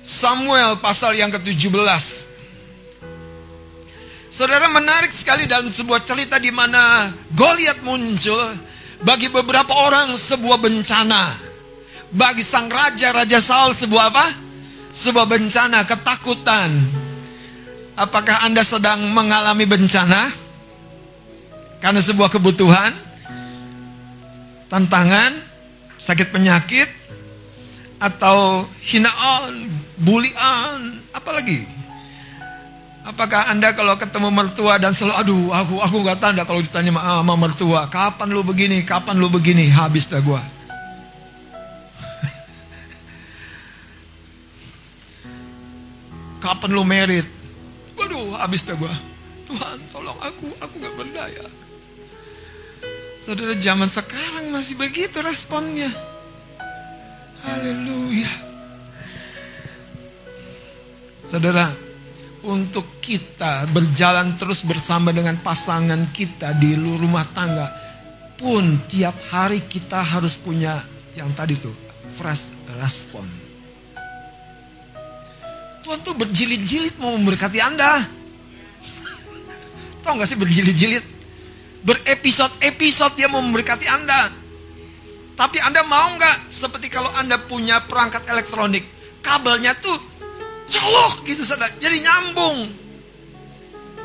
Samuel 0.00 0.80
pasal 0.80 1.12
yang 1.18 1.28
ke-17. 1.28 2.30
Saudara 4.30 4.70
menarik 4.70 5.12
sekali 5.12 5.44
dalam 5.44 5.68
sebuah 5.68 6.00
cerita 6.06 6.40
di 6.40 6.48
mana 6.54 7.10
Goliat 7.34 7.82
muncul 7.84 8.56
bagi 9.04 9.28
beberapa 9.28 9.74
orang 9.74 10.16
sebuah 10.16 10.56
bencana. 10.56 11.34
Bagi 12.10 12.42
sang 12.42 12.70
raja 12.70 13.12
Raja 13.12 13.38
Saul 13.42 13.76
sebuah 13.76 14.04
apa? 14.10 14.26
Sebuah 14.90 15.26
bencana, 15.28 15.86
ketakutan. 15.86 16.99
Apakah 18.00 18.48
Anda 18.48 18.64
sedang 18.64 19.12
mengalami 19.12 19.68
bencana? 19.68 20.32
Karena 21.84 22.00
sebuah 22.00 22.32
kebutuhan, 22.32 22.96
tantangan, 24.72 25.36
sakit 26.00 26.32
penyakit, 26.32 26.88
atau 28.00 28.64
hinaan, 28.80 29.68
bulian, 30.00 30.96
apalagi? 31.12 31.68
Apakah 33.00 33.48
anda 33.48 33.72
kalau 33.72 33.96
ketemu 33.96 34.28
mertua 34.28 34.76
dan 34.76 34.92
selalu 34.92 35.16
aduh 35.24 35.56
aku 35.56 35.80
aku 35.80 36.04
nggak 36.04 36.20
tanda 36.20 36.44
kalau 36.44 36.60
ditanya 36.60 36.92
sama 37.00 37.32
mertua 37.32 37.88
kapan 37.88 38.28
lu 38.28 38.44
begini 38.44 38.84
kapan 38.84 39.16
lu 39.16 39.32
begini 39.32 39.72
habis 39.72 40.04
dah 40.04 40.20
gua. 40.20 40.44
kapan 46.44 46.70
lu 46.76 46.84
merit? 46.84 47.39
Waduh 48.00 48.40
habis 48.40 48.64
dah 48.64 48.74
gua. 48.80 48.92
Tuhan 49.44 49.78
tolong 49.92 50.16
aku 50.24 50.48
aku 50.56 50.74
nggak 50.80 50.96
berdaya. 50.96 51.44
Saudara 53.20 53.52
zaman 53.60 53.86
sekarang 53.92 54.48
masih 54.48 54.80
begitu 54.80 55.20
responnya. 55.20 55.92
Haleluya. 57.44 58.32
Saudara, 61.20 61.68
untuk 62.42 62.98
kita 63.04 63.68
berjalan 63.68 64.34
terus 64.40 64.64
bersama 64.64 65.12
dengan 65.12 65.36
pasangan 65.38 66.08
kita 66.10 66.56
di 66.56 66.72
rumah 66.74 67.28
tangga 67.36 67.68
pun 68.40 68.80
tiap 68.88 69.14
hari 69.28 69.60
kita 69.68 70.00
harus 70.00 70.40
punya 70.40 70.80
yang 71.12 71.28
tadi 71.36 71.60
tuh 71.60 71.76
fresh 72.16 72.48
respon. 72.80 73.39
Tuhan 75.90 76.06
tuh 76.06 76.14
berjilid-jilid 76.14 77.02
mau 77.02 77.18
memberkati 77.18 77.58
Anda. 77.58 78.06
Tahu 80.06 80.22
gak 80.22 80.30
sih 80.30 80.38
berjilid-jilid? 80.38 81.02
Berepisode-episode 81.82 83.18
dia 83.18 83.26
mau 83.26 83.42
memberkati 83.42 83.90
Anda. 83.90 84.30
Tapi 85.34 85.58
Anda 85.58 85.82
mau 85.82 86.14
nggak 86.14 86.46
seperti 86.46 86.94
kalau 86.94 87.10
Anda 87.18 87.42
punya 87.42 87.82
perangkat 87.90 88.22
elektronik, 88.30 88.86
kabelnya 89.18 89.74
tuh 89.82 89.98
colok 90.70 91.26
gitu 91.26 91.42
saudara. 91.42 91.74
Jadi 91.82 92.06
nyambung. 92.06 92.70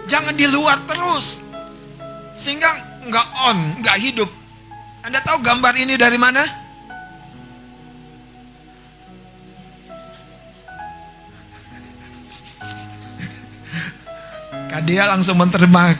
Jangan 0.10 0.34
di 0.34 0.50
luar 0.50 0.82
terus. 0.90 1.38
Sehingga 2.34 2.82
nggak 3.06 3.28
on, 3.54 3.58
nggak 3.86 3.98
hidup. 4.02 4.30
Anda 5.06 5.22
tahu 5.22 5.38
gambar 5.38 5.78
ini 5.78 5.94
dari 6.02 6.18
mana? 6.18 6.64
Dia 14.84 15.08
langsung 15.08 15.40
menerjemah, 15.40 15.96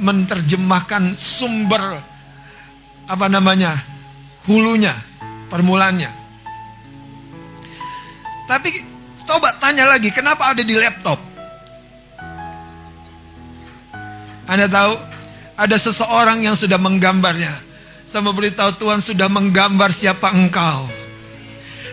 menerjemahkan 0.00 1.14
sumber 1.14 2.00
apa 3.06 3.26
namanya 3.28 3.78
hulunya, 4.46 4.94
permulaannya. 5.52 6.10
Tapi 8.48 8.68
coba 9.28 9.54
tanya 9.62 9.86
lagi, 9.86 10.10
kenapa 10.10 10.50
ada 10.50 10.62
di 10.64 10.74
laptop? 10.74 11.18
Anda 14.50 14.66
tahu, 14.66 14.92
ada 15.56 15.76
seseorang 15.78 16.42
yang 16.42 16.58
sudah 16.58 16.76
menggambarnya. 16.76 17.54
Saya 18.04 18.20
mau 18.20 18.36
beritahu 18.36 18.76
Tuhan 18.76 19.00
sudah 19.00 19.30
menggambar 19.30 19.88
siapa 19.94 20.34
engkau. 20.34 20.84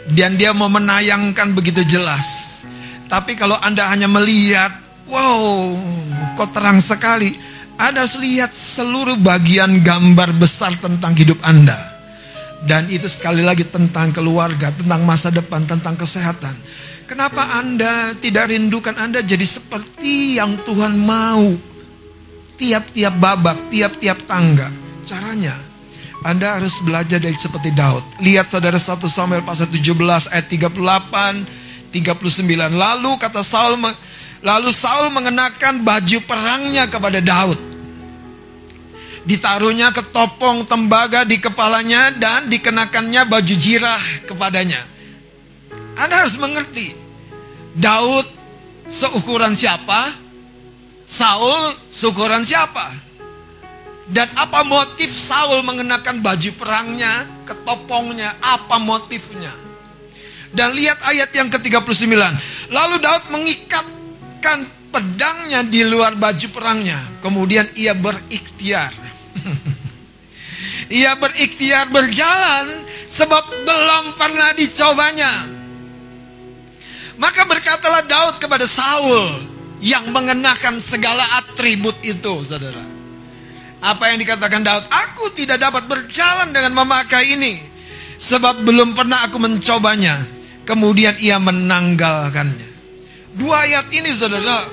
Dan 0.10 0.36
dia 0.36 0.52
mau 0.58 0.68
menayangkan 0.68 1.54
begitu 1.54 1.86
jelas. 1.86 2.60
Tapi 3.06 3.38
kalau 3.38 3.56
Anda 3.62 3.88
hanya 3.88 4.10
melihat, 4.10 4.74
wow, 5.10 5.74
kok 6.38 6.54
terang 6.54 6.80
sekali. 6.80 7.36
Anda 7.80 8.04
harus 8.04 8.20
lihat 8.20 8.52
seluruh 8.52 9.16
bagian 9.20 9.82
gambar 9.82 10.36
besar 10.36 10.76
tentang 10.78 11.16
hidup 11.16 11.40
Anda. 11.44 11.80
Dan 12.60 12.92
itu 12.92 13.08
sekali 13.08 13.40
lagi 13.40 13.64
tentang 13.64 14.12
keluarga, 14.12 14.68
tentang 14.76 15.08
masa 15.08 15.32
depan, 15.32 15.64
tentang 15.64 15.96
kesehatan. 15.96 16.52
Kenapa 17.08 17.56
Anda 17.56 18.14
tidak 18.20 18.52
rindukan 18.52 19.00
Anda 19.00 19.24
jadi 19.24 19.48
seperti 19.48 20.38
yang 20.38 20.60
Tuhan 20.68 21.00
mau? 21.00 21.56
Tiap-tiap 22.60 23.16
babak, 23.16 23.72
tiap-tiap 23.72 24.28
tangga. 24.28 24.68
Caranya, 25.08 25.56
Anda 26.28 26.60
harus 26.60 26.84
belajar 26.84 27.24
dari 27.24 27.34
seperti 27.40 27.72
Daud. 27.72 28.04
Lihat 28.20 28.52
saudara 28.52 28.76
1 28.76 29.08
Samuel 29.08 29.48
pasal 29.48 29.72
17 29.72 30.28
ayat 30.28 30.52
38, 30.52 31.48
39. 31.96 32.76
Lalu 32.76 33.12
kata 33.16 33.40
Saul, 33.40 33.80
lalu 34.40 34.70
Saul 34.72 35.12
mengenakan 35.12 35.84
baju 35.84 36.18
perangnya 36.24 36.88
kepada 36.88 37.20
Daud 37.20 37.70
ditaruhnya 39.30 39.94
ketopong 39.94 40.66
tembaga 40.66 41.22
di 41.22 41.38
kepalanya 41.38 42.10
dan 42.10 42.50
dikenakannya 42.50 43.30
baju 43.30 43.54
jirah 43.54 44.04
kepadanya. 44.26 44.82
Anda 46.02 46.26
harus 46.26 46.40
mengerti, 46.42 46.98
Daud 47.78 48.26
seukuran 48.90 49.54
siapa? 49.54 50.16
Saul 51.06 51.78
seukuran 51.94 52.42
siapa? 52.42 52.90
Dan 54.10 54.26
apa 54.34 54.66
motif 54.66 55.14
Saul 55.14 55.62
mengenakan 55.62 56.26
baju 56.26 56.50
perangnya, 56.58 57.30
ketopongnya, 57.46 58.34
apa 58.42 58.82
motifnya? 58.82 59.54
Dan 60.50 60.74
lihat 60.74 60.98
ayat 61.06 61.30
yang 61.38 61.54
ke-39. 61.54 62.10
Lalu 62.74 62.96
Daud 62.98 63.30
mengikatkan 64.40 64.60
pedangnya 64.90 65.62
di 65.68 65.84
luar 65.84 66.16
baju 66.16 66.48
perangnya. 66.56 67.00
Kemudian 67.20 67.68
ia 67.76 67.92
berikhtiar 67.92 68.96
Ia 70.90 71.14
berikhtiar 71.22 71.94
berjalan 71.94 72.82
sebab 73.06 73.46
belum 73.62 74.18
pernah 74.18 74.58
dicobanya. 74.58 75.46
Maka 77.20 77.46
berkatalah 77.46 78.10
Daud 78.10 78.42
kepada 78.42 78.66
Saul 78.66 79.38
yang 79.86 80.10
mengenakan 80.10 80.82
segala 80.82 81.22
atribut 81.38 81.94
itu, 82.02 82.42
saudara. 82.42 82.82
Apa 83.86 84.10
yang 84.10 84.18
dikatakan 84.18 84.66
Daud? 84.66 84.90
Aku 84.90 85.30
tidak 85.38 85.62
dapat 85.62 85.86
berjalan 85.86 86.50
dengan 86.50 86.74
memakai 86.74 87.38
ini. 87.38 87.62
Sebab 88.18 88.66
belum 88.66 88.98
pernah 88.98 89.30
aku 89.30 89.38
mencobanya. 89.38 90.26
Kemudian 90.66 91.22
ia 91.22 91.38
menanggalkannya. 91.38 92.69
Dua 93.40 93.64
ayat 93.64 93.88
ini 93.96 94.12
saudara, 94.12 94.68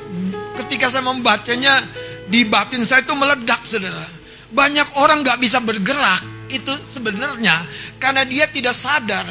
ketika 0.59 0.91
saya 0.91 1.07
membacanya, 1.07 1.87
di 2.27 2.43
batin 2.43 2.83
saya 2.83 3.07
itu 3.07 3.15
meledak 3.15 3.63
saudara 3.63 4.17
banyak 4.51 4.87
orang 5.03 5.27
gak 5.27 5.43
bisa 5.43 5.59
bergerak 5.59 6.23
itu 6.47 6.71
sebenarnya 6.87 7.67
karena 7.99 8.23
dia 8.23 8.47
tidak 8.47 8.75
sadar 8.77 9.27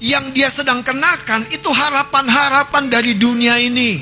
yang 0.00 0.32
dia 0.32 0.52
sedang 0.52 0.84
kenakan 0.84 1.44
itu 1.52 1.68
harapan-harapan 1.68 2.88
dari 2.88 3.16
dunia 3.16 3.60
ini. 3.60 4.00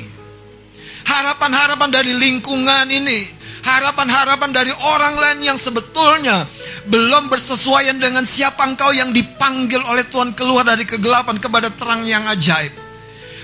Harapan-harapan 1.03 1.89
dari 1.91 2.15
lingkungan 2.15 2.87
ini. 2.87 3.39
Harapan-harapan 3.59 4.55
dari 4.55 4.71
orang 4.95 5.19
lain 5.19 5.39
yang 5.51 5.59
sebetulnya 5.59 6.47
belum 6.87 7.27
bersesuaian 7.27 7.99
dengan 7.99 8.23
siapa 8.23 8.63
engkau 8.63 8.95
yang 8.95 9.11
dipanggil 9.11 9.83
oleh 9.83 10.07
Tuhan 10.07 10.31
keluar 10.31 10.63
dari 10.63 10.87
kegelapan 10.87 11.35
kepada 11.35 11.67
terang 11.67 12.07
yang 12.07 12.23
ajaib. 12.31 12.71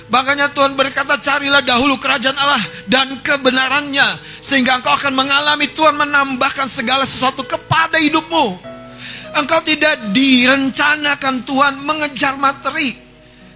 Makanya 0.06 0.54
Tuhan 0.54 0.78
berkata 0.78 1.18
carilah 1.18 1.66
dahulu 1.66 1.98
kerajaan 1.98 2.38
Allah 2.38 2.64
dan 2.86 3.18
kebenarannya. 3.22 4.18
Sehingga 4.42 4.78
engkau 4.82 4.94
akan 4.94 5.14
mengalami 5.18 5.70
Tuhan 5.74 5.98
menambahkan 5.98 6.70
segala 6.70 7.06
sesuatu 7.06 7.42
kepada 7.46 7.98
hidupmu. 7.98 8.76
Engkau 9.36 9.60
tidak 9.66 10.14
direncanakan 10.14 11.44
Tuhan 11.44 11.82
mengejar 11.82 12.38
materi. 12.38 13.05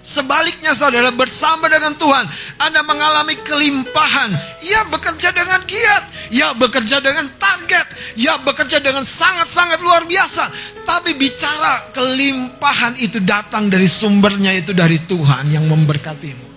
Sebaliknya 0.09 0.73
saudara 0.73 1.13
bersama 1.13 1.69
dengan 1.69 1.93
Tuhan 1.93 2.25
Anda 2.57 2.81
mengalami 2.81 3.37
kelimpahan. 3.45 4.33
Ya 4.65 4.81
bekerja 4.89 5.29
dengan 5.29 5.61
giat. 5.69 6.33
Ya 6.33 6.49
bekerja 6.57 6.97
dengan 6.97 7.29
target. 7.37 7.85
Ya 8.17 8.41
bekerja 8.41 8.81
dengan 8.81 9.05
sangat-sangat 9.05 9.77
luar 9.85 10.09
biasa. 10.09 10.49
Tapi 10.81 11.13
bicara 11.13 11.93
kelimpahan 11.93 12.97
itu 12.97 13.21
datang 13.21 13.69
dari 13.69 13.85
sumbernya 13.85 14.49
itu 14.57 14.73
dari 14.73 14.97
Tuhan 14.97 15.53
yang 15.53 15.69
memberkatimu. 15.69 16.49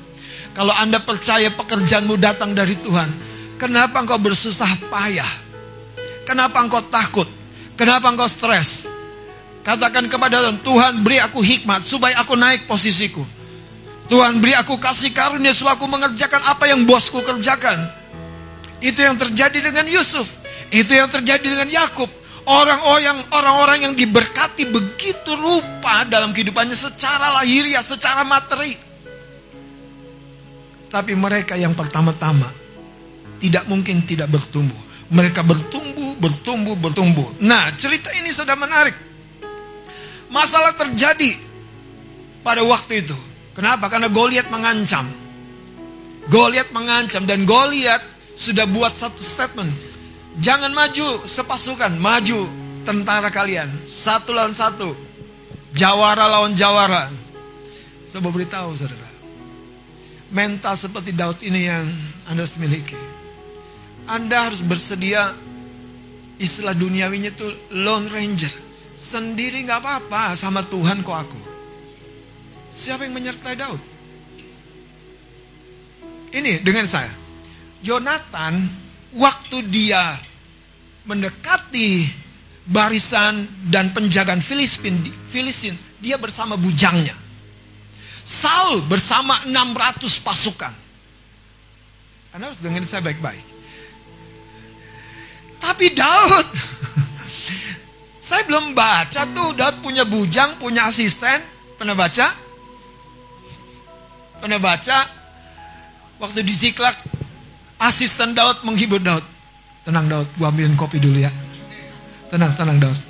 Kalau 0.57 0.73
Anda 0.73 1.05
percaya 1.05 1.53
pekerjaanmu 1.53 2.17
datang 2.21 2.53
dari 2.53 2.77
Tuhan 2.77 3.09
Kenapa 3.57 4.05
engkau 4.05 4.21
bersusah 4.21 4.69
payah? 4.93 5.33
Kenapa 6.29 6.61
engkau 6.61 6.85
takut? 6.93 7.25
Kenapa 7.73 8.13
engkau 8.13 8.29
stres? 8.29 8.85
Katakan 9.65 10.13
kepada 10.13 10.45
Tuhan 10.45 10.61
Tuhan 10.61 10.93
beri 11.01 11.25
aku 11.25 11.41
hikmat 11.41 11.81
Supaya 11.81 12.21
aku 12.21 12.37
naik 12.37 12.69
posisiku 12.69 13.42
Tuhan 14.13 14.45
beri 14.45 14.53
aku 14.53 14.77
kasih 14.77 15.17
karunia 15.17 15.57
supaya 15.57 15.81
aku 15.81 15.89
mengerjakan 15.89 16.45
apa 16.45 16.69
yang 16.69 16.85
bosku 16.85 17.25
kerjakan. 17.25 17.81
Itu 18.85 19.01
yang 19.01 19.17
terjadi 19.17 19.73
dengan 19.73 19.89
Yusuf. 19.89 20.29
Itu 20.69 20.93
yang 20.93 21.09
terjadi 21.09 21.41
dengan 21.41 21.65
Yakub. 21.73 22.13
Orang-orang 22.45 23.25
orang-orang 23.33 23.79
yang 23.89 23.95
diberkati 23.97 24.69
begitu 24.69 25.33
rupa 25.33 26.05
dalam 26.05 26.37
kehidupannya 26.37 26.77
secara 26.77 27.41
lahiriah, 27.41 27.81
secara 27.81 28.21
materi. 28.21 28.77
Tapi 30.93 31.17
mereka 31.17 31.57
yang 31.57 31.73
pertama-tama 31.73 32.53
tidak 33.41 33.65
mungkin 33.65 34.05
tidak 34.05 34.29
bertumbuh. 34.29 35.09
Mereka 35.09 35.41
bertumbuh, 35.41 36.21
bertumbuh, 36.21 36.77
bertumbuh. 36.77 37.41
Nah, 37.41 37.73
cerita 37.81 38.13
ini 38.21 38.29
sudah 38.29 38.61
menarik. 38.61 38.93
Masalah 40.29 40.77
terjadi 40.77 41.33
pada 42.45 42.61
waktu 42.61 43.09
itu. 43.09 43.32
Kenapa? 43.53 43.93
Karena 43.93 44.09
Goliat 44.09 44.49
mengancam. 44.49 45.05
Goliat 46.33 46.73
mengancam 46.73 47.29
dan 47.29 47.45
Goliat 47.45 48.01
sudah 48.33 48.65
buat 48.65 48.93
satu 48.93 49.21
statement. 49.21 49.73
Jangan 50.41 50.73
maju 50.73 51.29
sepasukan, 51.29 51.93
maju 52.01 52.49
tentara 52.89 53.29
kalian. 53.29 53.69
Satu 53.85 54.33
lawan 54.33 54.57
satu. 54.57 54.97
Jawara 55.77 56.29
lawan 56.29 56.57
jawara. 56.57 57.09
Saya 58.09 58.25
beritahu 58.25 58.73
saudara. 58.77 59.09
Mental 60.33 60.73
seperti 60.77 61.13
Daud 61.13 61.41
ini 61.45 61.69
yang 61.69 61.85
Anda 62.25 62.45
harus 62.45 62.57
miliki. 62.57 62.97
Anda 64.09 64.49
harus 64.49 64.65
bersedia 64.65 65.33
istilah 66.41 66.73
duniawinya 66.73 67.33
itu 67.33 67.49
lone 67.77 68.09
ranger. 68.09 68.53
Sendiri 68.97 69.65
nggak 69.65 69.81
apa-apa 69.85 70.33
sama 70.37 70.65
Tuhan 70.65 71.05
kok 71.05 71.17
aku. 71.17 71.52
Siapa 72.73 73.05
yang 73.05 73.13
menyertai 73.13 73.55
Daud? 73.61 73.81
Ini 76.33 76.65
dengan 76.65 76.89
saya. 76.89 77.13
Yonatan 77.85 78.65
waktu 79.13 79.61
dia 79.69 80.17
mendekati 81.05 82.09
barisan 82.65 83.45
dan 83.69 83.93
penjagaan 83.93 84.41
Filistin, 84.41 85.05
Filistin 85.29 85.77
dia 86.01 86.17
bersama 86.17 86.57
bujangnya. 86.57 87.13
Saul 88.25 88.81
bersama 88.89 89.45
600 89.45 90.25
pasukan. 90.25 90.73
Anda 92.33 92.49
harus 92.49 92.65
dengerin 92.65 92.89
saya 92.89 93.05
baik-baik. 93.05 93.45
Tapi 95.61 95.93
Daud, 95.93 96.49
saya 98.33 98.43
belum 98.49 98.73
baca 98.73 99.29
tuh 99.29 99.53
Daud 99.53 99.85
punya 99.85 100.09
bujang, 100.09 100.57
punya 100.57 100.89
asisten. 100.89 101.45
Pernah 101.77 101.99
baca? 101.99 102.42
Pernah 104.43 104.59
baca 104.59 105.07
waktu 106.19 106.43
di 106.43 106.51
Ziklak 106.51 106.99
asisten 107.79 108.35
Daud 108.35 108.67
menghibur 108.67 108.99
Daud. 108.99 109.23
Tenang 109.87 110.11
Daud, 110.11 110.27
gua 110.35 110.51
ambilin 110.51 110.75
kopi 110.75 110.99
dulu 110.99 111.23
ya. 111.23 111.31
Tenang, 112.27 112.51
tenang 112.59 112.83
Daud. 112.83 113.01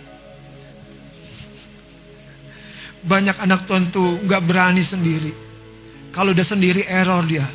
Banyak 3.09 3.37
anak 3.49 3.65
Tuhan 3.65 3.89
tuh 3.89 4.21
nggak 4.29 4.45
berani 4.45 4.85
sendiri. 4.85 5.33
Kalau 6.13 6.37
udah 6.37 6.45
sendiri 6.45 6.85
error 6.85 7.25
dia. 7.25 7.49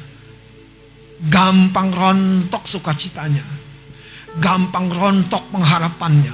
Gampang 1.30 1.94
rontok 1.94 2.66
sukacitanya. 2.66 3.46
Gampang 4.42 4.90
rontok 4.90 5.54
pengharapannya. 5.54 6.34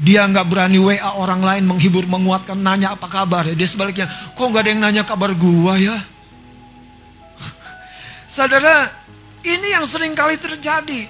Dia 0.00 0.24
nggak 0.24 0.48
berani 0.48 0.80
WA 0.80 1.12
orang 1.12 1.44
lain 1.44 1.68
menghibur, 1.68 2.08
menguatkan, 2.08 2.56
nanya 2.56 2.96
apa 2.96 3.04
kabar. 3.04 3.44
Dia 3.52 3.68
sebaliknya, 3.68 4.08
kok 4.32 4.48
nggak 4.48 4.64
ada 4.64 4.70
yang 4.72 4.80
nanya 4.80 5.02
kabar 5.04 5.36
gua 5.36 5.76
ya? 5.76 5.98
Saudara, 8.28 8.84
ini 9.40 9.72
yang 9.72 9.88
sering 9.88 10.12
kali 10.12 10.36
terjadi. 10.36 11.08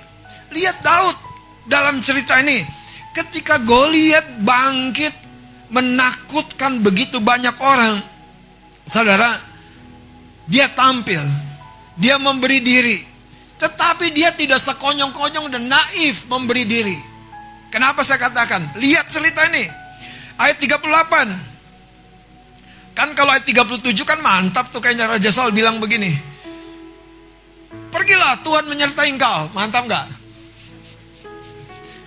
Lihat 0.54 0.78
Daud 0.80 1.18
dalam 1.66 1.98
cerita 1.98 2.38
ini. 2.38 2.62
Ketika 3.10 3.58
Goliat 3.58 4.46
bangkit 4.46 5.10
menakutkan 5.74 6.78
begitu 6.78 7.18
banyak 7.18 7.58
orang. 7.58 7.98
Saudara, 8.86 9.34
dia 10.46 10.70
tampil. 10.70 11.18
Dia 11.98 12.22
memberi 12.22 12.62
diri. 12.62 13.02
Tetapi 13.58 14.14
dia 14.14 14.30
tidak 14.30 14.62
sekonyong-konyong 14.62 15.50
dan 15.50 15.66
naif 15.66 16.30
memberi 16.30 16.62
diri. 16.62 16.94
Kenapa 17.74 18.06
saya 18.06 18.22
katakan? 18.22 18.78
Lihat 18.78 19.10
cerita 19.10 19.50
ini. 19.50 19.66
Ayat 20.38 20.62
38. 20.62 22.94
Kan 22.94 23.18
kalau 23.18 23.34
ayat 23.34 23.42
37 23.42 24.06
kan 24.06 24.22
mantap 24.22 24.70
tuh 24.70 24.78
kayaknya 24.78 25.10
Raja 25.10 25.34
Saul 25.34 25.50
bilang 25.50 25.82
begini. 25.82 26.38
Pergilah 27.68 28.40
Tuhan 28.40 28.64
menyertai 28.68 29.12
engkau. 29.12 29.52
Mantap 29.52 29.84
nggak? 29.84 30.06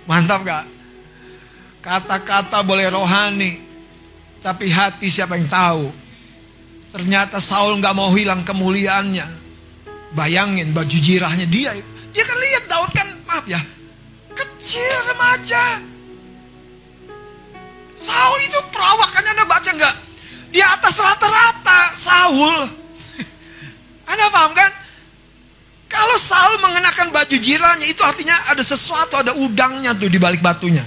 Mantap 0.06 0.40
nggak? 0.42 0.64
Kata-kata 1.82 2.62
boleh 2.62 2.90
rohani, 2.94 3.58
tapi 4.38 4.70
hati 4.70 5.10
siapa 5.10 5.34
yang 5.34 5.50
tahu? 5.50 5.90
Ternyata 6.94 7.42
Saul 7.42 7.78
nggak 7.82 7.94
mau 7.94 8.10
hilang 8.14 8.46
kemuliaannya. 8.46 9.26
Bayangin 10.14 10.70
baju 10.70 10.92
jirahnya 10.92 11.46
dia. 11.48 11.74
Dia 12.12 12.24
kan 12.26 12.38
lihat 12.38 12.64
Daud 12.68 12.90
kan, 12.92 13.08
maaf 13.26 13.46
ya, 13.48 13.58
kecil 14.36 14.94
remaja. 15.10 15.80
Saul 17.98 18.38
itu 18.44 18.58
perawakannya 18.70 19.30
anda 19.34 19.46
baca 19.46 19.70
nggak? 19.72 19.96
Di 20.52 20.60
atas 20.60 20.94
rata-rata 21.00 21.80
Saul. 21.96 22.68
Anda 24.10 24.28
paham 24.28 24.52
kan? 24.52 24.81
Kalau 25.92 26.16
Saul 26.16 26.56
mengenakan 26.64 27.12
baju 27.12 27.36
jirahnya 27.36 27.84
itu 27.84 28.00
artinya 28.00 28.32
ada 28.48 28.64
sesuatu, 28.64 29.20
ada 29.20 29.36
udangnya 29.36 29.92
tuh 29.92 30.08
di 30.08 30.16
balik 30.16 30.40
batunya. 30.40 30.80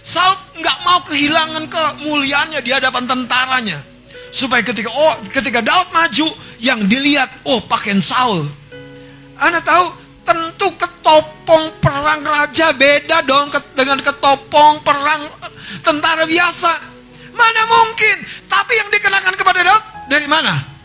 Saul 0.00 0.32
nggak 0.56 0.78
mau 0.88 1.04
kehilangan 1.04 1.68
kemuliaannya 1.68 2.64
di 2.64 2.72
hadapan 2.72 3.04
tentaranya. 3.04 3.78
Supaya 4.32 4.64
ketika 4.64 4.88
oh 4.88 5.14
ketika 5.28 5.60
Daud 5.60 5.92
maju 5.92 6.32
yang 6.56 6.88
dilihat 6.88 7.44
oh 7.44 7.60
pakaian 7.68 8.00
Saul. 8.00 8.48
Anda 9.36 9.60
tahu 9.60 9.92
tentu 10.24 10.72
ketopong 10.80 11.76
perang 11.84 12.24
raja 12.24 12.72
beda 12.72 13.20
dong 13.28 13.52
dengan 13.76 14.00
ketopong 14.00 14.80
perang 14.80 15.28
tentara 15.84 16.24
biasa. 16.24 16.72
Mana 17.36 17.62
mungkin? 17.68 18.16
Tapi 18.48 18.72
yang 18.72 18.88
dikenakan 18.88 19.36
kepada 19.36 19.60
Daud 19.60 19.84
dari 20.08 20.24
mana? 20.24 20.77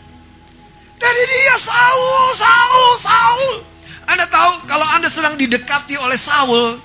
Dari 0.98 1.22
dia 1.26 1.56
Saul, 1.58 2.32
Saul, 2.34 2.90
Saul. 3.02 3.54
Anda 4.04 4.24
tahu 4.28 4.68
kalau 4.68 4.86
Anda 4.94 5.08
sedang 5.08 5.34
didekati 5.40 5.96
oleh 5.98 6.18
Saul, 6.20 6.76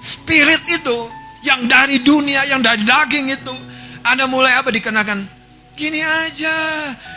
spirit 0.00 0.62
itu 0.70 0.98
yang 1.42 1.66
dari 1.66 2.00
dunia, 2.00 2.46
yang 2.46 2.60
dari 2.60 2.84
daging 2.84 3.32
itu, 3.32 3.54
Anda 4.06 4.28
mulai 4.30 4.56
apa 4.56 4.68
dikenakan? 4.72 5.40
Gini 5.80 6.04
aja, 6.04 6.56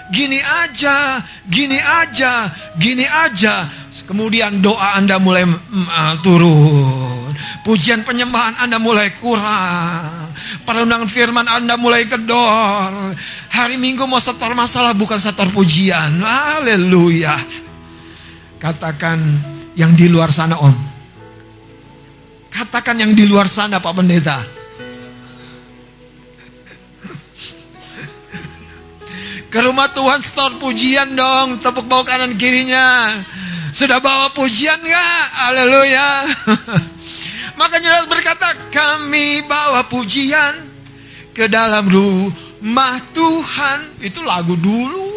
gini 0.08 0.40
aja, 0.40 1.20
gini 1.52 1.80
aja, 1.80 2.48
gini 2.80 3.04
aja. 3.04 3.68
Kemudian 4.08 4.64
doa 4.64 4.96
Anda 4.96 5.20
mulai 5.20 5.44
uh, 5.44 6.16
turun. 6.24 7.13
Pujian 7.64 8.04
penyembahan 8.04 8.60
Anda 8.60 8.76
mulai 8.76 9.16
kurang. 9.16 10.36
Perundangan 10.68 11.08
firman 11.08 11.48
Anda 11.48 11.80
mulai 11.80 12.04
kedor. 12.12 13.16
Hari 13.56 13.80
Minggu 13.80 14.04
mau 14.04 14.20
setor 14.20 14.52
masalah 14.52 14.92
bukan 14.92 15.16
setor 15.16 15.48
pujian. 15.48 16.20
Haleluya. 16.20 17.40
Katakan 18.60 19.20
yang 19.80 19.96
di 19.96 20.12
luar 20.12 20.28
sana 20.36 20.60
om. 20.60 20.76
Katakan 22.52 23.00
yang 23.00 23.16
di 23.16 23.24
luar 23.24 23.48
sana 23.48 23.80
Pak 23.80 23.94
Pendeta. 23.96 24.44
Ke 29.48 29.60
rumah 29.64 29.88
Tuhan 29.96 30.20
setor 30.20 30.60
pujian 30.60 31.16
dong. 31.16 31.64
Tepuk 31.64 31.88
bawah 31.88 32.04
kanan 32.04 32.36
kirinya. 32.36 33.16
Sudah 33.72 34.04
bawa 34.04 34.36
pujian 34.36 34.84
gak? 34.84 35.26
Haleluya. 35.48 36.28
Makanya 37.64 38.04
berkata 38.12 38.52
kami 38.76 39.40
bawa 39.48 39.88
pujian 39.88 40.68
ke 41.32 41.48
dalam 41.48 41.88
rumah 41.88 43.00
Tuhan. 43.16 44.04
Itu 44.04 44.20
lagu 44.20 44.60
dulu 44.60 45.08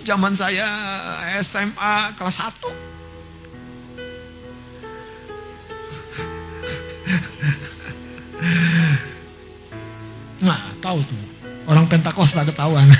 zaman 0.00 0.32
saya 0.32 0.64
SMA 1.44 2.16
kelas 2.16 2.40
1. 2.40 2.56
Nah, 10.38 10.54
tahu 10.78 11.02
tuh. 11.02 11.18
Orang 11.66 11.90
Pentakosta 11.90 12.46
ketahuan. 12.46 12.86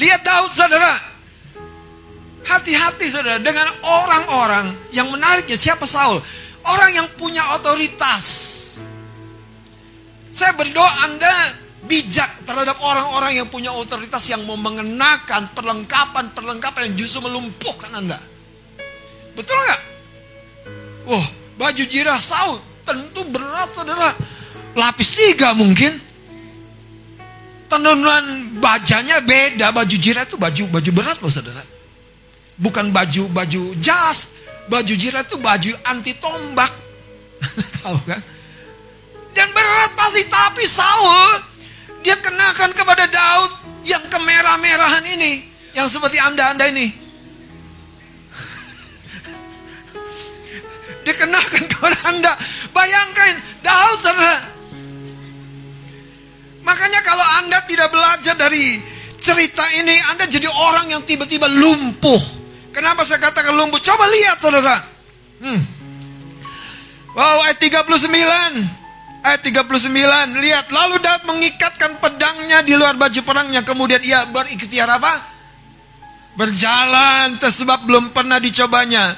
Lihat 0.00 0.20
Daud 0.20 0.52
saudara. 0.52 1.13
Hati-hati 2.44 3.08
saudara 3.08 3.40
dengan 3.40 3.66
orang-orang 3.82 4.76
yang 4.92 5.08
menariknya 5.08 5.56
siapa 5.56 5.88
Saul? 5.88 6.20
Orang 6.64 6.90
yang 6.92 7.08
punya 7.16 7.40
otoritas. 7.56 8.52
Saya 10.28 10.52
berdoa 10.56 10.88
Anda 11.08 11.32
bijak 11.84 12.48
terhadap 12.48 12.80
orang-orang 12.80 13.36
yang 13.36 13.48
punya 13.48 13.70
otoritas 13.72 14.24
yang 14.28 14.44
mau 14.48 14.56
mengenakan 14.56 15.52
perlengkapan-perlengkapan 15.52 16.90
yang 16.90 16.94
justru 17.04 17.24
melumpuhkan 17.24 17.92
Anda. 17.92 18.18
Betul 19.36 19.56
nggak? 19.60 19.82
Wah, 21.04 21.26
baju 21.60 21.84
jirah 21.84 22.20
Saul 22.20 22.60
tentu 22.84 23.24
berat 23.28 23.72
saudara. 23.72 24.12
Lapis 24.76 25.10
tiga 25.16 25.52
mungkin. 25.52 26.00
Tenunan 27.64 28.54
bajanya 28.62 29.18
beda, 29.24 29.74
baju 29.74 29.96
jirah 29.96 30.22
itu 30.28 30.36
baju 30.38 30.62
baju 30.78 30.90
berat 30.94 31.18
loh 31.18 31.32
saudara. 31.32 31.73
Bukan 32.58 32.94
baju-baju 32.94 33.74
jas. 33.82 34.30
Baju 34.64 34.94
jirat 34.96 35.28
itu 35.28 35.36
baju 35.36 35.72
anti 35.84 36.16
tombak. 36.16 36.72
Tahu 37.82 37.98
kan? 38.08 38.22
Dan 39.34 39.50
berat 39.52 39.92
pasti. 39.98 40.24
Tapi 40.24 40.64
Saul, 40.64 41.42
dia 42.00 42.16
kenakan 42.16 42.72
kepada 42.72 43.04
Daud 43.10 43.50
yang 43.84 44.00
kemerah-merahan 44.08 45.04
ini. 45.18 45.44
Yang 45.74 45.98
seperti 45.98 46.22
anda-anda 46.22 46.70
ini. 46.70 46.86
Dikenakan 51.04 51.64
kepada 51.66 51.98
anda. 52.08 52.32
Bayangkan, 52.70 53.42
Daud 53.60 53.98
saudara. 54.00 54.54
Makanya 56.64 57.00
kalau 57.04 57.26
anda 57.44 57.60
tidak 57.68 57.92
belajar 57.92 58.32
dari 58.38 58.80
cerita 59.20 59.64
ini, 59.76 60.00
anda 60.14 60.24
jadi 60.24 60.48
orang 60.48 60.96
yang 60.96 61.02
tiba-tiba 61.04 61.44
lumpuh. 61.50 62.43
Kenapa 62.74 63.06
saya 63.06 63.22
katakan 63.22 63.54
lumpuh? 63.54 63.78
Coba 63.78 64.04
lihat 64.10 64.42
saudara. 64.42 64.82
Hmm. 65.38 65.62
Wow, 67.14 67.46
ayat 67.46 67.62
39. 67.62 68.02
Ayat 69.22 69.40
39, 69.46 70.42
lihat. 70.42 70.66
Lalu 70.74 70.98
Daud 70.98 71.22
mengikatkan 71.30 72.02
pedangnya 72.02 72.66
di 72.66 72.74
luar 72.74 72.98
baju 72.98 73.20
perangnya. 73.22 73.62
Kemudian 73.62 74.02
ia 74.02 74.26
berikhtiar 74.26 74.90
apa? 74.90 75.22
Berjalan, 76.34 77.38
tersebab 77.38 77.86
belum 77.86 78.10
pernah 78.10 78.42
dicobanya. 78.42 79.14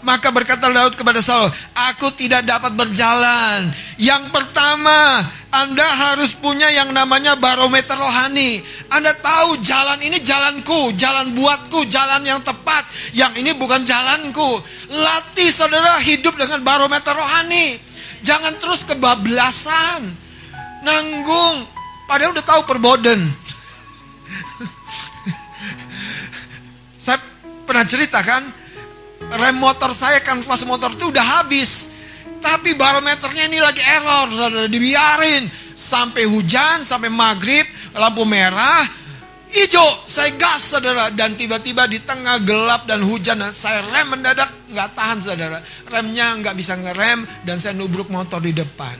Maka 0.00 0.32
berkata 0.32 0.72
Daud 0.72 0.96
kepada 0.96 1.20
Saul, 1.20 1.52
aku 1.76 2.08
tidak 2.16 2.48
dapat 2.48 2.72
berjalan. 2.72 3.68
Yang 4.00 4.32
pertama, 4.32 5.20
Anda 5.52 5.84
harus 5.84 6.32
punya 6.32 6.72
yang 6.72 6.96
namanya 6.96 7.36
barometer 7.36 8.00
rohani. 8.00 8.64
Anda 8.88 9.12
tahu 9.12 9.60
jalan 9.60 10.00
ini 10.00 10.24
jalanku, 10.24 10.96
jalan 10.96 11.36
buatku, 11.36 11.84
jalan 11.92 12.24
yang 12.24 12.40
tepat. 12.40 12.88
Yang 13.12 13.44
ini 13.44 13.52
bukan 13.60 13.84
jalanku. 13.84 14.56
Latih 14.88 15.52
saudara 15.52 16.00
hidup 16.00 16.40
dengan 16.40 16.64
barometer 16.64 17.12
rohani. 17.12 17.76
Jangan 18.24 18.56
terus 18.56 18.88
kebablasan. 18.88 20.16
Nanggung. 20.80 21.68
Padahal 22.08 22.32
udah 22.32 22.46
tahu 22.46 22.64
perboden. 22.64 23.28
Saya 27.04 27.20
pernah 27.68 27.84
cerita 27.84 28.24
kan, 28.24 28.48
rem 29.36 29.56
motor 29.58 29.92
saya 29.92 30.22
kan 30.24 30.40
pas 30.46 30.62
motor 30.64 30.94
itu 30.94 31.12
udah 31.12 31.42
habis. 31.42 31.90
Tapi 32.38 32.78
barometernya 32.78 33.50
ini 33.50 33.58
lagi 33.58 33.82
error, 33.82 34.30
saudara 34.30 34.70
dibiarin 34.70 35.50
sampai 35.74 36.22
hujan, 36.22 36.86
sampai 36.86 37.10
maghrib, 37.10 37.66
lampu 37.98 38.22
merah, 38.22 38.86
hijau, 39.50 40.06
saya 40.06 40.30
gas 40.38 40.78
saudara 40.78 41.10
dan 41.10 41.34
tiba-tiba 41.34 41.90
di 41.90 41.98
tengah 41.98 42.38
gelap 42.46 42.86
dan 42.86 43.02
hujan 43.02 43.42
saya 43.50 43.82
rem 43.90 44.14
mendadak 44.14 44.54
nggak 44.70 44.90
tahan 44.94 45.18
saudara, 45.18 45.58
remnya 45.90 46.38
nggak 46.38 46.54
bisa 46.54 46.78
ngerem 46.78 47.26
dan 47.42 47.58
saya 47.58 47.74
nubruk 47.74 48.06
motor 48.06 48.38
di 48.38 48.54
depan. 48.54 48.94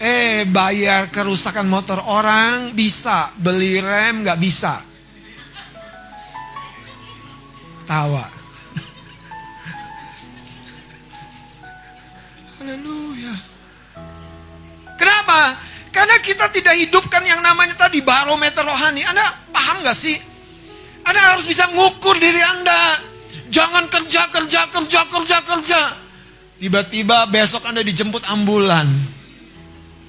Eh 0.00 0.48
bayar 0.48 1.12
kerusakan 1.12 1.68
motor 1.68 2.00
orang 2.00 2.72
bisa, 2.72 3.28
beli 3.36 3.76
rem 3.76 4.24
nggak 4.24 4.40
bisa. 4.40 4.94
ketawa. 7.84 8.43
Haleluya. 12.64 13.36
Kenapa? 14.96 15.52
Karena 15.92 16.16
kita 16.24 16.48
tidak 16.48 16.72
hidupkan 16.80 17.20
yang 17.28 17.44
namanya 17.44 17.76
tadi 17.76 18.00
barometer 18.00 18.64
rohani. 18.64 19.04
Anda 19.04 19.36
paham 19.52 19.84
gak 19.84 19.92
sih? 19.92 20.16
Anda 21.04 21.36
harus 21.36 21.44
bisa 21.44 21.68
ngukur 21.68 22.16
diri 22.16 22.40
Anda. 22.40 23.04
Jangan 23.52 23.84
kerja, 23.92 24.32
kerja, 24.32 24.72
kerja, 24.72 25.00
kerja, 25.12 25.38
kerja. 25.44 25.80
Tiba-tiba 26.56 27.28
besok 27.28 27.68
Anda 27.68 27.84
dijemput 27.84 28.24
ambulan. 28.32 28.88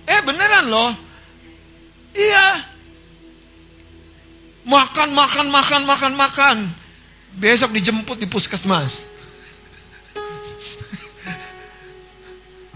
Eh 0.07 0.23
beneran 0.23 0.71
loh. 0.71 0.95
Iya. 2.15 2.71
Makan, 4.63 5.11
makan, 5.11 5.51
makan, 5.51 5.81
makan, 5.83 6.13
makan. 6.15 6.57
Besok 7.35 7.75
dijemput 7.75 8.15
di 8.15 8.31
puskesmas. 8.31 9.11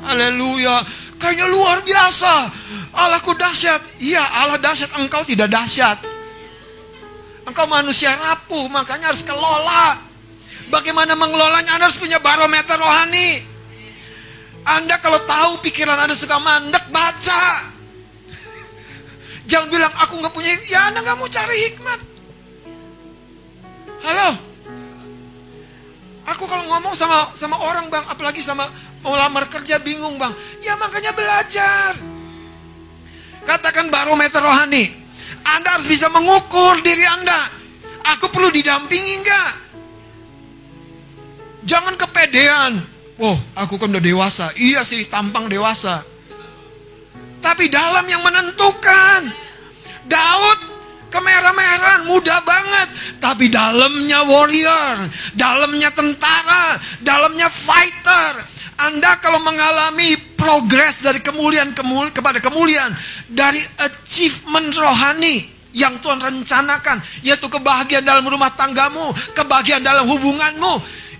Haleluya. 0.04 0.84
Kayaknya 1.20 1.48
luar 1.52 1.84
biasa. 1.84 2.34
Allahku 2.96 3.36
dahsyat. 3.36 3.82
Iya, 4.00 4.24
Allah 4.24 4.60
dahsyat. 4.60 4.96
Engkau 4.96 5.24
tidak 5.28 5.52
dahsyat. 5.52 6.00
Engkau 7.44 7.66
manusia 7.66 8.14
rapuh, 8.16 8.70
makanya 8.70 9.12
harus 9.12 9.26
kelola. 9.26 9.98
Bagaimana 10.70 11.18
mengelolanya? 11.18 11.76
Anda 11.76 11.90
harus 11.90 11.98
punya 11.98 12.22
barometer 12.22 12.78
rohani. 12.78 13.42
Anda 14.70 15.02
kalau 15.02 15.18
tahu 15.26 15.66
pikiran 15.66 15.98
Anda 15.98 16.14
suka 16.14 16.38
mandek, 16.38 16.94
baca. 16.94 17.44
Jangan 19.50 19.68
bilang 19.74 19.94
aku 19.98 20.22
nggak 20.22 20.30
punya, 20.30 20.54
ya 20.70 20.94
Anda 20.94 21.02
nggak 21.02 21.18
mau 21.18 21.26
cari 21.26 21.58
hikmat. 21.74 22.00
Halo, 24.00 24.30
aku 26.24 26.44
kalau 26.48 26.64
ngomong 26.72 26.96
sama 26.96 27.34
sama 27.36 27.60
orang 27.60 27.92
bang, 27.92 28.06
apalagi 28.08 28.40
sama 28.40 28.64
mau 29.04 29.16
lamar 29.16 29.48
kerja 29.48 29.80
bingung 29.80 30.20
bang, 30.20 30.34
ya 30.64 30.76
makanya 30.76 31.12
belajar. 31.16 31.94
Katakan 33.48 33.88
barometer 33.90 34.44
rohani. 34.44 34.92
Anda 35.42 35.80
harus 35.80 35.88
bisa 35.90 36.12
mengukur 36.12 36.84
diri 36.84 37.02
Anda. 37.08 37.50
Aku 38.16 38.30
perlu 38.30 38.52
didampingi 38.54 39.14
enggak? 39.22 39.52
Jangan 41.66 41.96
kepedean. 41.96 42.82
Oh, 43.20 43.36
aku 43.56 43.76
kan 43.76 43.92
udah 43.92 44.04
dewasa. 44.04 44.52
Iya 44.56 44.88
sih, 44.88 45.04
tampang 45.08 45.52
dewasa. 45.52 46.04
Tapi 47.40 47.68
dalam 47.72 48.06
yang 48.08 48.24
menentukan. 48.24 49.50
Daud 50.10 50.60
kemerah-merahan, 51.10 52.08
muda 52.08 52.42
banget. 52.42 52.88
Tapi 53.20 53.52
dalamnya 53.52 54.24
warrior, 54.26 54.98
dalamnya 55.36 55.90
tentara, 55.92 56.80
dalamnya 57.04 57.50
fighter. 57.52 58.59
Anda 58.80 59.20
kalau 59.20 59.44
mengalami 59.44 60.16
progres 60.40 61.04
dari 61.04 61.20
kemuliaan 61.20 61.76
kemul 61.76 62.16
kepada 62.16 62.40
kemuliaan, 62.40 62.96
dari 63.28 63.60
achievement 63.84 64.72
rohani 64.72 65.44
yang 65.76 66.00
Tuhan 66.00 66.24
rencanakan, 66.24 67.04
yaitu 67.22 67.52
kebahagiaan 67.52 68.08
dalam 68.08 68.24
rumah 68.24 68.50
tanggamu, 68.56 69.12
kebahagiaan 69.36 69.84
dalam 69.84 70.08
hubunganmu, 70.08 70.74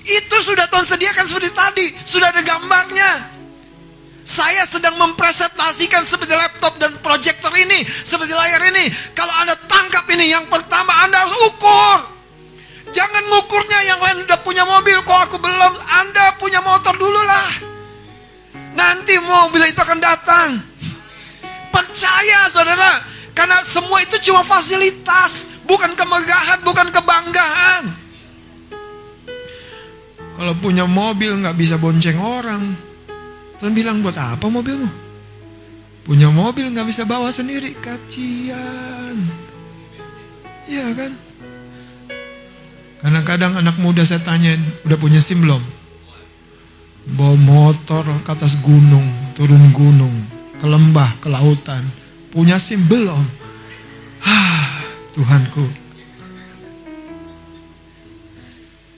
itu 0.08 0.38
sudah 0.40 0.66
Tuhan 0.72 0.88
sediakan 0.88 1.26
seperti 1.28 1.50
tadi, 1.52 1.86
sudah 2.08 2.32
ada 2.32 2.42
gambarnya. 2.42 3.12
Saya 4.24 4.62
sedang 4.70 4.94
mempresentasikan 4.94 6.06
seperti 6.06 6.38
laptop 6.38 6.78
dan 6.78 6.94
proyektor 7.02 7.50
ini, 7.58 7.82
seperti 7.84 8.32
layar 8.32 8.62
ini. 8.70 8.88
Kalau 9.18 9.34
Anda 9.42 9.58
tangkap 9.66 10.06
ini, 10.14 10.30
yang 10.30 10.46
pertama 10.46 10.94
Anda 11.02 11.26
harus 11.26 11.38
ukur. 11.50 12.19
Jangan 12.90 13.24
ngukurnya 13.30 13.80
yang 13.86 14.00
lain 14.02 14.26
udah 14.26 14.40
punya 14.42 14.66
mobil, 14.66 14.98
kok 15.06 15.20
aku 15.30 15.38
belum. 15.38 15.74
Anda 16.02 16.34
punya 16.42 16.60
motor 16.66 16.98
dulu 16.98 17.22
lah. 17.22 17.50
Nanti 18.74 19.18
mobil 19.22 19.66
itu 19.70 19.80
akan 19.82 20.00
datang. 20.02 20.50
Percaya 21.70 22.50
saudara, 22.50 23.02
karena 23.38 23.62
semua 23.66 24.02
itu 24.02 24.18
cuma 24.30 24.42
fasilitas, 24.42 25.46
bukan 25.70 25.94
kemegahan, 25.94 26.60
bukan 26.66 26.90
kebanggaan. 26.90 27.84
Kalau 30.40 30.54
punya 30.58 30.88
mobil 30.88 31.36
nggak 31.44 31.58
bisa 31.60 31.76
bonceng 31.76 32.16
orang, 32.18 32.72
Tuhan 33.60 33.76
bilang 33.76 34.00
buat 34.00 34.16
apa 34.16 34.48
mobilmu? 34.48 34.88
Punya 36.08 36.32
mobil 36.32 36.72
nggak 36.72 36.88
bisa 36.88 37.04
bawa 37.04 37.30
sendiri, 37.30 37.76
kacian. 37.78 39.20
Iya 40.66 40.90
kan? 40.96 41.29
Kadang-kadang 43.00 43.56
anak 43.56 43.80
muda 43.80 44.04
saya 44.04 44.20
tanya, 44.20 44.60
udah 44.84 44.98
punya 45.00 45.24
SIM 45.24 45.40
belum? 45.40 45.64
Bawa 47.16 47.36
motor 47.40 48.04
ke 48.28 48.30
atas 48.36 48.60
gunung, 48.60 49.08
turun 49.40 49.72
gunung, 49.72 50.12
ke 50.60 50.68
lembah, 50.68 51.16
ke 51.24 51.32
lautan. 51.32 51.88
Punya 52.30 52.60
SIM 52.60 52.84
belum? 52.92 53.24
Ah, 54.20 54.84
Tuhanku. 55.16 55.64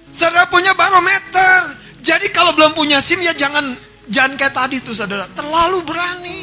Saudara 0.09 0.49
punya 0.49 0.73
barometer. 0.73 1.77
Jadi 2.01 2.33
kalau 2.33 2.57
belum 2.57 2.73
punya 2.73 2.97
SIM 2.99 3.21
ya 3.21 3.37
jangan 3.37 3.77
jangan 4.09 4.33
kayak 4.33 4.53
tadi 4.57 4.81
tuh 4.81 4.97
saudara. 4.97 5.29
Terlalu 5.37 5.79
berani. 5.85 6.41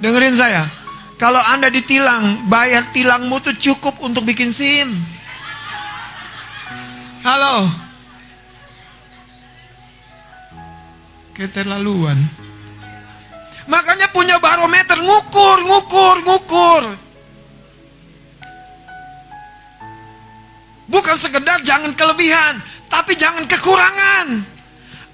Dengerin 0.00 0.36
saya. 0.36 0.85
Kalau 1.16 1.40
Anda 1.40 1.72
ditilang, 1.72 2.44
bayar 2.52 2.92
tilangmu 2.92 3.40
tuh 3.40 3.56
cukup 3.56 3.96
untuk 4.04 4.28
bikin 4.28 4.52
SIM. 4.52 4.92
Halo. 7.24 7.72
Keterlaluan. 11.32 12.20
Makanya 13.66 14.12
punya 14.12 14.36
barometer, 14.36 15.00
ngukur, 15.00 15.58
ngukur, 15.64 16.16
ngukur. 16.22 16.84
Bukan 20.86 21.16
sekedar 21.18 21.64
jangan 21.66 21.96
kelebihan, 21.96 22.60
tapi 22.92 23.16
jangan 23.18 23.42
kekurangan. 23.48 24.44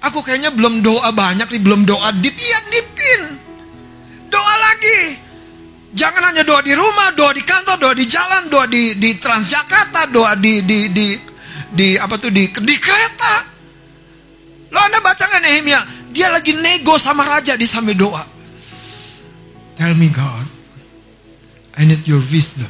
Aku 0.03 0.19
kayaknya 0.19 0.51
belum 0.51 0.83
doa 0.83 1.09
banyak 1.15 1.47
nih, 1.47 1.61
belum 1.63 1.87
doa 1.87 2.11
deep. 2.19 2.35
Iya 2.35 2.59
deepin. 2.69 3.21
Doa 4.27 4.55
lagi. 4.59 5.22
Jangan 5.93 6.33
hanya 6.33 6.41
doa 6.41 6.65
di 6.65 6.73
rumah, 6.73 7.13
doa 7.13 7.29
di 7.37 7.45
kantor, 7.45 7.77
doa 7.77 7.93
di 7.93 8.05
jalan, 8.09 8.49
doa 8.49 8.65
di 8.65 8.97
di 8.97 9.13
Transjakarta, 9.13 10.09
doa 10.09 10.33
di 10.33 10.65
di 10.65 10.89
di 10.89 11.13
di 11.69 11.93
apa 12.01 12.17
tuh 12.17 12.33
di 12.33 12.49
di 12.49 12.75
kereta. 12.81 13.45
Lo 14.73 14.79
anda 14.81 14.97
baca 15.05 15.21
nggak 15.21 15.41
Nehemia? 15.45 15.81
Dia 16.09 16.33
lagi 16.33 16.57
nego 16.57 16.97
sama 16.97 17.29
raja 17.29 17.53
di 17.53 17.69
sambil 17.69 17.93
doa. 17.93 18.25
Tell 19.77 19.93
me 19.93 20.09
God, 20.09 20.45
I 21.77 21.85
need 21.85 22.05
your 22.09 22.21
wisdom. 22.25 22.69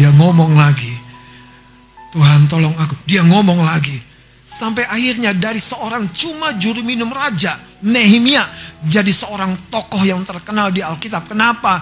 Dia 0.00 0.08
ngomong 0.12 0.56
lagi. 0.56 0.92
Tuhan 2.16 2.48
tolong 2.48 2.76
aku. 2.80 2.96
Dia 3.04 3.24
ngomong 3.24 3.60
lagi. 3.60 4.00
Sampai 4.44 4.86
akhirnya 4.86 5.34
dari 5.34 5.58
seorang 5.58 6.14
cuma 6.14 6.54
juru 6.54 6.80
minum 6.80 7.10
raja, 7.10 7.58
Nehemia, 7.82 8.46
jadi 8.84 9.12
seorang 9.12 9.72
tokoh 9.72 10.04
yang 10.04 10.20
terkenal 10.22 10.68
di 10.68 10.84
Alkitab. 10.84 11.28
Kenapa? 11.32 11.80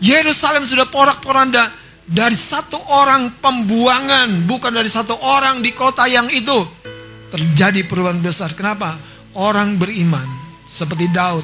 Yerusalem 0.00 0.68
sudah 0.68 0.84
porak-poranda 0.88 1.72
dari 2.04 2.36
satu 2.36 2.76
orang 2.92 3.40
pembuangan, 3.40 4.44
bukan 4.44 4.72
dari 4.76 4.92
satu 4.92 5.16
orang 5.16 5.64
di 5.64 5.72
kota 5.72 6.04
yang 6.04 6.28
itu. 6.28 6.84
Terjadi 7.32 7.82
perubahan 7.88 8.20
besar. 8.20 8.52
Kenapa? 8.52 8.94
Orang 9.34 9.80
beriman 9.80 10.22
seperti 10.62 11.10
Daud, 11.10 11.42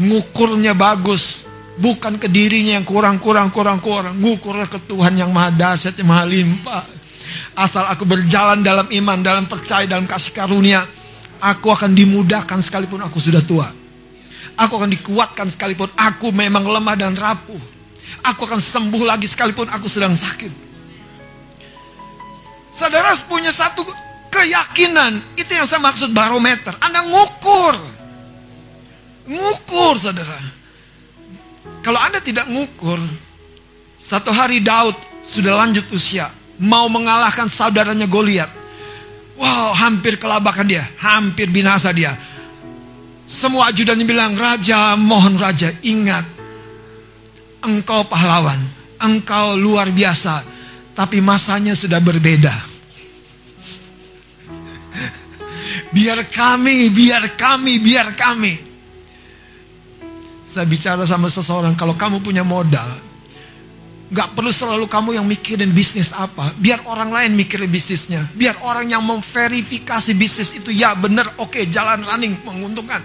ngukurnya 0.00 0.72
bagus, 0.72 1.44
bukan 1.76 2.16
ke 2.16 2.30
dirinya 2.30 2.80
yang 2.80 2.86
kurang-kurang 2.88 3.52
kurang-kurang, 3.52 4.16
ngukurnya 4.16 4.64
ke 4.68 4.80
Tuhan 4.88 5.20
yang 5.20 5.28
maha 5.28 5.52
dahsyat, 5.52 5.96
yang 6.00 6.08
maha 6.08 6.24
limpah. 6.24 6.84
Asal 7.56 7.88
aku 7.88 8.04
berjalan 8.08 8.60
dalam 8.60 8.88
iman, 8.88 9.18
dalam 9.20 9.44
percaya, 9.48 9.88
dalam 9.88 10.08
kasih 10.08 10.32
karunia, 10.32 10.84
aku 11.40 11.72
akan 11.72 11.92
dimudahkan 11.92 12.60
sekalipun 12.64 13.00
aku 13.04 13.20
sudah 13.20 13.40
tua. 13.44 13.85
Aku 14.56 14.80
akan 14.80 14.88
dikuatkan 14.88 15.52
sekalipun 15.52 15.92
aku 15.92 16.32
memang 16.32 16.64
lemah 16.64 16.96
dan 16.96 17.12
rapuh. 17.12 17.60
Aku 18.24 18.48
akan 18.48 18.58
sembuh 18.58 19.04
lagi 19.04 19.28
sekalipun 19.28 19.68
aku 19.68 19.84
sedang 19.86 20.16
sakit. 20.16 20.64
Saudara 22.72 23.12
punya 23.28 23.52
satu 23.52 23.84
keyakinan, 24.32 25.36
itu 25.36 25.52
yang 25.52 25.64
saya 25.64 25.80
maksud 25.80 26.12
barometer. 26.12 26.76
Anda 26.80 27.04
ngukur. 27.04 27.76
Ngukur, 29.32 29.94
saudara. 29.96 30.36
Kalau 31.80 32.00
Anda 32.00 32.20
tidak 32.20 32.48
ngukur, 32.52 33.00
satu 33.96 34.28
hari 34.32 34.60
Daud 34.60 34.96
sudah 35.24 35.56
lanjut 35.56 35.88
usia, 35.92 36.28
mau 36.60 36.86
mengalahkan 36.92 37.48
saudaranya 37.48 38.04
Goliat. 38.04 38.50
Wow, 39.36 39.76
hampir 39.76 40.16
kelabakan 40.16 40.64
dia, 40.68 40.84
hampir 41.00 41.48
binasa 41.48 41.92
dia. 41.92 42.16
Semua 43.26 43.74
ajudannya 43.74 44.06
bilang, 44.06 44.38
"Raja, 44.38 44.94
mohon 44.94 45.34
raja, 45.34 45.74
ingat 45.82 46.36
engkau 47.66 48.06
pahlawan. 48.06 48.78
engkau 48.96 49.60
luar 49.60 49.92
biasa, 49.92 50.40
tapi 50.96 51.20
masanya 51.20 51.76
sudah 51.76 52.00
berbeda. 52.00 52.48
Biar 55.94 56.24
kami, 56.32 56.88
biar 56.88 57.36
kami, 57.36 57.76
biar 57.76 58.16
kami. 58.16 58.56
Saya 60.48 60.64
bicara 60.64 61.04
sama 61.04 61.28
seseorang, 61.28 61.76
kalau 61.76 61.92
kamu 61.92 62.24
punya 62.24 62.40
modal, 62.40 62.88
Gak 64.06 64.38
perlu 64.38 64.54
selalu 64.54 64.86
kamu 64.86 65.18
yang 65.18 65.26
mikirin 65.26 65.74
bisnis 65.74 66.14
apa. 66.14 66.54
Biar 66.54 66.78
orang 66.86 67.10
lain 67.10 67.34
mikirin 67.34 67.66
bisnisnya. 67.66 68.22
Biar 68.38 68.54
orang 68.62 68.86
yang 68.86 69.02
memverifikasi 69.02 70.14
bisnis 70.14 70.54
itu 70.54 70.70
ya 70.70 70.94
benar, 70.94 71.34
oke 71.42 71.66
jalan 71.66 72.06
running, 72.06 72.38
menguntungkan. 72.46 73.02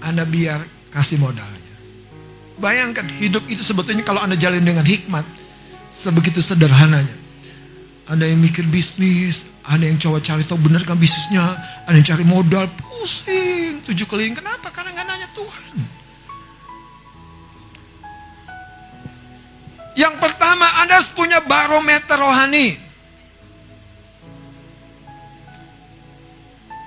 Anda 0.00 0.24
biar 0.24 0.64
kasih 0.88 1.20
modalnya. 1.20 1.74
Bayangkan 2.56 3.04
hidup 3.20 3.44
itu 3.46 3.60
sebetulnya 3.60 4.00
kalau 4.02 4.24
Anda 4.24 4.40
jalan 4.40 4.64
dengan 4.64 4.88
hikmat. 4.88 5.22
Sebegitu 5.92 6.40
sederhananya. 6.40 7.12
Anda 8.08 8.24
yang 8.24 8.40
mikir 8.40 8.64
bisnis, 8.64 9.44
Anda 9.68 9.92
yang 9.92 10.00
coba 10.00 10.24
cari 10.24 10.48
tahu 10.48 10.56
benar 10.64 10.80
kan 10.88 10.96
bisnisnya, 10.96 11.44
Anda 11.84 12.00
yang 12.00 12.08
cari 12.08 12.24
modal, 12.24 12.64
pusing. 12.72 13.84
Tujuh 13.84 14.08
keliling, 14.08 14.32
kenapa? 14.32 14.72
Karena 14.72 14.96
nggak 14.96 15.06
nanya 15.12 15.28
Tuhan. 15.36 15.97
Yang 19.98 20.14
pertama, 20.22 20.70
Anda 20.78 21.02
harus 21.02 21.10
punya 21.10 21.42
barometer 21.42 22.14
rohani. 22.22 22.78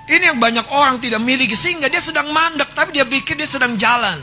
Ini 0.08 0.32
yang 0.32 0.40
banyak 0.40 0.64
orang 0.72 0.96
tidak 0.96 1.20
miliki 1.20 1.52
sehingga 1.52 1.92
dia 1.92 2.00
sedang 2.00 2.32
mandek 2.32 2.72
tapi 2.72 2.96
dia 2.96 3.04
pikir 3.04 3.36
dia 3.36 3.44
sedang 3.44 3.76
jalan. 3.76 4.16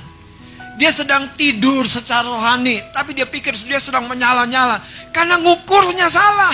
Dia 0.81 0.89
sedang 0.89 1.29
tidur 1.37 1.85
secara 1.85 2.25
rohani 2.25 2.81
tapi 2.89 3.13
dia 3.13 3.29
pikir 3.29 3.53
dia 3.53 3.77
sedang 3.77 4.09
menyala-nyala 4.09 4.81
karena 5.13 5.37
ngukurnya 5.37 6.09
salah. 6.09 6.53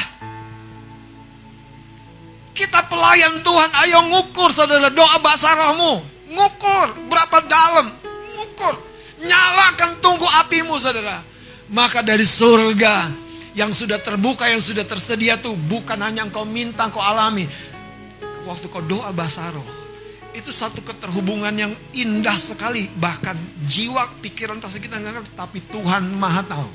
Kita 2.56 2.88
pelayan 2.88 3.44
Tuhan, 3.44 3.70
ayo 3.84 4.00
ngukur 4.08 4.52
saudara 4.56 4.88
doa 4.88 5.20
bahasa 5.20 5.52
rohmu. 5.56 6.00
Ngukur 6.32 7.12
berapa 7.12 7.44
dalam, 7.48 7.92
ngukur. 8.32 8.76
Nyalakan 9.20 10.00
tunggu 10.00 10.24
apimu 10.44 10.80
saudara. 10.80 11.35
Maka 11.72 12.06
dari 12.06 12.26
surga 12.26 13.10
yang 13.58 13.74
sudah 13.74 13.98
terbuka, 13.98 14.46
yang 14.52 14.62
sudah 14.62 14.86
tersedia 14.86 15.40
tuh 15.40 15.56
bukan 15.56 15.98
hanya 16.04 16.28
engkau 16.28 16.46
minta, 16.46 16.86
engkau 16.86 17.02
alami. 17.02 17.50
Waktu 18.46 18.70
kau 18.70 18.84
doa 18.86 19.10
bahasa 19.10 19.50
itu 20.36 20.52
satu 20.52 20.84
keterhubungan 20.84 21.56
yang 21.56 21.74
indah 21.96 22.36
sekali. 22.36 22.92
Bahkan 22.92 23.66
jiwa, 23.66 24.04
pikiran, 24.20 24.60
rasa 24.60 24.78
kita 24.78 25.00
nggak 25.00 25.14
ngerti, 25.24 25.32
tapi 25.34 25.64
Tuhan 25.72 26.12
maha 26.14 26.44
tahu. 26.44 26.70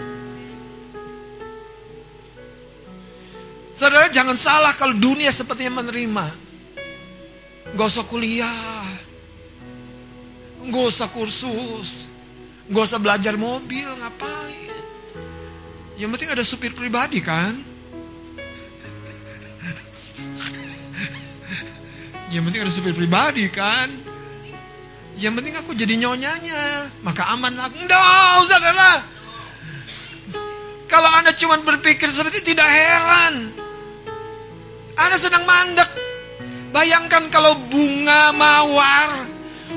Saudara 3.77 4.09
jangan 4.09 4.37
salah 4.37 4.73
kalau 4.75 4.97
dunia 4.97 5.29
sepertinya 5.31 5.85
menerima. 5.85 6.27
Gak 7.77 7.87
usah 7.87 8.05
kuliah. 8.05 8.85
Gak 10.69 10.85
usah 10.85 11.09
kursus. 11.09 12.11
Gak 12.69 12.85
usah 12.85 13.01
belajar 13.01 13.41
mobil, 13.41 13.89
ngapain. 13.89 14.80
Yang 16.01 16.17
penting 16.17 16.31
ada 16.33 16.45
supir 16.49 16.73
pribadi 16.73 17.21
kan? 17.21 17.61
Yang 22.33 22.43
penting 22.49 22.61
ada 22.65 22.73
supir 22.73 22.97
pribadi 22.97 23.45
kan? 23.53 23.93
Yang 25.21 25.33
penting 25.37 25.55
aku 25.61 25.77
jadi 25.77 26.01
nyonyanya, 26.01 26.89
maka 27.05 27.29
aman 27.37 27.53
lah. 27.53 27.69
No, 27.69 28.41
saudara. 28.49 29.05
Kalau 30.89 31.11
Anda 31.21 31.37
cuma 31.37 31.61
berpikir 31.61 32.09
seperti 32.09 32.49
tidak 32.49 32.65
heran. 32.65 33.53
Anda 34.97 35.21
sedang 35.21 35.45
mandek. 35.45 35.93
Bayangkan 36.73 37.29
kalau 37.29 37.61
bunga 37.69 38.33
mawar 38.33 39.29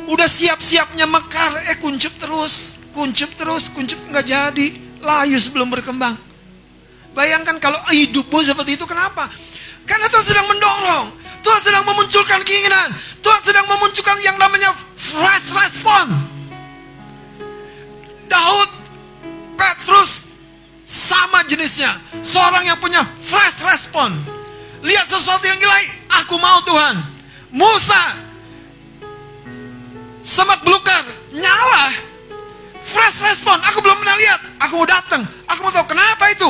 udah 0.08 0.30
siap-siapnya 0.32 1.04
mekar, 1.04 1.52
eh 1.68 1.76
kuncup 1.84 2.16
terus, 2.16 2.80
kuncup 2.96 3.36
terus, 3.36 3.68
kuncup 3.76 4.00
nggak 4.08 4.24
jadi 4.24 4.83
layu 5.04 5.38
sebelum 5.38 5.68
berkembang. 5.70 6.16
Bayangkan 7.14 7.62
kalau 7.62 7.78
hidupmu 7.93 8.41
seperti 8.41 8.80
itu, 8.80 8.88
kenapa? 8.89 9.30
Karena 9.86 10.10
Tuhan 10.10 10.26
sedang 10.26 10.47
mendorong, 10.49 11.06
Tuhan 11.45 11.62
sedang 11.62 11.84
memunculkan 11.86 12.41
keinginan, 12.41 12.89
Tuhan 13.22 13.41
sedang 13.43 13.68
memunculkan 13.70 14.18
yang 14.24 14.39
namanya 14.39 14.74
fresh 14.97 15.54
respon. 15.54 16.08
Daud, 18.32 18.70
Petrus, 19.54 20.26
sama 20.82 21.45
jenisnya. 21.45 21.93
Seorang 22.26 22.66
yang 22.66 22.80
punya 22.82 23.06
fresh 23.22 23.62
respon. 23.62 24.10
Lihat 24.82 25.06
sesuatu 25.06 25.45
yang 25.45 25.60
gila, 25.62 25.78
aku 26.24 26.36
mau 26.41 26.66
Tuhan. 26.66 26.97
Musa, 27.54 28.18
semak 30.26 30.66
belukar, 30.66 31.06
nyala, 31.30 31.93
Fresh 32.94 33.26
respon, 33.26 33.58
aku 33.58 33.82
belum 33.82 33.98
pernah 34.06 34.14
lihat. 34.22 34.39
Aku 34.70 34.78
mau 34.78 34.86
datang, 34.86 35.26
aku 35.50 35.60
mau 35.66 35.74
tahu 35.74 35.89
kenapa 35.89 36.30
itu. 36.30 36.50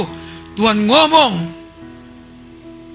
Tuhan 0.60 0.84
ngomong. 0.84 1.34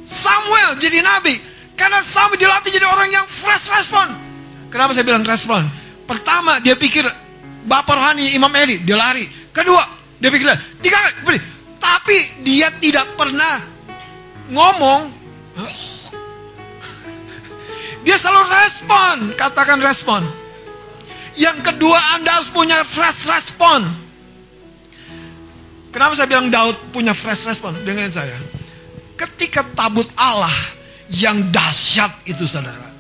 Samuel 0.05 0.77
jadi 0.77 1.01
nabi. 1.01 1.41
Karena 1.73 2.05
Samuel 2.05 2.37
dilatih 2.37 2.71
jadi 2.77 2.85
orang 2.85 3.09
yang 3.09 3.25
fresh 3.25 3.73
respon. 3.73 4.13
Kenapa 4.69 4.93
saya 4.93 5.09
bilang 5.09 5.25
respon? 5.25 5.65
Pertama, 6.05 6.61
dia 6.61 6.77
pikir 6.77 7.09
Bapak 7.69 7.97
rohani 7.97 8.37
Imam 8.37 8.53
Eli, 8.53 8.85
dia 8.85 8.97
lari. 8.97 9.25
Kedua, 9.53 9.81
dia 10.21 10.29
pikir, 10.29 10.49
tiga. 10.85 11.01
Tapi 11.81 12.45
dia 12.45 12.69
tidak 12.77 13.17
pernah 13.17 13.61
ngomong. 14.53 15.01
Dia 18.07 18.17
selalu 18.17 18.49
respon, 18.49 19.17
katakan 19.37 19.85
respon. 19.85 20.25
Yang 21.39 21.59
kedua 21.63 22.19
Anda 22.19 22.43
harus 22.43 22.51
punya 22.51 22.83
fresh 22.83 23.31
respon. 23.31 23.87
Kenapa 25.95 26.19
saya 26.19 26.27
bilang 26.27 26.51
Daud 26.51 26.91
punya 26.91 27.15
fresh 27.15 27.47
respon? 27.47 27.79
Dengerin 27.87 28.11
saya. 28.11 28.35
Ketika 29.15 29.63
tabut 29.73 30.07
Allah 30.19 30.53
yang 31.15 31.49
dahsyat 31.55 32.27
itu 32.27 32.45
saudara. 32.45 32.91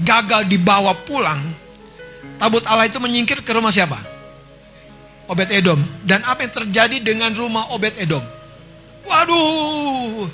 Gagal 0.00 0.48
dibawa 0.48 0.96
pulang. 1.04 1.40
Tabut 2.40 2.64
Allah 2.68 2.88
itu 2.88 3.00
menyingkir 3.00 3.40
ke 3.44 3.52
rumah 3.52 3.72
siapa? 3.72 3.96
Obed 5.28 5.52
Edom. 5.52 5.80
Dan 6.04 6.24
apa 6.24 6.44
yang 6.48 6.52
terjadi 6.52 6.96
dengan 7.00 7.32
rumah 7.36 7.72
Obed 7.76 7.96
Edom? 8.00 8.24
Waduh. 9.04 10.28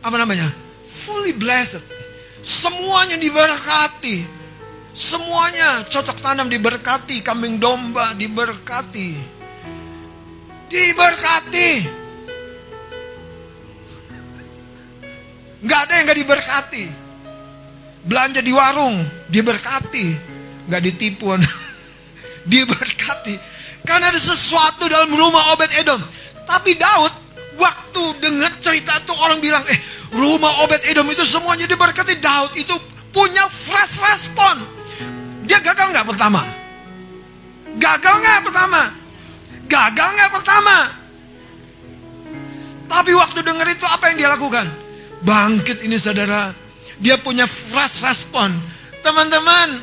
Apa 0.00 0.16
namanya? 0.16 0.48
Fully 0.88 1.36
blessed. 1.36 1.84
Semuanya 2.40 3.20
diberkati. 3.20 4.39
Semuanya 4.90 5.86
cocok 5.86 6.18
tanam 6.18 6.50
diberkati, 6.50 7.22
kambing 7.22 7.62
domba 7.62 8.10
diberkati. 8.18 9.14
Diberkati. 10.66 11.70
Gak 15.60 15.80
ada 15.86 15.92
yang 15.94 16.04
gak 16.10 16.18
diberkati. 16.18 16.84
Belanja 18.02 18.40
di 18.42 18.50
warung 18.50 19.04
diberkati. 19.30 20.06
Gak 20.66 20.82
ditipu. 20.82 21.38
diberkati. 22.52 23.34
Karena 23.86 24.10
ada 24.10 24.20
sesuatu 24.20 24.90
dalam 24.90 25.12
rumah 25.14 25.54
Obed 25.54 25.70
Edom. 25.78 26.02
Tapi 26.48 26.74
Daud 26.74 27.14
waktu 27.60 28.02
dengar 28.18 28.58
cerita 28.58 28.98
itu 28.98 29.14
orang 29.22 29.38
bilang, 29.38 29.62
eh 29.70 29.78
rumah 30.18 30.66
Obed 30.66 30.82
Edom 30.90 31.06
itu 31.14 31.22
semuanya 31.22 31.70
diberkati. 31.70 32.18
Daud 32.18 32.58
itu 32.58 32.74
punya 33.14 33.46
fresh 33.46 34.02
respon. 34.02 34.79
Dia 35.50 35.58
gagal 35.58 35.90
nggak 35.90 36.06
pertama? 36.06 36.46
Gagal 37.74 38.14
nggak 38.22 38.40
pertama? 38.46 38.82
Gagal 39.66 40.08
nggak 40.14 40.30
pertama? 40.30 40.76
Tapi 42.86 43.10
waktu 43.18 43.42
dengar 43.42 43.66
itu 43.66 43.82
apa 43.82 44.14
yang 44.14 44.16
dia 44.22 44.30
lakukan? 44.30 44.70
Bangkit 45.26 45.82
ini 45.82 45.98
saudara. 45.98 46.54
Dia 47.02 47.18
punya 47.18 47.50
fresh 47.50 47.98
respon. 48.06 48.54
Teman-teman, 49.02 49.82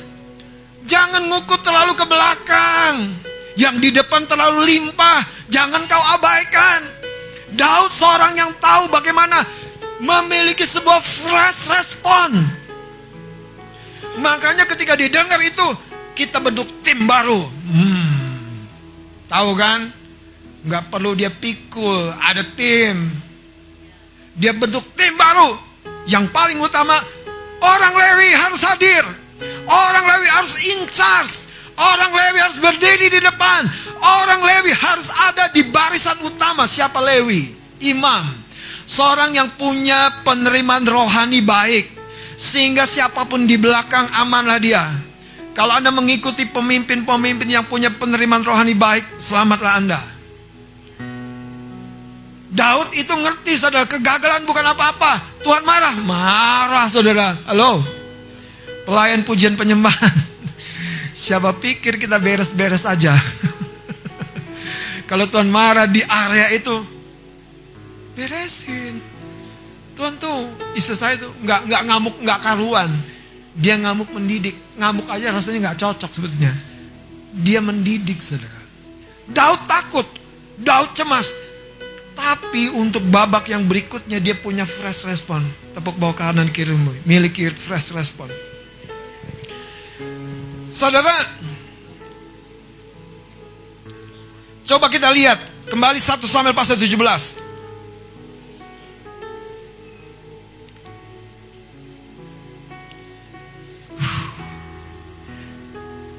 jangan 0.87 1.27
ngukut 1.27 1.59
terlalu 1.59 1.99
ke 1.99 2.05
belakang. 2.07 3.11
Yang 3.59 3.75
di 3.83 3.89
depan 3.91 4.23
terlalu 4.23 4.71
limpah, 4.71 5.19
jangan 5.51 5.83
kau 5.83 6.03
abaikan. 6.15 6.79
Daud 7.59 7.91
seorang 7.91 8.39
yang 8.39 8.55
tahu 8.63 8.87
bagaimana 8.87 9.43
memiliki 9.99 10.63
sebuah 10.63 11.03
fresh 11.03 11.75
respon. 11.75 12.66
Makanya 14.17 14.65
ketika 14.65 14.97
didengar 14.97 15.37
itu 15.41 15.67
kita 16.17 16.41
bentuk 16.41 16.81
tim 16.81 17.05
baru. 17.05 17.45
Hmm. 17.45 18.09
Tahu 19.29 19.51
kan? 19.53 19.93
Nggak 20.65 20.83
perlu 20.89 21.13
dia 21.13 21.29
pikul, 21.29 22.11
ada 22.17 22.41
tim. 22.57 23.13
Dia 24.33 24.57
bentuk 24.57 24.83
tim 24.97 25.13
baru. 25.13 25.53
Yang 26.09 26.33
paling 26.33 26.57
utama, 26.57 26.97
orang 27.61 27.93
Lewi 27.93 28.29
harus 28.33 28.61
hadir. 28.65 29.05
Orang 29.67 30.05
Lewi 30.07 30.27
harus 30.33 30.55
in 30.71 30.81
charge. 30.89 31.45
Orang 31.77 32.09
Lewi 32.09 32.39
harus 32.41 32.57
berdiri 32.57 33.13
di 33.13 33.19
depan. 33.21 33.69
Orang 34.01 34.41
Lewi 34.41 34.73
harus 34.73 35.13
ada 35.29 35.53
di 35.53 35.61
barisan 35.67 36.17
utama. 36.25 36.65
Siapa 36.65 36.97
Lewi? 37.03 37.53
Imam. 37.85 38.25
Seorang 38.87 39.35
yang 39.35 39.53
punya 39.59 40.23
penerimaan 40.23 40.87
rohani 40.87 41.43
baik. 41.43 41.85
Sehingga 42.37 42.85
siapa 42.85 43.25
pun 43.25 43.49
di 43.49 43.57
belakang 43.57 44.05
amanlah 44.13 44.61
dia. 44.61 44.85
Kalau 45.57 45.73
Anda 45.73 45.89
mengikuti 45.89 46.45
pemimpin-pemimpin 46.45 47.49
yang 47.49 47.65
punya 47.65 47.89
penerimaan 47.89 48.45
rohani 48.45 48.77
baik, 48.77 49.17
selamatlah 49.17 49.73
Anda. 49.73 50.01
Daud 52.53 52.93
itu 52.93 53.09
ngerti 53.09 53.57
saudara, 53.57 53.89
kegagalan 53.89 54.45
bukan 54.45 54.65
apa-apa. 54.69 55.41
Tuhan 55.41 55.65
marah, 55.65 55.97
marah 55.97 56.85
saudara. 56.85 57.33
Halo, 57.49 57.81
pelayan 58.85 59.25
pujian 59.25 59.57
penyembahan. 59.57 60.13
Siapa 61.17 61.57
pikir 61.57 61.97
kita 61.97 62.21
beres-beres 62.21 62.85
aja? 62.85 63.17
Kalau 65.09 65.25
Tuhan 65.25 65.49
marah 65.49 65.89
di 65.89 66.05
area 66.05 66.53
itu, 66.53 66.85
beresin. 68.13 69.16
Tuhan 69.97 70.13
tuh, 70.21 70.45
istri 70.77 70.93
saya 70.93 71.17
tuh 71.17 71.33
nggak 71.41 71.65
nggak 71.65 71.83
ngamuk 71.89 72.15
nggak 72.21 72.39
karuan. 72.45 72.93
Dia 73.57 73.81
ngamuk 73.81 74.13
mendidik, 74.13 74.53
ngamuk 74.77 75.09
aja 75.09 75.33
rasanya 75.33 75.73
nggak 75.73 75.81
cocok 75.81 76.11
sebetulnya. 76.13 76.53
Dia 77.33 77.57
mendidik 77.65 78.21
saudara. 78.21 78.61
Daud 79.25 79.65
takut, 79.65 80.05
Daud 80.61 80.93
cemas, 80.93 81.33
tapi 82.13 82.69
untuk 82.77 83.01
babak 83.09 83.49
yang 83.49 83.65
berikutnya 83.65 84.21
dia 84.21 84.37
punya 84.37 84.69
fresh 84.69 85.09
respon. 85.09 85.41
Tepuk 85.73 85.97
bawah 85.97 86.13
kanan 86.13 86.53
kirimu, 86.53 86.93
miliki 87.09 87.49
fresh 87.49 87.89
respon. 87.97 88.29
Saudara, 90.69 91.17
coba 94.61 94.93
kita 94.93 95.09
lihat 95.09 95.41
kembali 95.73 95.97
1 95.97 96.21
Samuel 96.29 96.53
pasal 96.53 96.77
17. 96.77 97.46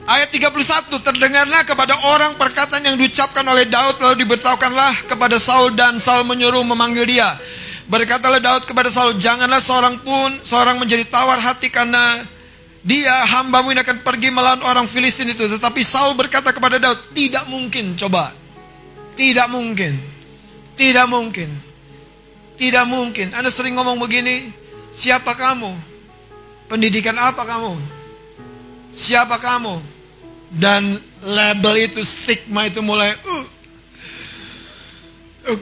Ayat 0.09 0.33
31 0.33 0.89
terdengarlah 1.05 1.69
kepada 1.69 1.93
orang 2.17 2.33
perkataan 2.41 2.81
yang 2.81 2.97
diucapkan 2.97 3.45
oleh 3.45 3.69
Daud 3.69 4.01
lalu 4.01 4.25
diberitahukanlah 4.25 5.05
kepada 5.05 5.37
Saul 5.37 5.77
dan 5.77 6.01
Saul 6.01 6.25
menyuruh 6.25 6.65
memanggil 6.65 7.05
dia. 7.05 7.37
Berkatalah 7.93 8.41
Daud 8.41 8.65
kepada 8.65 8.89
Saul, 8.89 9.21
janganlah 9.21 9.61
seorang 9.61 10.01
pun 10.01 10.33
seorang 10.41 10.81
menjadi 10.81 11.05
tawar 11.13 11.37
hati 11.37 11.69
karena 11.69 12.25
dia 12.81 13.21
hambamu 13.37 13.69
ini 13.69 13.85
akan 13.85 14.01
pergi 14.01 14.33
melawan 14.33 14.65
orang 14.65 14.89
Filistin 14.89 15.29
itu. 15.29 15.45
Tetapi 15.45 15.85
Saul 15.85 16.17
berkata 16.17 16.57
kepada 16.57 16.81
Daud, 16.81 17.13
tidak 17.13 17.45
mungkin 17.45 17.93
coba. 17.93 18.33
Tidak 19.13 19.45
mungkin. 19.53 19.93
Tidak 20.73 21.05
mungkin. 21.05 21.53
Tidak 22.57 22.85
mungkin. 22.89 23.37
Anda 23.37 23.53
sering 23.53 23.77
ngomong 23.77 24.01
begini, 24.01 24.57
siapa 24.89 25.37
kamu? 25.37 25.77
Pendidikan 26.65 27.21
apa 27.21 27.45
kamu? 27.45 27.77
Siapa 28.89 29.37
kamu? 29.37 29.98
Dan 30.49 30.97
label 31.21 31.93
itu, 31.93 32.01
stigma 32.01 32.65
itu 32.65 32.81
mulai 32.81 33.13
uh, 33.13 33.47
uh. 35.53 35.61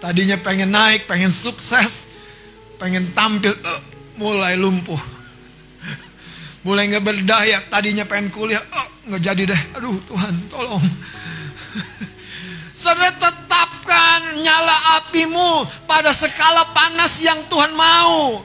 Tadinya 0.00 0.40
pengen 0.40 0.72
naik, 0.72 1.04
pengen 1.04 1.28
sukses, 1.28 2.08
pengen 2.80 3.12
tampil, 3.12 3.52
uh, 3.52 3.82
mulai 4.16 4.56
lumpuh. 4.56 5.00
Mulai 6.64 6.88
nggak 6.88 7.04
berdaya, 7.04 7.60
tadinya 7.68 8.08
pengen 8.08 8.32
kuliah, 8.32 8.64
uh, 8.64 8.88
nggak 9.12 9.20
jadi 9.20 9.42
deh. 9.52 9.62
Aduh 9.76 10.00
Tuhan, 10.08 10.34
tolong. 10.48 10.84
Saudara 12.72 13.12
tetapkan 13.12 14.40
nyala 14.40 15.04
apimu 15.04 15.68
pada 15.84 16.16
skala 16.16 16.64
panas 16.72 17.20
yang 17.20 17.44
Tuhan 17.52 17.76
mau. 17.76 18.40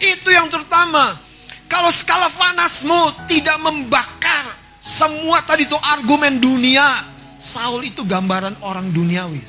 Itu 0.00 0.32
yang 0.32 0.48
terutama. 0.48 1.14
Kalau 1.70 1.92
skala 1.92 2.26
panasmu 2.32 3.28
tidak 3.30 3.60
membakar 3.62 4.58
semua 4.80 5.44
tadi 5.44 5.68
itu 5.68 5.76
argumen 5.76 6.40
dunia. 6.40 6.82
Saul 7.40 7.86
itu 7.86 8.02
gambaran 8.04 8.58
orang 8.64 8.90
duniawi. 8.90 9.40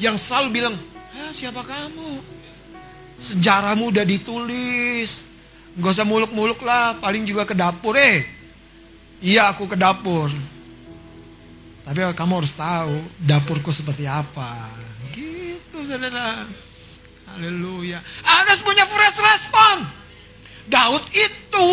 Yang 0.00 0.28
selalu 0.28 0.48
bilang, 0.60 0.76
ah, 1.16 1.30
siapa 1.32 1.60
kamu? 1.60 2.20
Sejarahmu 3.20 3.92
udah 3.92 4.04
ditulis. 4.04 5.28
Gak 5.76 5.92
usah 5.94 6.08
muluk-muluk 6.08 6.60
lah, 6.64 6.96
paling 6.98 7.22
juga 7.24 7.44
ke 7.44 7.54
dapur 7.54 7.94
eh. 7.96 8.24
Iya 9.20 9.52
aku 9.52 9.68
ke 9.68 9.76
dapur. 9.76 10.32
Tapi 11.84 12.00
kamu 12.16 12.32
harus 12.40 12.56
tahu 12.56 12.96
dapurku 13.20 13.72
seperti 13.72 14.08
apa. 14.08 14.68
Gitu 15.12 15.84
saudara. 15.84 16.44
Haleluya. 17.36 17.98
Harus 18.24 18.58
punya 18.62 18.84
fresh 18.86 19.18
respon. 19.20 19.76
Daud 20.70 21.04
itu 21.14 21.68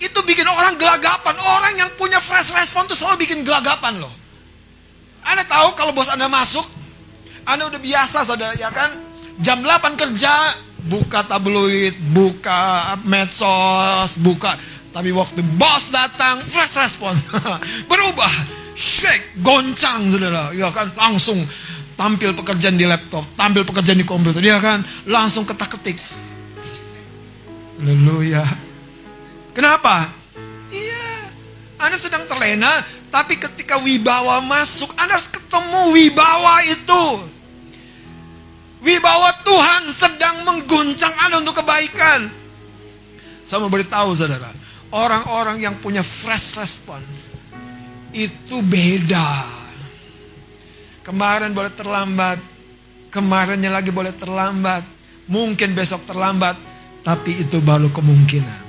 itu 0.00 0.18
bikin 0.24 0.48
orang 0.48 0.76
gelagapan. 0.76 1.36
Orang 1.56 1.74
yang 1.76 1.90
punya 1.96 2.20
fresh 2.20 2.52
respon 2.52 2.84
itu 2.88 2.96
selalu 2.96 3.24
bikin 3.28 3.44
gelagapan 3.46 4.00
loh. 4.00 4.12
Anda 5.26 5.42
tahu 5.42 5.74
kalau 5.74 5.90
bos 5.90 6.12
Anda 6.12 6.30
masuk, 6.30 6.64
Anda 7.48 7.66
udah 7.66 7.80
biasa 7.82 8.22
saudara 8.22 8.54
ya 8.54 8.70
kan? 8.70 8.94
Jam 9.42 9.60
8 9.60 10.00
kerja, 10.00 10.54
buka 10.86 11.26
tabloid, 11.26 11.98
buka 12.14 12.94
medsos, 13.04 14.16
buka 14.22 14.56
tapi 14.96 15.12
waktu 15.12 15.44
bos 15.60 15.92
datang, 15.92 16.40
fresh 16.40 16.80
respon. 16.80 17.12
Berubah, 17.92 18.32
shake, 18.72 19.44
goncang 19.44 20.08
saudara, 20.08 20.56
ya 20.56 20.72
kan? 20.72 20.88
Langsung 20.96 21.44
tampil 21.96 22.36
pekerjaan 22.36 22.76
di 22.76 22.84
laptop, 22.84 23.24
tampil 23.34 23.64
pekerjaan 23.64 23.98
di 23.98 24.06
komputer, 24.06 24.44
dia 24.44 24.60
kan 24.60 24.84
langsung 25.08 25.48
ketak-ketik. 25.48 25.96
Haleluya. 27.80 28.44
Kenapa? 29.56 30.12
Iya, 30.68 31.08
Anda 31.80 31.96
sedang 31.96 32.28
terlena, 32.28 32.84
tapi 33.08 33.40
ketika 33.40 33.80
wibawa 33.80 34.44
masuk, 34.44 34.92
Anda 35.00 35.16
harus 35.16 35.32
ketemu 35.32 35.96
wibawa 35.96 36.54
itu. 36.68 37.04
Wibawa 38.84 39.32
Tuhan 39.42 39.82
sedang 39.96 40.44
mengguncang 40.44 41.12
Anda 41.24 41.40
untuk 41.40 41.64
kebaikan. 41.64 42.28
Saya 43.40 43.64
mau 43.64 43.72
beritahu 43.72 44.12
saudara, 44.12 44.52
orang-orang 44.92 45.64
yang 45.64 45.74
punya 45.80 46.04
fresh 46.04 46.60
respon 46.60 47.00
itu 48.12 48.60
beda 48.64 49.65
Kemarin 51.06 51.54
boleh 51.54 51.70
terlambat, 51.70 52.42
kemarinnya 53.14 53.70
lagi 53.70 53.94
boleh 53.94 54.10
terlambat, 54.10 54.82
mungkin 55.30 55.70
besok 55.70 56.02
terlambat, 56.02 56.58
tapi 57.06 57.46
itu 57.46 57.62
baru 57.62 57.94
kemungkinan. 57.94 58.66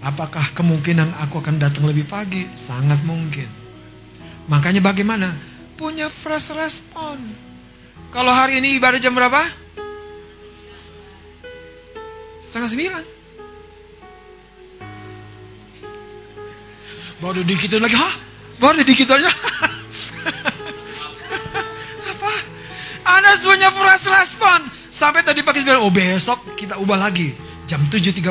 Apakah 0.00 0.48
kemungkinan 0.56 1.12
aku 1.20 1.44
akan 1.44 1.60
datang 1.60 1.84
lebih 1.84 2.08
pagi? 2.08 2.48
Sangat 2.56 3.04
mungkin. 3.04 3.44
Makanya 4.48 4.80
bagaimana? 4.80 5.28
Punya 5.76 6.08
fresh 6.08 6.56
respon. 6.56 7.20
Kalau 8.08 8.32
hari 8.32 8.56
ini 8.56 8.80
ibadah 8.80 8.96
jam 8.96 9.12
berapa? 9.12 9.44
Setengah 12.48 12.68
sembilan. 12.72 13.04
Baru 17.20 17.44
dikit 17.44 17.76
lagi, 17.76 17.92
hah? 17.92 18.14
Baru 18.56 18.80
dikit 18.80 19.12
aja. 19.12 19.28
Anda 23.08 23.32
punya 23.40 23.72
fresh 23.72 24.06
respon. 24.12 24.68
Sampai 24.92 25.24
tadi 25.24 25.40
pagi 25.40 25.64
bilang, 25.64 25.88
oh 25.88 25.92
besok 25.92 26.56
kita 26.60 26.76
ubah 26.76 27.00
lagi. 27.00 27.32
Jam 27.64 27.80
7.30. 27.88 28.28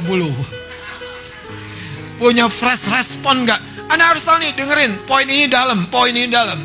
Punya 2.21 2.45
fresh 2.49 2.89
respon 2.93 3.45
gak? 3.45 3.61
Anda 3.89 4.13
harus 4.13 4.21
tahu 4.25 4.37
nih, 4.41 4.53
dengerin. 4.53 4.93
Poin 5.09 5.25
ini 5.25 5.49
dalam, 5.49 5.89
poin 5.89 6.13
ini 6.13 6.29
dalam. 6.29 6.59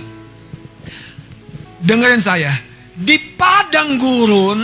Dengerin 1.81 2.21
saya. 2.21 2.53
Di 2.93 3.17
padang 3.37 3.97
gurun, 3.97 4.61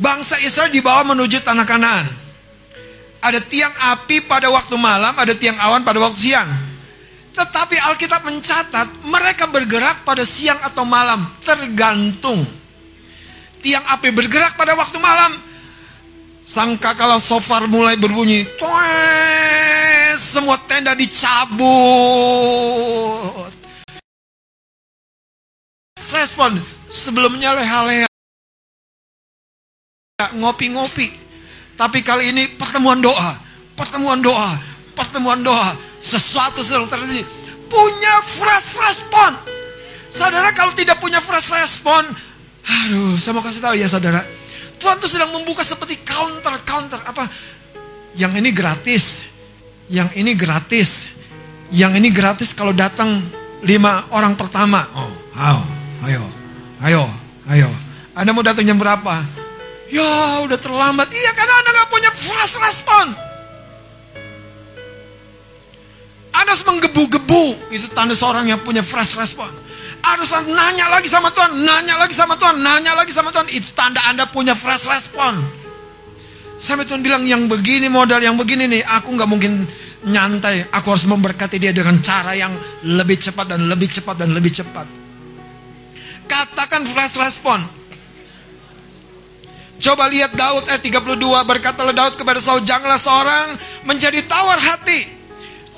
bangsa 0.00 0.40
Israel 0.40 0.72
dibawa 0.72 1.04
menuju 1.12 1.44
tanah 1.44 1.66
kanaan. 1.68 2.08
Ada 3.20 3.44
tiang 3.44 3.72
api 3.92 4.24
pada 4.24 4.48
waktu 4.48 4.80
malam, 4.80 5.12
ada 5.12 5.36
tiang 5.36 5.60
awan 5.60 5.84
pada 5.84 6.00
waktu 6.00 6.16
siang. 6.16 6.69
Tetapi 7.30 7.76
Alkitab 7.90 8.26
mencatat 8.26 9.06
mereka 9.06 9.46
bergerak 9.46 10.02
pada 10.02 10.26
siang 10.26 10.58
atau 10.60 10.82
malam, 10.82 11.24
tergantung. 11.42 12.42
Tiang 13.60 13.84
api 13.86 14.10
bergerak 14.10 14.56
pada 14.56 14.74
waktu 14.74 14.98
malam. 14.98 15.36
Sangka 16.50 16.98
kalau 16.98 17.22
sofar 17.22 17.70
mulai 17.70 17.94
berbunyi, 17.94 18.42
Tues, 18.58 20.18
semua 20.18 20.58
tenda 20.66 20.98
dicabut. 20.98 21.62
Respon 26.10 26.58
sebelumnya 26.90 27.54
leha-leha 27.54 28.10
ngopi-ngopi. 30.34 31.14
Tapi 31.78 32.02
kali 32.02 32.34
ini 32.34 32.50
pertemuan 32.58 33.00
doa, 33.00 33.38
pertemuan 33.78 34.20
doa, 34.20 34.58
pertemuan 34.92 35.40
doa. 35.40 35.72
Sesuatu 36.00 36.64
selalu 36.64 36.88
terjadi. 36.88 37.22
Punya 37.68 38.14
fresh 38.24 38.80
respon. 38.80 39.36
Saudara 40.10 40.50
kalau 40.50 40.74
tidak 40.74 40.98
punya 40.98 41.22
fresh 41.22 41.54
respon, 41.54 42.02
aduh, 42.66 43.14
saya 43.14 43.30
mau 43.30 43.46
kasih 43.46 43.62
tahu 43.62 43.78
ya 43.78 43.86
saudara. 43.86 44.26
Tuhan 44.80 44.98
tuh 44.98 45.06
sedang 45.06 45.30
membuka 45.30 45.62
seperti 45.62 46.02
counter, 46.02 46.58
counter 46.66 46.98
apa? 47.06 47.30
Yang 48.18 48.32
ini 48.42 48.50
gratis, 48.50 49.04
yang 49.86 50.10
ini 50.18 50.34
gratis, 50.34 51.14
yang 51.70 51.94
ini 51.94 52.10
gratis 52.10 52.50
kalau 52.58 52.74
datang 52.74 53.22
lima 53.62 54.10
orang 54.10 54.34
pertama. 54.34 54.82
Oh, 54.98 55.12
ayo, 55.38 55.62
ayo, 56.10 56.24
ayo, 56.82 57.02
ayo. 57.54 57.70
Anda 58.18 58.34
mau 58.34 58.42
datang 58.42 58.66
jam 58.66 58.82
berapa? 58.82 59.22
Ya, 59.94 60.42
udah 60.42 60.58
terlambat. 60.58 61.06
Iya, 61.14 61.30
karena 61.38 61.54
Anda 61.62 61.70
nggak 61.70 61.90
punya 61.92 62.10
fresh 62.10 62.58
respon. 62.58 63.29
Harus 66.30 66.60
menggebu-gebu. 66.62 67.74
Itu 67.74 67.86
tanda 67.90 68.14
seorang 68.14 68.46
yang 68.46 68.62
punya 68.62 68.86
fresh 68.86 69.18
respon. 69.18 69.50
Harus 70.00 70.32
nanya 70.48 70.88
lagi 70.88 71.10
sama 71.10 71.28
Tuhan, 71.28 71.60
nanya 71.60 72.00
lagi 72.00 72.16
sama 72.16 72.34
Tuhan, 72.38 72.56
nanya 72.56 72.96
lagi 72.96 73.12
sama 73.12 73.28
Tuhan. 73.34 73.52
Itu 73.52 73.76
tanda 73.76 74.00
Anda 74.08 74.24
punya 74.30 74.56
fresh 74.56 74.88
respon. 74.88 75.42
Sampai 76.60 76.84
Tuhan 76.84 77.00
bilang 77.00 77.24
yang 77.24 77.48
begini 77.48 77.88
modal, 77.88 78.20
yang 78.20 78.36
begini 78.36 78.68
nih, 78.68 78.82
aku 78.84 79.16
nggak 79.16 79.28
mungkin 79.28 79.64
nyantai. 80.04 80.68
Aku 80.72 80.92
harus 80.92 81.04
memberkati 81.04 81.56
dia 81.60 81.72
dengan 81.72 82.00
cara 82.00 82.32
yang 82.36 82.52
lebih 82.84 83.20
cepat 83.20 83.56
dan 83.56 83.68
lebih 83.68 83.88
cepat 83.88 84.16
dan 84.16 84.32
lebih 84.32 84.52
cepat. 84.52 84.86
Katakan 86.28 86.84
fresh 86.88 87.16
respon. 87.20 87.80
Coba 89.80 90.12
lihat 90.12 90.36
Daud 90.36 90.68
ayat 90.68 90.84
32 90.84 91.16
berkatalah 91.48 91.96
Daud 91.96 92.14
kepada 92.20 92.36
Saul 92.36 92.60
janganlah 92.68 93.00
seorang 93.00 93.56
menjadi 93.88 94.20
tawar 94.28 94.60
hati. 94.60 95.19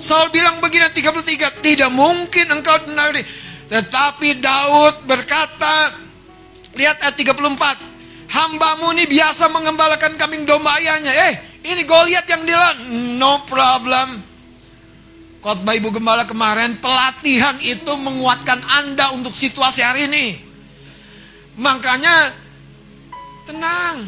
Saul 0.02 0.34
bilang 0.34 0.58
begini 0.58 0.90
33 0.90 1.62
tidak 1.62 1.90
mungkin 1.94 2.50
engkau 2.50 2.74
denari. 2.82 3.22
Tetapi 3.70 4.42
Daud 4.42 5.06
berkata 5.06 5.94
lihat 6.74 6.98
ayat 7.06 7.14
34 7.14 7.38
hambamu 8.34 8.90
ini 8.98 9.06
biasa 9.06 9.46
mengembalakan 9.54 10.18
kambing 10.18 10.42
domba 10.42 10.74
ayahnya. 10.82 11.14
Eh, 11.30 11.34
ini 11.70 11.86
Goliat 11.86 12.26
yang 12.26 12.42
dia 12.42 12.58
no 13.14 13.46
problem. 13.46 14.32
Khotbah 15.42 15.74
Ibu 15.74 15.90
Gembala 15.90 16.22
kemarin, 16.22 16.78
pelatihan 16.78 17.58
itu 17.62 17.92
menguatkan 17.98 18.62
Anda 18.62 19.10
untuk 19.10 19.34
situasi 19.34 19.82
hari 19.82 20.06
ini. 20.06 20.26
Makanya 21.58 22.30
tenang. 23.46 24.06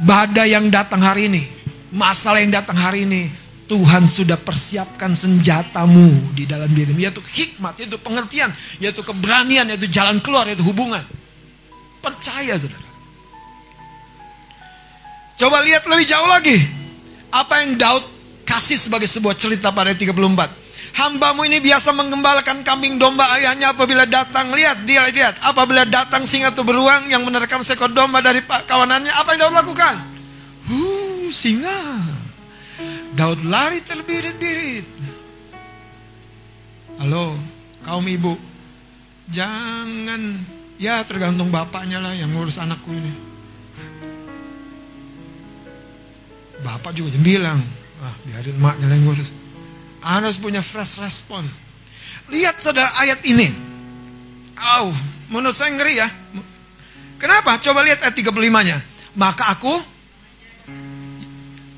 Badai 0.00 0.56
yang 0.56 0.72
datang 0.72 1.04
hari 1.04 1.28
ini, 1.28 1.44
masalah 1.92 2.40
yang 2.40 2.56
datang 2.56 2.74
hari 2.74 3.04
ini, 3.04 3.28
Tuhan 3.72 4.04
sudah 4.04 4.36
persiapkan 4.36 5.16
senjatamu 5.16 6.36
di 6.36 6.44
dalam 6.44 6.68
dirimu, 6.68 7.00
yaitu 7.00 7.24
hikmat, 7.24 7.72
yaitu 7.80 7.96
pengertian, 7.96 8.52
yaitu 8.76 9.00
keberanian, 9.00 9.64
yaitu 9.64 9.88
jalan 9.88 10.20
keluar, 10.20 10.44
yaitu 10.44 10.60
hubungan. 10.60 11.00
Percaya 12.04 12.52
saudara. 12.60 12.84
Coba 15.40 15.64
lihat 15.64 15.88
lebih 15.88 16.04
jauh 16.04 16.28
lagi. 16.28 16.60
Apa 17.32 17.64
yang 17.64 17.80
Daud 17.80 18.04
kasih 18.44 18.76
sebagai 18.76 19.08
sebuah 19.08 19.40
cerita 19.40 19.72
pada 19.72 19.96
34. 19.96 20.12
Hambamu 20.92 21.48
ini 21.48 21.64
biasa 21.64 21.96
menggembalakan 21.96 22.60
kambing 22.68 23.00
domba 23.00 23.24
ayahnya 23.40 23.72
apabila 23.72 24.04
datang. 24.04 24.52
Lihat, 24.52 24.84
dia 24.84 25.08
lihat. 25.08 25.40
Apabila 25.48 25.88
datang 25.88 26.28
singa 26.28 26.52
atau 26.52 26.60
beruang 26.60 27.08
yang 27.08 27.24
menerkam 27.24 27.64
seekor 27.64 27.88
domba 27.88 28.20
dari 28.20 28.44
kawanannya. 28.44 29.16
Apa 29.16 29.32
yang 29.32 29.48
Daud 29.48 29.56
lakukan? 29.64 29.94
Huh, 30.68 31.32
singa. 31.32 32.11
Daud 33.12 33.44
lari 33.44 33.84
terbirit-birit. 33.84 34.86
Halo, 37.02 37.36
kaum 37.84 38.06
ibu. 38.08 38.36
Jangan, 39.28 40.20
ya 40.80 41.04
tergantung 41.04 41.52
bapaknya 41.52 42.00
lah 42.00 42.12
yang 42.16 42.32
ngurus 42.32 42.60
anakku 42.60 42.92
ini. 42.92 43.12
Bapak 46.62 46.94
juga 46.94 47.18
bilang, 47.18 47.58
ah 48.00 48.14
biarin 48.28 48.56
maknya 48.56 48.86
yang 48.92 49.04
ngurus. 49.04 49.34
Harus 50.02 50.36
punya 50.38 50.62
fresh 50.62 50.98
respon. 51.02 51.44
Lihat 52.30 52.62
saudara 52.62 52.88
ayat 53.02 53.20
ini. 53.28 53.50
Oh, 54.78 54.94
menurut 55.28 55.56
saya 55.56 55.74
ngeri 55.74 55.94
ya. 55.98 56.08
Kenapa? 57.18 57.58
Coba 57.58 57.82
lihat 57.82 58.02
ayat 58.02 58.14
35-nya. 58.14 58.78
Maka 59.14 59.52
aku 59.52 59.74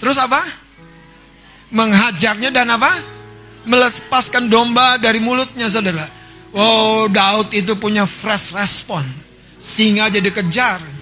Terus 0.04 0.20
apa? 0.20 0.63
Menghajarnya 1.72 2.50
dan 2.52 2.72
apa? 2.74 2.92
Melepaskan 3.64 4.52
domba 4.52 5.00
dari 5.00 5.22
mulutnya 5.22 5.70
saudara. 5.70 6.04
Oh 6.52 7.08
Daud 7.08 7.54
itu 7.56 7.78
punya 7.80 8.04
fresh 8.04 8.52
respon. 8.52 9.04
Singa 9.56 10.12
jadi 10.12 10.28
kejar 10.28 10.94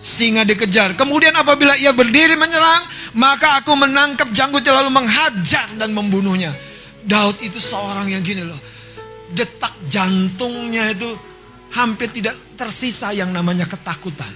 singa 0.00 0.48
dikejar. 0.48 0.96
Kemudian 0.96 1.36
apabila 1.36 1.76
ia 1.76 1.92
berdiri 1.92 2.34
menyerang, 2.34 2.88
maka 3.20 3.60
aku 3.60 3.76
menangkap 3.76 4.32
janggutnya 4.32 4.80
lalu 4.80 4.90
menghajar 4.96 5.68
dan 5.76 5.92
membunuhnya. 5.92 6.56
Daud 7.04 7.36
itu 7.44 7.60
seorang 7.60 8.08
yang 8.08 8.24
gini 8.24 8.42
loh. 8.42 8.58
Detak 9.30 9.76
jantungnya 9.86 10.90
itu 10.90 11.06
hampir 11.76 12.10
tidak 12.10 12.34
tersisa 12.56 13.12
yang 13.14 13.30
namanya 13.30 13.68
ketakutan. 13.68 14.32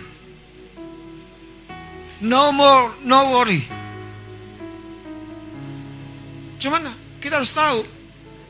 No 2.22 2.54
more, 2.54 2.94
no 3.02 3.34
worry. 3.34 3.64
Cuman 6.64 6.88
kita 7.20 7.44
harus 7.44 7.52
tahu, 7.52 7.84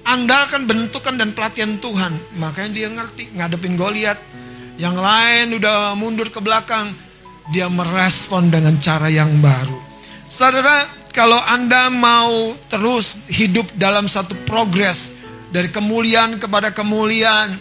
andalkan 0.06 0.70
bentukan 0.70 1.18
dan 1.18 1.34
pelatihan 1.34 1.74
Tuhan. 1.82 2.14
Makanya 2.38 2.70
dia 2.70 2.88
ngerti 2.94 3.34
ngadepin 3.34 3.74
Goliat. 3.74 4.18
Yang 4.78 4.96
lain 5.02 5.46
udah 5.58 5.98
mundur 5.98 6.30
ke 6.30 6.38
belakang 6.38 6.94
dia 7.50 7.66
merespon 7.66 8.48
dengan 8.48 8.78
cara 8.78 9.10
yang 9.10 9.42
baru. 9.42 9.76
Saudara, 10.30 10.86
kalau 11.14 11.38
Anda 11.38 11.92
mau 11.94 12.58
terus 12.66 13.30
hidup 13.30 13.70
dalam 13.78 14.10
satu 14.10 14.34
progres 14.42 15.14
dari 15.54 15.70
kemuliaan 15.70 16.42
kepada 16.42 16.74
kemuliaan, 16.74 17.54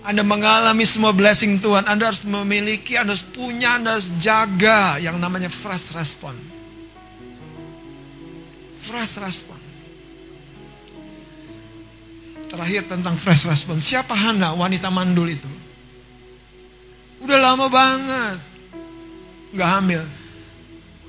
Anda 0.00 0.24
mengalami 0.24 0.88
semua 0.88 1.12
blessing 1.12 1.60
Tuhan, 1.60 1.84
Anda 1.84 2.08
harus 2.08 2.24
memiliki, 2.24 2.96
Anda 2.96 3.12
harus 3.12 3.26
punya, 3.26 3.76
Anda 3.76 4.00
harus 4.00 4.08
jaga 4.16 4.96
yang 4.96 5.20
namanya 5.20 5.52
fresh 5.52 5.92
respon. 5.92 6.32
Fresh 8.80 9.20
respon. 9.20 9.59
Terakhir 12.50 12.90
tentang 12.90 13.14
fresh 13.14 13.46
respon. 13.46 13.78
Siapa 13.78 14.12
Hana, 14.12 14.52
wanita 14.58 14.90
mandul 14.90 15.30
itu? 15.30 15.50
Udah 17.22 17.38
lama 17.38 17.70
banget 17.70 18.50
nggak 19.54 19.70
hamil. 19.70 20.02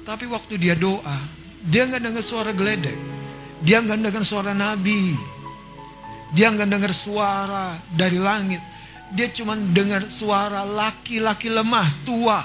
Tapi 0.01 0.26
waktu 0.26 0.57
dia 0.57 0.73
doa, 0.73 1.18
dia 1.61 1.85
nggak 1.85 2.01
dengar 2.01 2.23
suara 2.26 2.51
geledek. 2.51 2.97
Dia 3.61 3.77
nggak 3.81 4.01
dengar 4.01 4.23
suara 4.26 4.51
nabi. 4.57 5.13
Dia 6.34 6.49
nggak 6.49 6.69
dengar 6.69 6.93
suara 6.95 7.77
dari 7.93 8.18
langit. 8.18 8.61
Dia 9.11 9.30
cuma 9.30 9.53
dengar 9.53 10.07
suara 10.07 10.63
laki-laki 10.65 11.51
lemah, 11.51 11.85
tua, 12.07 12.41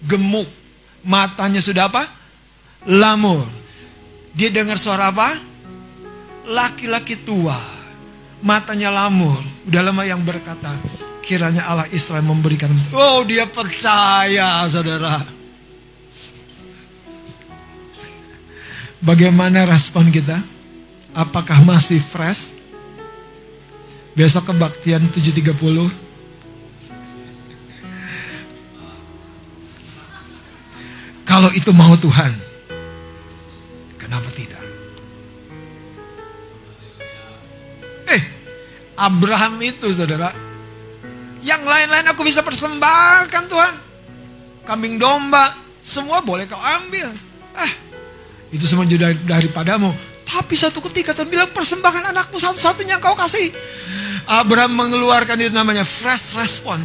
gemuk. 0.00 0.48
Matanya 1.04 1.60
sudah 1.60 1.90
apa? 1.92 2.08
Lamur. 2.88 3.44
Dia 4.32 4.48
dengar 4.48 4.80
suara 4.80 5.12
apa? 5.12 5.36
Laki-laki 6.48 7.20
tua. 7.20 7.58
Matanya 8.44 8.92
lamur. 8.92 9.40
Udah 9.64 9.80
lama 9.80 10.04
yang 10.04 10.20
berkata, 10.20 10.68
kiranya 11.24 11.64
Allah 11.64 11.88
Israel 11.88 12.20
memberikan. 12.20 12.68
Oh, 12.92 13.24
dia 13.24 13.48
percaya, 13.48 14.68
saudara. 14.68 15.24
Bagaimana 19.00 19.64
respon 19.64 20.12
kita? 20.12 20.40
Apakah 21.16 21.64
masih 21.64 22.04
fresh? 22.04 22.64
Besok 24.14 24.54
kebaktian 24.54 25.10
7.30 25.10 25.58
Kalau 31.26 31.50
itu 31.50 31.70
mau 31.74 31.98
Tuhan 31.98 32.30
Kenapa 33.98 34.30
tidak? 34.30 34.63
Abraham 38.94 39.58
itu 39.62 39.90
saudara 39.90 40.30
yang 41.44 41.60
lain-lain 41.60 42.08
aku 42.08 42.24
bisa 42.24 42.40
persembahkan 42.40 43.44
Tuhan. 43.50 43.74
Kambing 44.64 44.96
domba, 44.96 45.52
semua 45.84 46.24
boleh 46.24 46.48
kau 46.48 46.56
ambil. 46.56 47.12
Ah, 47.52 47.72
itu 48.48 48.64
semua 48.64 48.88
dari, 48.88 49.20
daripadamu. 49.28 49.92
Tapi 50.24 50.56
satu 50.56 50.80
ketika 50.88 51.12
Tuhan 51.12 51.28
bilang 51.28 51.52
persembahkan 51.52 52.16
anakmu 52.16 52.40
satu-satunya 52.40 52.96
kau 52.96 53.12
kasih. 53.12 53.52
Abraham 54.24 54.72
mengeluarkan 54.72 55.36
itu 55.36 55.52
namanya 55.52 55.84
fresh 55.84 56.32
respon. 56.32 56.80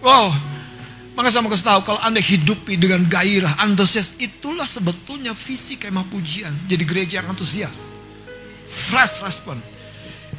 Wow, 0.00 0.32
Maka 1.20 1.28
saya 1.28 1.44
mau 1.44 1.52
kasih 1.52 1.68
tahu 1.68 1.80
kalau 1.84 2.00
Anda 2.00 2.16
hidupi 2.16 2.80
dengan 2.80 3.04
gairah, 3.04 3.60
antusias, 3.60 4.16
itulah 4.16 4.64
sebetulnya 4.64 5.36
visi 5.36 5.76
kemah 5.76 6.08
pujian. 6.08 6.54
Jadi 6.64 6.80
gereja 6.88 7.20
yang 7.20 7.36
antusias. 7.36 7.92
Fresh 8.64 9.20
respon. 9.20 9.60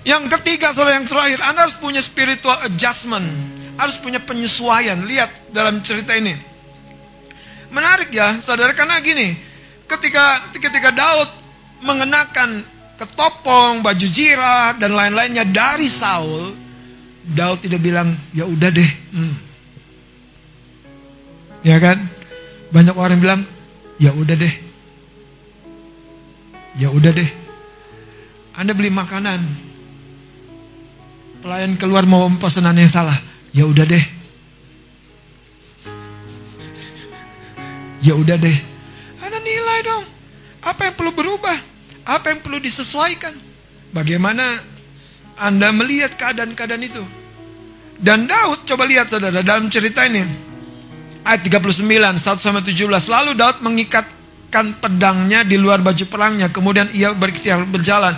Yang 0.02 0.34
ketiga, 0.40 0.74
saudara 0.74 0.98
yang 0.98 1.06
terakhir, 1.06 1.40
Anda 1.46 1.70
harus 1.70 1.78
punya 1.78 2.02
spiritual 2.02 2.58
adjustment. 2.66 3.30
Harus 3.78 4.02
punya 4.02 4.18
penyesuaian. 4.18 4.98
Lihat 5.06 5.54
dalam 5.54 5.86
cerita 5.86 6.18
ini. 6.18 6.34
Menarik 7.70 8.10
ya, 8.10 8.42
saudara, 8.42 8.74
karena 8.74 8.98
gini. 9.00 9.38
Ketika 9.86 10.52
ketika 10.58 10.90
Daud 10.90 11.30
mengenakan 11.86 12.66
ketopong, 12.98 13.86
baju 13.86 14.08
zirah, 14.10 14.74
dan 14.78 14.98
lain-lainnya 14.98 15.46
dari 15.46 15.86
Saul, 15.86 16.54
Daud 17.22 17.62
tidak 17.62 17.86
bilang, 17.86 18.18
ya 18.34 18.50
udah 18.50 18.70
deh. 18.74 18.92
Hmm. 19.14 19.36
Ya 21.62 21.78
kan? 21.78 22.02
Banyak 22.74 22.98
orang 22.98 23.22
bilang, 23.22 23.42
ya 24.02 24.10
udah 24.18 24.34
deh. 24.34 24.54
Ya 26.82 26.90
udah 26.90 27.12
deh. 27.14 27.30
Anda 28.58 28.74
beli 28.74 28.90
makanan. 28.90 29.71
Pelayan 31.42 31.74
keluar 31.74 32.06
mau 32.06 32.30
pesanan 32.38 32.78
yang 32.78 32.86
salah. 32.86 33.18
Ya 33.50 33.66
udah 33.66 33.82
deh. 33.82 34.06
Ya 38.06 38.14
udah 38.14 38.38
deh. 38.38 38.58
Anda 39.26 39.42
nilai 39.42 39.80
dong. 39.82 40.06
Apa 40.62 40.90
yang 40.90 40.96
perlu 40.96 41.12
berubah? 41.18 41.58
Apa 42.06 42.38
yang 42.38 42.46
perlu 42.46 42.62
disesuaikan? 42.62 43.34
Bagaimana 43.90 44.62
Anda 45.42 45.74
melihat 45.74 46.14
keadaan-keadaan 46.14 46.84
itu? 46.86 47.02
Dan 47.98 48.30
Daud, 48.30 48.66
coba 48.66 48.86
lihat 48.86 49.10
saudara, 49.10 49.42
dalam 49.42 49.70
cerita 49.70 50.06
ini. 50.06 50.22
Ayat 51.22 51.46
39, 51.46 52.18
1 52.18 52.42
sampai 52.42 52.66
17. 52.66 53.10
Lalu 53.10 53.38
Daud 53.38 53.62
mengikatkan 53.66 54.78
pedangnya 54.78 55.42
di 55.42 55.58
luar 55.58 55.82
baju 55.82 56.06
perangnya. 56.06 56.54
Kemudian 56.54 56.90
ia 56.94 57.14
berikhtiar 57.14 57.66
berjalan. 57.66 58.14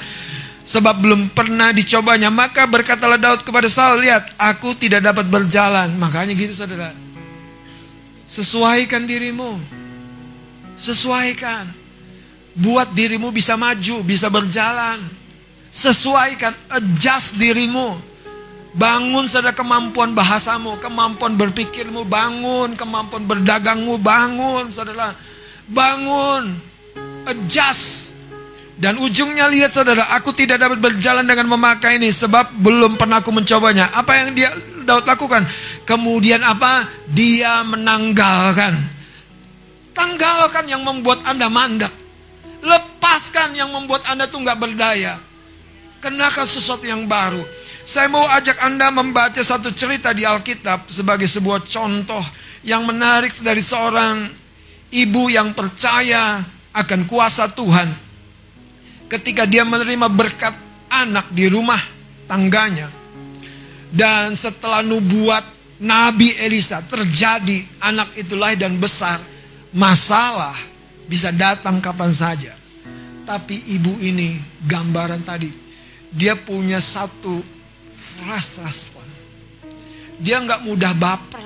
Sebab 0.63 0.95
belum 1.03 1.21
pernah 1.35 1.75
dicobanya. 1.75 2.31
Maka 2.31 2.63
berkatalah 2.63 3.19
Daud 3.19 3.43
kepada 3.43 3.67
Saul, 3.67 3.99
lihat, 3.99 4.31
aku 4.39 4.71
tidak 4.79 5.03
dapat 5.03 5.27
berjalan. 5.27 5.91
Makanya 5.99 6.31
gitu 6.31 6.55
saudara. 6.55 6.95
Sesuaikan 8.31 9.03
dirimu. 9.03 9.59
Sesuaikan. 10.79 11.67
Buat 12.55 12.95
dirimu 12.95 13.33
bisa 13.35 13.59
maju, 13.59 14.05
bisa 14.07 14.31
berjalan. 14.31 15.03
Sesuaikan, 15.67 16.55
adjust 16.71 17.35
dirimu. 17.35 17.99
Bangun 18.73 19.29
saudara 19.29 19.53
kemampuan 19.53 20.17
bahasamu, 20.17 20.81
kemampuan 20.81 21.37
berpikirmu, 21.37 22.09
bangun 22.09 22.73
kemampuan 22.73 23.21
berdagangmu, 23.21 24.01
bangun 24.01 24.73
saudara. 24.73 25.13
Bangun. 25.69 26.57
Adjust. 27.29 28.12
Dan 28.83 28.99
ujungnya 28.99 29.47
lihat 29.47 29.71
saudara, 29.71 30.11
aku 30.11 30.35
tidak 30.35 30.59
dapat 30.59 30.83
berjalan 30.83 31.23
dengan 31.23 31.55
memakai 31.55 31.95
ini 31.95 32.11
sebab 32.11 32.51
belum 32.59 32.99
pernah 32.99 33.23
aku 33.23 33.31
mencobanya. 33.31 33.87
Apa 33.95 34.19
yang 34.19 34.35
dia 34.35 34.51
Daud 34.83 35.07
lakukan? 35.07 35.47
Kemudian 35.87 36.43
apa? 36.43 36.83
Dia 37.07 37.63
menanggalkan. 37.63 38.75
Tanggalkan 39.95 40.67
yang 40.67 40.83
membuat 40.83 41.23
Anda 41.23 41.47
mandak. 41.47 41.95
Lepaskan 42.59 43.55
yang 43.55 43.71
membuat 43.71 44.03
Anda 44.03 44.27
tuh 44.27 44.43
nggak 44.43 44.59
berdaya. 44.59 45.15
Kenakan 46.03 46.43
sesuatu 46.43 46.83
yang 46.83 47.07
baru. 47.07 47.39
Saya 47.87 48.11
mau 48.11 48.27
ajak 48.27 48.67
Anda 48.67 48.91
membaca 48.91 49.39
satu 49.39 49.71
cerita 49.71 50.11
di 50.11 50.27
Alkitab 50.27 50.91
sebagai 50.91 51.31
sebuah 51.31 51.63
contoh 51.63 52.23
yang 52.67 52.83
menarik 52.83 53.31
dari 53.39 53.63
seorang 53.63 54.27
ibu 54.91 55.31
yang 55.31 55.55
percaya 55.55 56.43
akan 56.75 57.07
kuasa 57.07 57.47
Tuhan. 57.47 58.02
Ketika 59.13 59.45
dia 59.45 59.61
menerima 59.61 60.09
berkat 60.09 60.57
anak 60.89 61.29
di 61.29 61.45
rumah 61.45 61.77
tangganya. 62.25 62.89
Dan 63.93 64.33
setelah 64.33 64.81
nubuat 64.81 65.45
Nabi 65.85 66.33
Elisa 66.41 66.81
terjadi 66.81 67.61
anak 67.77 68.17
itu 68.17 68.33
lahir 68.33 68.65
dan 68.65 68.81
besar. 68.81 69.21
Masalah 69.69 70.57
bisa 71.05 71.29
datang 71.29 71.77
kapan 71.77 72.09
saja. 72.09 72.57
Tapi 73.21 73.77
ibu 73.77 74.01
ini 74.01 74.33
gambaran 74.65 75.21
tadi. 75.21 75.49
Dia 76.09 76.33
punya 76.33 76.81
satu 76.81 77.37
fast 77.93 78.65
respon. 78.65 79.05
Dia 80.17 80.41
nggak 80.41 80.65
mudah 80.65 80.93
baper. 80.97 81.41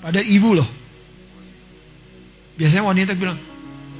Pada 0.00 0.20
ibu 0.20 0.56
loh. 0.56 0.68
Biasanya 2.56 2.88
wanita 2.88 3.12
bilang, 3.16 3.40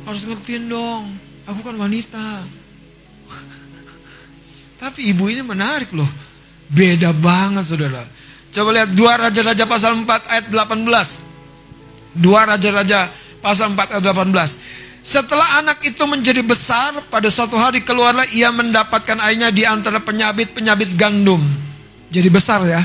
harus 0.08 0.24
ngertiin 0.28 0.64
dong. 0.68 1.23
Aku 1.44 1.60
kan 1.60 1.76
wanita. 1.76 2.44
Tapi 4.80 5.12
ibu 5.12 5.28
ini 5.28 5.44
menarik 5.44 5.92
loh. 5.92 6.08
Beda 6.68 7.12
banget 7.12 7.68
saudara. 7.68 8.04
Coba 8.54 8.70
lihat 8.70 8.90
dua 8.94 9.18
Raja-Raja 9.18 9.64
pasal 9.66 9.92
4 9.98 10.30
ayat 10.30 10.46
18. 10.48 12.16
Dua 12.16 12.40
Raja-Raja 12.46 13.10
pasal 13.42 13.74
4 13.74 13.98
ayat 13.98 14.04
18. 14.04 15.04
Setelah 15.04 15.60
anak 15.60 15.84
itu 15.84 16.00
menjadi 16.08 16.40
besar, 16.40 16.96
pada 17.12 17.28
suatu 17.28 17.60
hari 17.60 17.84
keluarlah 17.84 18.24
ia 18.32 18.48
mendapatkan 18.48 19.20
airnya 19.20 19.52
di 19.52 19.68
antara 19.68 20.00
penyabit-penyabit 20.00 20.96
gandum. 20.96 21.44
Jadi 22.08 22.28
besar 22.32 22.64
ya. 22.64 22.80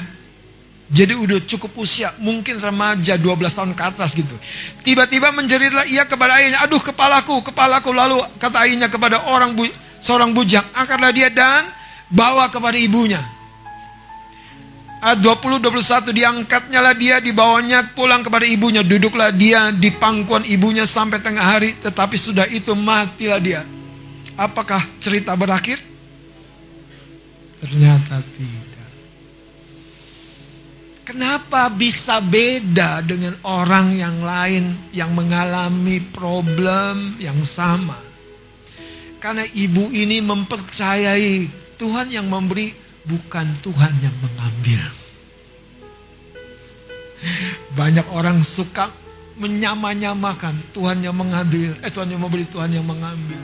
Jadi 0.89 1.13
udah 1.13 1.37
cukup 1.45 1.85
usia, 1.85 2.09
mungkin 2.17 2.57
remaja 2.57 3.13
12 3.13 3.29
tahun 3.53 3.71
ke 3.77 3.83
atas 3.85 4.09
gitu. 4.17 4.33
Tiba-tiba 4.81 5.29
menjeritlah 5.29 5.85
ia 5.85 6.01
kepada 6.09 6.41
ayahnya, 6.41 6.65
aduh 6.65 6.81
kepalaku, 6.81 7.45
kepalaku. 7.45 7.93
Lalu 7.93 8.17
kata 8.41 8.65
ayahnya 8.65 8.89
kepada 8.89 9.21
orang 9.29 9.53
bu, 9.53 9.69
seorang 10.01 10.33
bujang, 10.33 10.65
angkatlah 10.73 11.13
dia 11.13 11.29
dan 11.29 11.69
bawa 12.09 12.49
kepada 12.49 12.73
ibunya. 12.81 13.21
Ayat 14.99 15.23
20 15.23 15.63
21 15.63 16.11
diangkatnya 16.11 16.83
lah 16.83 16.91
dia 16.91 17.23
dibawanya 17.23 17.95
pulang 17.95 18.19
kepada 18.19 18.43
ibunya 18.43 18.83
duduklah 18.83 19.31
dia 19.31 19.71
di 19.71 19.95
pangkuan 19.95 20.43
ibunya 20.43 20.83
sampai 20.83 21.23
tengah 21.23 21.55
hari 21.55 21.71
tetapi 21.79 22.19
sudah 22.19 22.43
itu 22.51 22.75
matilah 22.75 23.39
dia. 23.39 23.63
Apakah 24.35 24.83
cerita 24.99 25.31
berakhir? 25.39 25.79
Ternyata 27.63 28.19
tidak. 28.35 28.58
Kenapa 31.09 31.73
bisa 31.73 32.21
beda 32.21 33.01
dengan 33.01 33.33
orang 33.41 33.97
yang 33.97 34.21
lain 34.21 34.93
yang 34.93 35.09
mengalami 35.17 35.97
problem 36.13 37.17
yang 37.17 37.41
sama? 37.41 37.97
Karena 39.17 39.41
ibu 39.41 39.89
ini 39.89 40.21
mempercayai 40.21 41.49
Tuhan 41.81 42.13
yang 42.13 42.29
memberi 42.29 42.69
bukan 43.09 43.57
Tuhan 43.57 43.93
yang 44.05 44.13
mengambil. 44.21 44.85
Banyak 47.73 48.05
orang 48.13 48.45
suka 48.45 48.93
menyamanyamakan 49.41 50.61
Tuhan 50.77 51.01
yang 51.01 51.17
mengambil, 51.17 51.73
eh 51.81 51.89
Tuhan 51.89 52.13
yang 52.13 52.21
memberi, 52.21 52.45
Tuhan 52.45 52.69
yang 52.69 52.85
mengambil. 52.85 53.41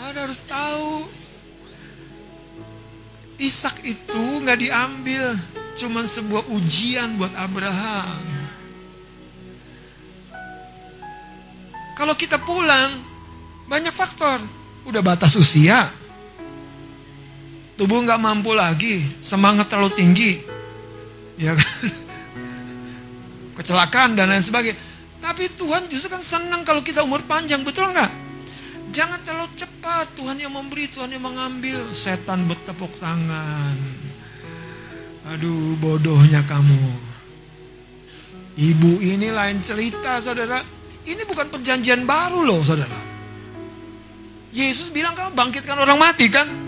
Anda 0.00 0.24
harus 0.24 0.40
tahu, 0.48 1.12
Ishak 3.36 3.84
itu 3.84 4.40
nggak 4.40 4.64
diambil, 4.64 5.36
cuman 5.76 6.08
sebuah 6.08 6.48
ujian 6.48 7.20
buat 7.20 7.32
Abraham. 7.36 8.20
Kalau 11.96 12.12
kita 12.16 12.40
pulang, 12.40 13.00
banyak 13.68 13.92
faktor. 13.92 14.40
Udah 14.86 15.02
batas 15.02 15.34
usia, 15.34 15.90
tubuh 17.74 17.98
nggak 18.06 18.22
mampu 18.22 18.54
lagi, 18.54 19.02
semangat 19.18 19.66
terlalu 19.66 19.98
tinggi, 19.98 20.38
ya 21.34 21.58
kan? 21.58 21.90
Kecelakaan 23.58 24.14
dan 24.14 24.30
lain 24.30 24.46
sebagainya. 24.46 24.78
Tapi 25.18 25.50
Tuhan 25.58 25.90
justru 25.90 26.06
kan 26.06 26.22
senang 26.22 26.62
kalau 26.62 26.86
kita 26.86 27.02
umur 27.02 27.18
panjang, 27.26 27.66
betul 27.66 27.90
nggak? 27.90 28.12
Jangan 28.94 29.18
terlalu 29.26 29.50
cepat, 29.58 30.06
Tuhan 30.14 30.38
yang 30.38 30.54
memberi, 30.54 30.86
Tuhan 30.86 31.10
yang 31.10 31.24
mengambil. 31.26 31.90
Setan 31.90 32.46
bertepuk 32.46 32.94
tangan. 33.02 33.74
Aduh, 35.34 35.74
bodohnya 35.82 36.44
kamu. 36.46 36.78
Ibu 38.56 39.02
ini 39.02 39.34
lain 39.34 39.58
cerita, 39.58 40.22
saudara. 40.22 40.62
Ini 41.06 41.22
bukan 41.26 41.50
perjanjian 41.50 42.06
baru 42.06 42.46
loh, 42.46 42.62
saudara. 42.62 42.98
Yesus 44.54 44.88
bilang 44.94 45.12
kamu 45.12 45.34
bangkitkan 45.36 45.76
orang 45.76 45.98
mati 45.98 46.30
kan? 46.30 46.66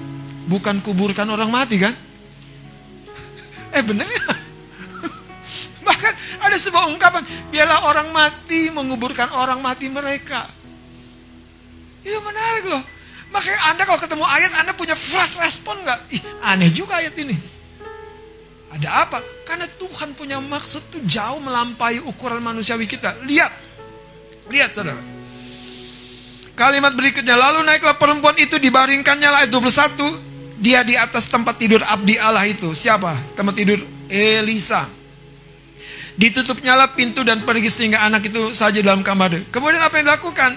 bukan 0.49 0.81
kuburkan 0.81 1.29
orang 1.29 1.53
mati 1.53 1.77
kan? 1.77 1.93
Eh 3.77 3.85
bener 3.85 4.09
ya? 4.09 4.25
Bahkan 5.87 6.13
ada 6.41 6.57
sebuah 6.57 6.89
ungkapan, 6.89 7.21
biarlah 7.53 7.85
orang 7.85 8.09
mati 8.09 8.73
menguburkan 8.73 9.29
orang 9.37 9.61
mati 9.61 9.93
mereka. 9.93 10.49
Itu 12.01 12.17
menarik 12.25 12.65
loh. 12.65 12.81
Makanya 13.29 13.61
Anda 13.69 13.85
kalau 13.85 14.01
ketemu 14.01 14.25
ayat, 14.25 14.53
Anda 14.65 14.73
punya 14.73 14.97
fast 14.97 15.37
respon 15.37 15.85
nggak? 15.85 16.01
Ih, 16.17 16.23
aneh 16.41 16.73
juga 16.73 16.97
ayat 16.97 17.13
ini. 17.21 17.37
Ada 18.69 19.09
apa? 19.09 19.19
Karena 19.49 19.65
Tuhan 19.65 20.13
punya 20.13 20.37
maksud 20.45 20.93
tuh 20.93 21.01
jauh 21.09 21.41
melampaui 21.41 22.05
ukuran 22.05 22.45
manusiawi 22.45 22.85
kita. 22.85 23.17
Lihat. 23.25 23.53
Lihat 24.53 24.71
saudara. 24.77 25.01
Kalimat 26.53 26.93
berikutnya. 26.93 27.39
Lalu 27.39 27.65
naiklah 27.65 27.97
perempuan 27.97 28.37
itu 28.37 28.61
dibaringkannya 28.61 29.29
lah 29.29 29.39
ayat 29.47 29.51
21. 29.55 30.61
Dia 30.61 30.83
di 30.83 30.99
atas 30.99 31.31
tempat 31.31 31.57
tidur 31.57 31.81
abdi 31.87 32.19
Allah 32.21 32.45
itu. 32.45 32.75
Siapa? 32.75 33.15
Tempat 33.39 33.55
tidur 33.57 33.81
Elisa. 34.11 34.85
Ditutup 36.19 36.59
nyala 36.67 36.91
pintu 36.99 37.23
dan 37.23 37.47
pergi 37.47 37.71
sehingga 37.71 38.03
anak 38.03 38.27
itu 38.27 38.51
saja 38.51 38.83
dalam 38.83 39.07
kamar. 39.07 39.49
Kemudian 39.55 39.79
apa 39.79 40.03
yang 40.03 40.11
dilakukan? 40.11 40.51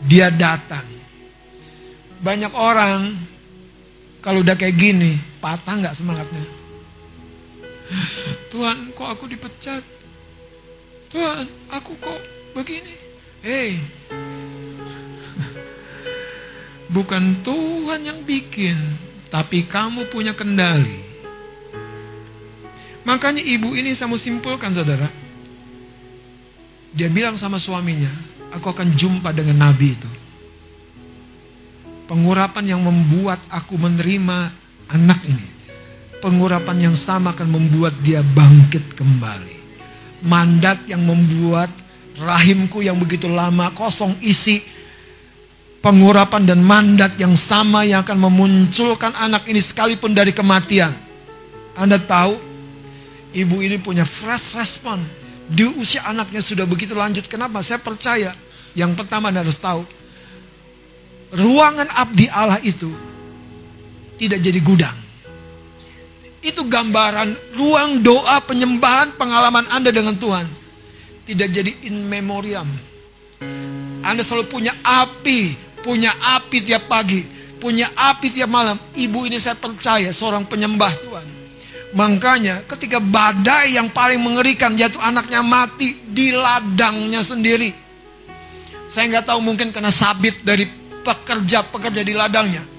Dia 0.00 0.32
datang. 0.32 0.84
Banyak 2.24 2.56
orang 2.56 3.12
kalau 4.24 4.40
udah 4.40 4.56
kayak 4.56 4.80
gini 4.80 5.12
patah 5.44 5.76
nggak 5.76 5.92
semangatnya? 5.92 6.53
Tuhan, 8.50 8.94
kok 8.94 9.08
aku 9.08 9.24
dipecat? 9.26 9.82
Tuhan, 11.10 11.46
aku 11.70 11.94
kok 11.98 12.20
begini? 12.54 12.94
Hei, 13.44 13.76
bukan 16.94 17.42
Tuhan 17.42 18.00
yang 18.06 18.20
bikin, 18.22 18.78
tapi 19.30 19.66
kamu 19.66 20.06
punya 20.08 20.32
kendali. 20.32 21.02
Makanya 23.04 23.44
ibu 23.44 23.76
ini 23.76 23.92
saya 23.92 24.08
mau 24.08 24.16
simpulkan 24.16 24.72
saudara. 24.72 25.06
Dia 26.94 27.10
bilang 27.10 27.36
sama 27.36 27.60
suaminya, 27.60 28.10
aku 28.54 28.70
akan 28.70 28.94
jumpa 28.94 29.34
dengan 29.34 29.68
nabi 29.68 29.92
itu. 29.92 30.10
Pengurapan 32.08 32.64
yang 32.64 32.80
membuat 32.80 33.42
aku 33.50 33.76
menerima 33.76 34.48
anak 34.88 35.20
ini. 35.26 35.53
Pengurapan 36.24 36.88
yang 36.88 36.96
sama 36.96 37.36
akan 37.36 37.52
membuat 37.52 37.92
dia 38.00 38.24
bangkit 38.24 38.96
kembali. 38.96 39.56
Mandat 40.24 40.88
yang 40.88 41.04
membuat 41.04 41.68
rahimku 42.16 42.80
yang 42.80 42.96
begitu 42.96 43.28
lama 43.28 43.68
kosong 43.76 44.16
isi. 44.24 44.64
Pengurapan 45.84 46.48
dan 46.48 46.64
mandat 46.64 47.20
yang 47.20 47.36
sama 47.36 47.84
yang 47.84 48.00
akan 48.00 48.16
memunculkan 48.16 49.12
anak 49.20 49.44
ini 49.52 49.60
sekalipun 49.60 50.16
dari 50.16 50.32
kematian. 50.32 50.96
Anda 51.76 52.00
tahu 52.00 52.54
Ibu 53.34 53.66
ini 53.66 53.82
punya 53.82 54.06
fresh 54.06 54.54
respon. 54.54 55.02
Di 55.50 55.66
usia 55.66 56.06
anaknya 56.06 56.38
sudah 56.38 56.64
begitu 56.64 56.94
lanjut. 56.94 57.26
Kenapa? 57.26 57.60
Saya 57.60 57.82
percaya. 57.82 58.30
Yang 58.78 58.94
pertama 59.02 59.34
Anda 59.34 59.42
harus 59.42 59.58
tahu. 59.58 59.82
Ruangan 61.34 61.90
abdi 61.90 62.30
Allah 62.30 62.62
itu 62.62 62.88
tidak 64.22 64.38
jadi 64.38 64.60
gudang. 64.62 65.03
Itu 66.44 66.68
gambaran 66.68 67.56
ruang 67.56 68.04
doa 68.04 68.36
penyembahan 68.44 69.16
pengalaman 69.16 69.64
Anda 69.72 69.88
dengan 69.88 70.20
Tuhan. 70.20 70.44
Tidak 71.24 71.48
jadi 71.48 71.88
in 71.88 72.04
memoriam. 72.04 72.68
Anda 74.04 74.20
selalu 74.20 74.52
punya 74.52 74.76
api, 74.84 75.56
punya 75.80 76.12
api 76.36 76.60
tiap 76.60 76.84
pagi, 76.84 77.24
punya 77.56 77.88
api 77.96 78.28
tiap 78.28 78.52
malam. 78.52 78.76
Ibu 78.92 79.32
ini 79.32 79.40
saya 79.40 79.56
percaya 79.56 80.12
seorang 80.12 80.44
penyembah 80.44 80.92
Tuhan. 81.00 81.26
Makanya 81.96 82.68
ketika 82.68 83.00
badai 83.00 83.80
yang 83.80 83.88
paling 83.88 84.20
mengerikan 84.20 84.76
jatuh 84.76 85.00
anaknya 85.00 85.40
mati 85.40 85.96
di 86.12 86.28
ladangnya 86.28 87.24
sendiri. 87.24 87.72
Saya 88.84 89.08
nggak 89.16 89.32
tahu 89.32 89.40
mungkin 89.40 89.72
kena 89.72 89.88
sabit 89.88 90.44
dari 90.44 90.68
pekerja-pekerja 91.00 92.04
di 92.04 92.12
ladangnya. 92.12 92.73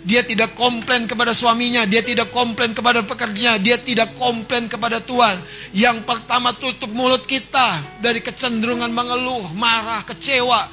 Dia 0.00 0.24
tidak 0.24 0.56
komplain 0.56 1.04
kepada 1.04 1.36
suaminya, 1.36 1.84
dia 1.84 2.00
tidak 2.00 2.32
komplain 2.32 2.72
kepada 2.72 3.04
pekerja, 3.04 3.60
dia 3.60 3.76
tidak 3.76 4.16
komplain 4.16 4.64
kepada 4.64 4.96
Tuhan. 5.00 5.36
Yang 5.76 6.08
pertama 6.08 6.56
tutup 6.56 6.88
mulut 6.88 7.28
kita 7.28 8.00
dari 8.00 8.24
kecenderungan 8.24 8.88
mengeluh, 8.88 9.52
marah, 9.52 10.00
kecewa. 10.08 10.68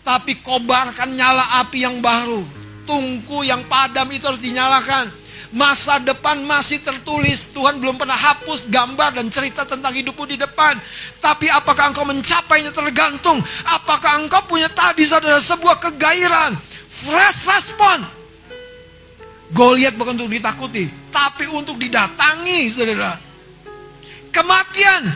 Tapi 0.00 0.40
kobarkan 0.40 1.12
nyala 1.12 1.60
api 1.60 1.84
yang 1.84 2.00
baru. 2.00 2.40
Tungku 2.88 3.44
yang 3.44 3.68
padam 3.68 4.08
itu 4.10 4.24
harus 4.24 4.40
dinyalakan 4.40 5.20
Masa 5.50 5.98
depan 5.98 6.38
masih 6.46 6.78
tertulis. 6.78 7.50
Tuhan 7.50 7.82
belum 7.82 7.98
pernah 7.98 8.14
hapus 8.14 8.70
gambar 8.70 9.18
dan 9.18 9.26
cerita 9.34 9.66
tentang 9.66 9.90
hidupmu 9.90 10.22
di 10.30 10.38
depan. 10.38 10.78
Tapi 11.18 11.50
apakah 11.50 11.90
engkau 11.90 12.06
mencapainya 12.06 12.70
tergantung. 12.70 13.42
Apakah 13.66 14.22
engkau 14.22 14.46
punya 14.46 14.70
tadi 14.70 15.02
saudara 15.02 15.42
sebuah 15.42 15.82
kegairan. 15.82 16.54
Fresh 16.86 17.50
respon. 17.50 18.19
Goliat 19.50 19.98
bukan 19.98 20.14
untuk 20.14 20.30
ditakuti. 20.30 20.86
Tapi 21.10 21.44
untuk 21.50 21.76
didatangi 21.76 22.70
saudara. 22.70 23.18
Kematian. 24.30 25.10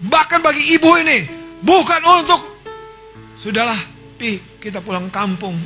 Bahkan 0.00 0.40
bagi 0.40 0.78
ibu 0.78 0.90
ini. 1.02 1.18
Bukan 1.60 2.02
untuk. 2.06 2.40
Sudahlah. 3.36 3.78
Pi, 4.20 4.36
kita 4.60 4.84
pulang 4.84 5.08
kampung. 5.08 5.56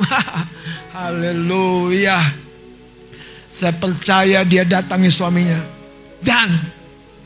Haleluya. 0.97 2.23
Saya 3.51 3.74
percaya 3.77 4.43
dia 4.43 4.65
datangi 4.66 5.11
suaminya. 5.12 5.61
Dan 6.24 6.51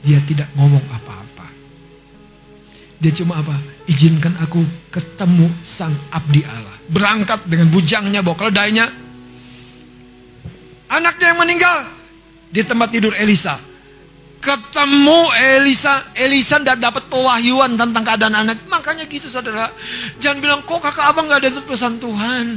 dia 0.02 0.18
tidak 0.26 0.51
ngomong 0.59 0.82
apa-apa. 0.90 1.47
Dia 2.98 3.12
cuma 3.14 3.39
apa? 3.39 3.55
Izinkan 3.89 4.36
aku 4.43 4.60
ketemu 4.90 5.48
sang 5.62 5.94
abdi 6.10 6.43
Allah. 6.44 6.76
Berangkat 6.90 7.47
dengan 7.47 7.70
bujangnya 7.70 8.20
bawa 8.20 8.36
keledainya. 8.36 9.07
Anaknya 10.89 11.36
yang 11.36 11.40
meninggal 11.40 11.78
di 12.48 12.65
tempat 12.65 12.89
tidur 12.89 13.12
Elisa. 13.12 13.60
Ketemu 14.39 15.28
Elisa, 15.59 16.15
Elisa 16.15 16.56
tidak 16.62 16.78
dapat 16.78 17.05
pewahyuan 17.10 17.74
tentang 17.77 18.05
keadaan 18.06 18.47
anak. 18.47 18.65
Makanya 18.70 19.05
gitu 19.05 19.28
saudara. 19.28 19.69
Jangan 20.23 20.39
bilang 20.39 20.60
kok 20.65 20.81
kakak 20.81 21.10
abang 21.10 21.28
gak 21.28 21.44
ada 21.44 21.60
pesan 21.60 22.01
Tuhan. 22.01 22.56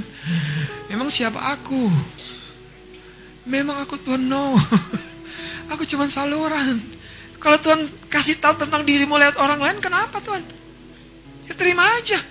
Emang 0.88 1.10
siapa 1.12 1.42
aku? 1.42 1.90
Memang 3.50 3.82
aku 3.82 3.98
Tuhan 3.98 4.30
no. 4.30 4.56
aku 5.74 5.84
cuma 5.90 6.06
saluran. 6.08 6.78
Kalau 7.42 7.58
Tuhan 7.58 7.90
kasih 8.08 8.38
tahu 8.38 8.54
tentang 8.62 8.86
dirimu 8.86 9.18
lewat 9.18 9.42
orang 9.42 9.58
lain, 9.58 9.78
kenapa 9.82 10.22
Tuhan? 10.22 10.46
Ya 11.50 11.54
terima 11.58 11.82
aja. 11.98 12.22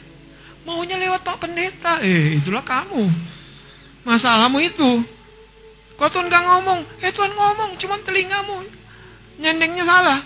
Maunya 0.62 0.94
lewat 0.94 1.27
Pak 1.27 1.43
Pendeta. 1.43 1.98
Eh, 2.06 2.39
itulah 2.39 2.62
kamu. 2.62 3.10
Masalahmu 4.06 4.62
itu. 4.62 5.02
Kalau 6.01 6.16
Tuhan 6.16 6.32
gak 6.32 6.44
ngomong, 6.48 6.81
eh 7.05 7.12
Tuhan 7.12 7.28
ngomong, 7.36 7.77
cuma 7.77 8.01
telingamu. 8.01 8.64
Nyendengnya 9.36 9.85
salah. 9.85 10.24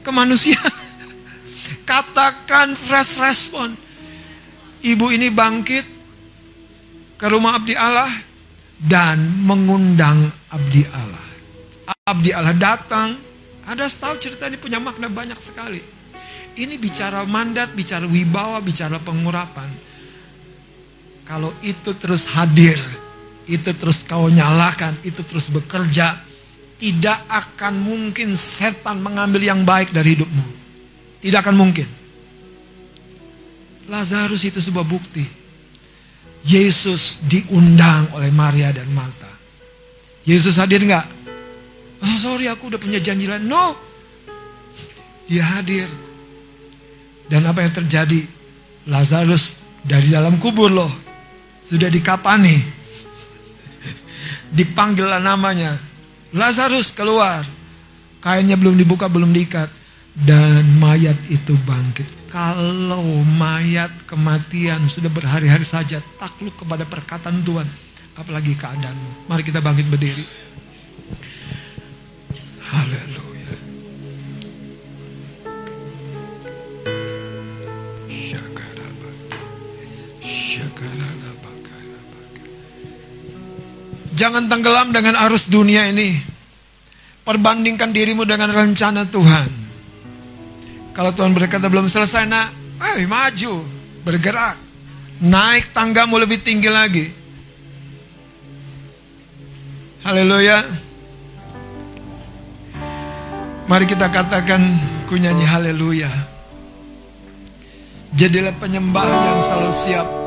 Ke 0.00 0.08
manusia. 0.08 0.56
Katakan 1.90 2.72
fresh 2.72 3.20
respon. 3.20 3.76
Ibu 4.80 5.12
ini 5.12 5.28
bangkit 5.28 5.84
ke 7.20 7.26
rumah 7.28 7.60
abdi 7.60 7.76
Allah 7.76 8.08
dan 8.80 9.20
mengundang 9.44 10.32
abdi 10.48 10.80
Allah. 10.88 11.28
Abdi 12.08 12.32
Allah 12.32 12.56
datang, 12.56 13.12
ada 13.68 13.92
tahu 13.92 14.16
cerita 14.16 14.48
ini 14.48 14.56
punya 14.56 14.80
makna 14.80 15.12
banyak 15.12 15.36
sekali. 15.44 15.84
Ini 16.56 16.80
bicara 16.80 17.20
mandat, 17.28 17.76
bicara 17.76 18.08
wibawa, 18.08 18.64
bicara 18.64 18.96
pengurapan. 18.96 19.68
Kalau 21.28 21.52
itu 21.60 21.92
terus 22.00 22.32
hadir, 22.32 22.80
itu 23.46 23.70
terus 23.74 24.06
kau 24.06 24.30
nyalakan, 24.30 24.98
itu 25.02 25.22
terus 25.26 25.50
bekerja, 25.50 26.18
tidak 26.78 27.18
akan 27.30 27.78
mungkin 27.78 28.34
setan 28.34 29.02
mengambil 29.02 29.42
yang 29.42 29.62
baik 29.62 29.94
dari 29.94 30.18
hidupmu. 30.18 30.46
Tidak 31.22 31.38
akan 31.38 31.54
mungkin. 31.54 31.86
Lazarus 33.86 34.46
itu 34.46 34.62
sebuah 34.62 34.86
bukti 34.86 35.42
Yesus 36.42 37.22
diundang 37.22 38.10
oleh 38.18 38.34
Maria 38.34 38.74
dan 38.74 38.90
Marta. 38.90 39.30
Yesus 40.26 40.58
hadir 40.58 40.82
nggak? 40.82 41.06
Oh 42.02 42.16
sorry 42.18 42.50
aku 42.50 42.66
udah 42.66 42.80
punya 42.82 42.98
janji 42.98 43.30
lain. 43.30 43.46
No. 43.46 43.78
Dia 45.30 45.46
hadir. 45.58 45.86
Dan 47.30 47.46
apa 47.46 47.62
yang 47.62 47.70
terjadi? 47.70 48.26
Lazarus 48.90 49.54
dari 49.86 50.10
dalam 50.10 50.42
kubur 50.42 50.66
loh. 50.66 50.90
Sudah 51.62 51.86
dikapani. 51.86 52.81
Dipanggillah 54.52 55.18
namanya. 55.18 55.80
Lazarus 56.36 56.92
keluar. 56.92 57.44
Kainnya 58.20 58.60
belum 58.60 58.76
dibuka, 58.76 59.08
belum 59.08 59.32
diikat. 59.32 59.68
Dan 60.12 60.76
mayat 60.76 61.16
itu 61.32 61.56
bangkit. 61.64 62.28
Kalau 62.28 63.24
mayat 63.24 63.92
kematian 64.04 64.84
sudah 64.92 65.08
berhari-hari 65.08 65.64
saja 65.64 66.04
takluk 66.20 66.52
kepada 66.60 66.84
perkataan 66.84 67.40
Tuhan. 67.40 67.64
Apalagi 68.12 68.52
keadaanmu. 68.52 69.32
Mari 69.32 69.40
kita 69.40 69.64
bangkit 69.64 69.88
berdiri. 69.88 70.24
Haleluya. 72.68 73.31
Jangan 84.12 84.48
tenggelam 84.48 84.92
dengan 84.92 85.16
arus 85.28 85.48
dunia 85.48 85.88
ini. 85.88 86.16
Perbandingkan 87.22 87.94
dirimu 87.94 88.26
dengan 88.26 88.50
rencana 88.50 89.06
Tuhan. 89.06 89.48
Kalau 90.92 91.10
Tuhan 91.16 91.32
berkata 91.32 91.72
belum 91.72 91.88
selesai 91.88 92.28
nak, 92.28 92.48
ayo 92.82 93.08
maju, 93.08 93.52
bergerak. 94.04 94.60
Naik 95.22 95.70
tanggamu 95.72 96.18
lebih 96.18 96.42
tinggi 96.42 96.68
lagi. 96.68 97.06
Haleluya. 100.02 100.66
Mari 103.70 103.86
kita 103.86 104.10
katakan 104.10 104.60
ku 105.06 105.14
nyanyi 105.14 105.46
haleluya. 105.46 106.10
Jadilah 108.12 108.52
penyembah 108.60 109.06
yang 109.08 109.40
selalu 109.40 109.72
siap. 109.72 110.21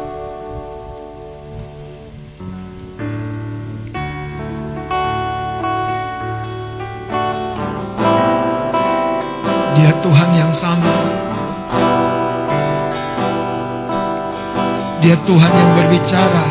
Tuhan 10.05 10.31
yang 10.37 10.53
sama. 10.53 10.93
Dia 15.01 15.17
Tuhan 15.25 15.49
yang 15.49 15.71
berbicara. 15.73 16.45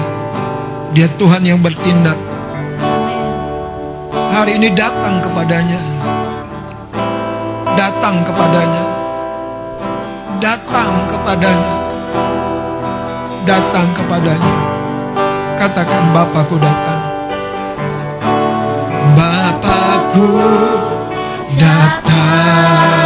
Dia 0.91 1.07
Tuhan 1.15 1.39
yang 1.47 1.63
bertindak. 1.63 2.19
Hari 4.35 4.59
ini 4.59 4.75
datang 4.75 5.23
kepadanya. 5.23 5.79
Datang 7.79 8.27
kepadanya. 8.27 8.85
Datang 10.43 10.91
kepadanya. 11.07 11.75
Datang 13.47 13.87
kepadanya. 13.95 14.55
Katakan 15.55 16.03
Bapakku 16.11 16.59
datang. 16.59 17.03
Bapakku 19.15 20.27
datang 21.55 23.04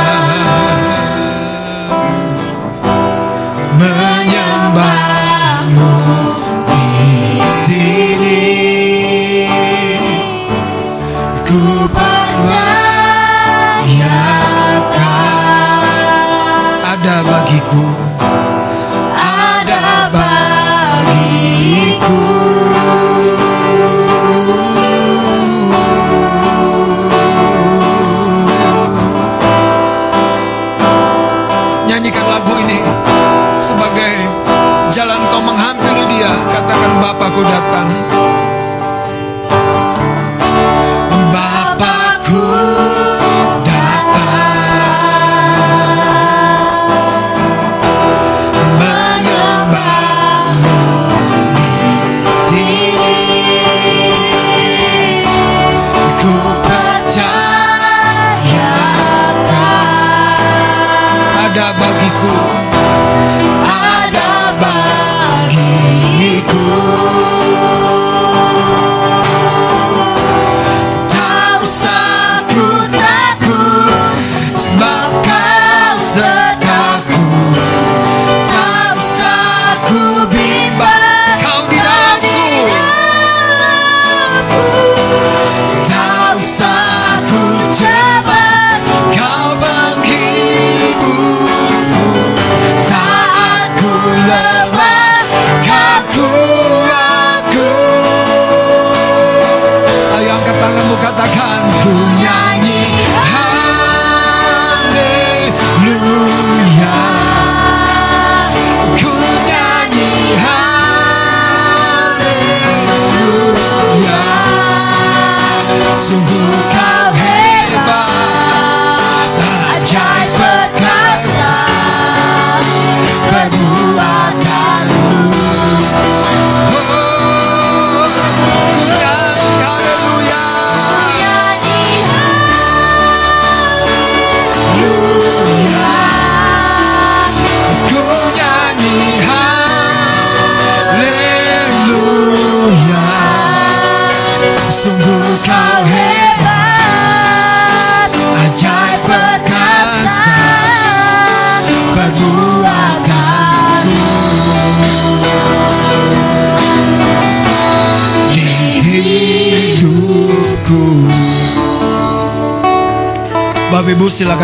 bagiku 17.69 18.28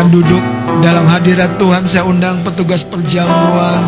Ibu 0.05 0.21
silakan 0.21 0.21
duduk 0.21 0.43
Dalam 0.85 1.05
hadirat 1.09 1.51
Tuhan 1.57 1.83
saya 1.89 2.05
undang 2.05 2.45
petugas 2.45 2.85
perjamuan 2.85 3.81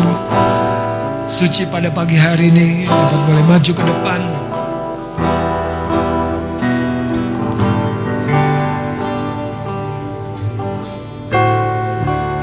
Suci 1.30 1.62
pada 1.70 1.94
pagi 1.94 2.18
hari 2.18 2.50
ini 2.50 2.90
boleh 3.28 3.44
maju 3.46 3.72
ke 3.72 3.82
depan 3.86 4.20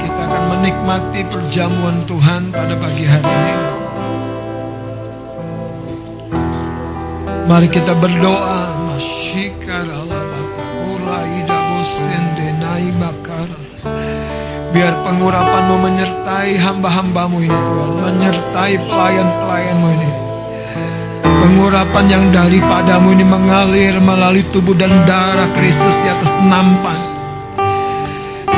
Kita 0.00 0.20
akan 0.24 0.42
menikmati 0.56 1.20
perjamuan 1.28 1.96
Tuhan 2.08 2.42
pada 2.54 2.74
pagi 2.80 3.04
hari 3.04 3.26
ini. 3.28 3.54
Mari 7.46 7.68
kita 7.68 7.92
berdoa. 7.98 8.65
Pengurapanmu 15.06 15.76
menyertai 15.86 16.58
hamba-hambamu 16.58 17.38
ini 17.46 17.54
Tuhan. 17.54 17.90
Menyertai 18.02 18.74
pelayan-pelayanmu 18.82 19.88
ini. 19.94 20.10
Pengurapan 21.22 22.04
yang 22.10 22.24
daripadamu 22.34 23.14
ini 23.14 23.22
mengalir 23.22 23.94
melalui 24.02 24.42
tubuh 24.50 24.74
dan 24.74 24.90
darah 25.06 25.46
Kristus 25.54 25.94
di 26.02 26.08
atas 26.10 26.34
nampan 26.50 26.98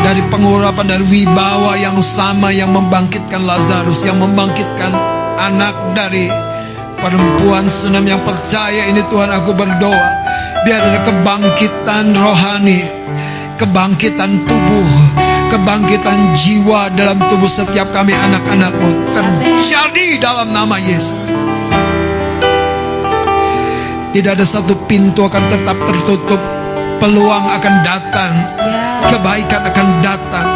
dari 0.00 0.22
pengurapan 0.30 0.86
dan 0.88 1.02
wibawa 1.10 1.74
yang 1.76 1.98
sama 2.00 2.54
yang 2.54 2.70
membangkitkan 2.72 3.44
Lazarus, 3.44 4.00
yang 4.06 4.16
membangkitkan 4.22 4.94
anak 5.36 5.74
dari 5.92 6.30
perempuan 7.02 7.66
senam 7.68 8.06
yang 8.06 8.22
percaya 8.22 8.88
ini 8.88 9.02
Tuhan 9.10 9.30
aku 9.30 9.52
berdoa 9.52 10.06
biar 10.64 10.80
ada 10.80 11.00
kebangkitan 11.02 12.14
rohani, 12.14 12.80
kebangkitan 13.58 14.42
tubuh, 14.46 14.90
kebangkitan 15.48 16.36
jiwa 16.36 16.92
dalam 16.92 17.16
tubuh 17.32 17.48
setiap 17.48 17.88
kami 17.88 18.12
anak-anakmu 18.12 18.90
terjadi 19.16 20.20
dalam 20.20 20.52
nama 20.52 20.76
Yesus. 20.76 21.16
Tidak 24.08 24.32
ada 24.32 24.44
satu 24.44 24.72
pintu 24.88 25.24
akan 25.28 25.44
tetap 25.52 25.76
tertutup 25.84 26.40
peluang 26.98 27.44
akan 27.54 27.74
datang, 27.84 28.32
kebaikan 29.08 29.62
akan 29.68 29.88
datang. 30.00 30.48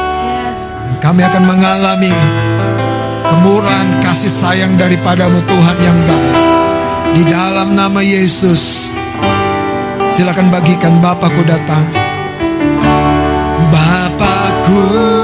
Kami 1.02 1.20
akan 1.24 1.44
mengalami 1.44 2.14
kemurahan 3.26 3.88
kasih 4.04 4.30
sayang 4.30 4.76
daripadamu 4.76 5.40
Tuhan 5.46 5.78
yang 5.80 5.98
baik. 6.06 6.34
Di 7.12 7.22
dalam 7.28 7.76
nama 7.76 8.00
Yesus, 8.00 8.92
silakan 10.16 10.48
bagikan 10.48 10.96
Bapakku 11.04 11.44
datang. 11.44 12.11
Bapakku 14.72 15.21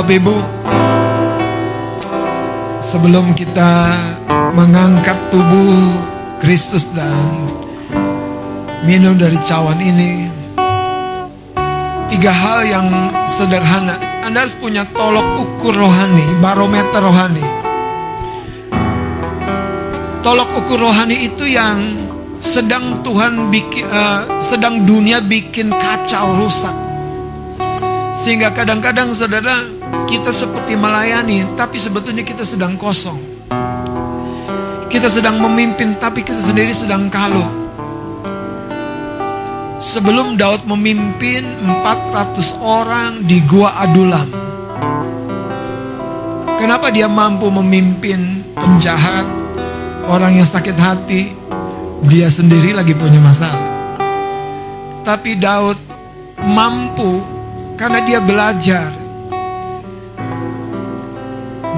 Bapak 0.00 0.16
Ibu, 0.16 0.32
sebelum 2.80 3.36
kita 3.36 4.00
mengangkat 4.56 5.28
tubuh 5.28 5.76
Kristus 6.40 6.96
dan 6.96 7.20
minum 8.88 9.20
dari 9.20 9.36
cawan 9.44 9.76
ini, 9.76 10.24
tiga 12.08 12.32
hal 12.32 12.64
yang 12.64 12.88
sederhana. 13.28 14.00
Anda 14.24 14.48
harus 14.48 14.56
punya 14.56 14.88
tolok 14.88 15.36
ukur 15.36 15.76
rohani, 15.76 16.24
barometer 16.40 17.04
rohani. 17.04 17.44
Tolok 20.24 20.64
ukur 20.64 20.80
rohani 20.80 21.28
itu 21.28 21.44
yang 21.44 21.76
sedang 22.40 23.04
Tuhan 23.04 23.52
bikin, 23.52 23.84
eh, 23.84 24.20
sedang 24.40 24.80
dunia 24.88 25.20
bikin 25.20 25.68
kacau 25.68 26.40
rusak. 26.40 26.72
Sehingga 28.16 28.48
kadang-kadang 28.56 29.12
saudara 29.12 29.79
kita 30.10 30.34
seperti 30.34 30.74
melayani 30.74 31.54
tapi 31.54 31.78
sebetulnya 31.78 32.26
kita 32.26 32.42
sedang 32.42 32.74
kosong. 32.74 33.22
Kita 34.90 35.06
sedang 35.06 35.38
memimpin 35.38 35.94
tapi 36.02 36.26
kita 36.26 36.42
sendiri 36.42 36.74
sedang 36.74 37.06
kalut. 37.06 37.46
Sebelum 39.78 40.34
Daud 40.34 40.66
memimpin 40.66 41.46
400 41.86 42.58
orang 42.58 43.22
di 43.22 43.38
Gua 43.46 43.70
Adulam. 43.86 44.28
Kenapa 46.58 46.92
dia 46.92 47.08
mampu 47.08 47.48
memimpin 47.48 48.44
penjahat, 48.52 49.24
orang 50.10 50.36
yang 50.36 50.44
sakit 50.44 50.76
hati, 50.76 51.32
dia 52.04 52.28
sendiri 52.28 52.76
lagi 52.76 52.92
punya 52.92 53.16
masalah. 53.22 53.96
Tapi 55.06 55.40
Daud 55.40 55.78
mampu 56.44 57.24
karena 57.80 58.04
dia 58.04 58.20
belajar. 58.20 58.99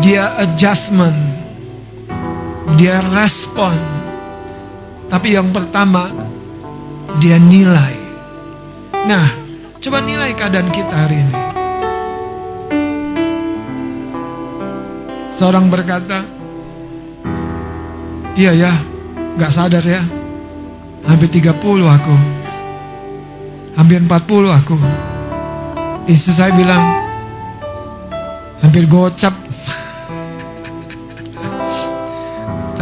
Dia 0.01 0.40
adjustment. 0.40 1.19
Dia 2.81 3.05
respon. 3.12 3.77
Tapi 5.12 5.36
yang 5.36 5.52
pertama 5.52 6.09
dia 7.20 7.36
nilai. 7.36 7.94
Nah, 9.05 9.28
coba 9.82 10.01
nilai 10.01 10.32
keadaan 10.32 10.70
kita 10.73 10.94
hari 10.94 11.16
ini. 11.20 11.36
Seorang 15.35 15.66
berkata, 15.69 16.23
Iya 18.32 18.52
ya, 18.56 18.73
gak 19.36 19.52
sadar 19.52 19.85
ya. 19.85 20.01
Hampir 21.05 21.28
30 21.28 21.52
aku. 21.85 22.16
Hampir 23.77 23.98
40 24.01 24.48
aku. 24.55 24.77
Istri 26.09 26.32
saya 26.32 26.52
bilang, 26.56 26.81
hampir 28.64 28.89
gocap. 28.89 29.41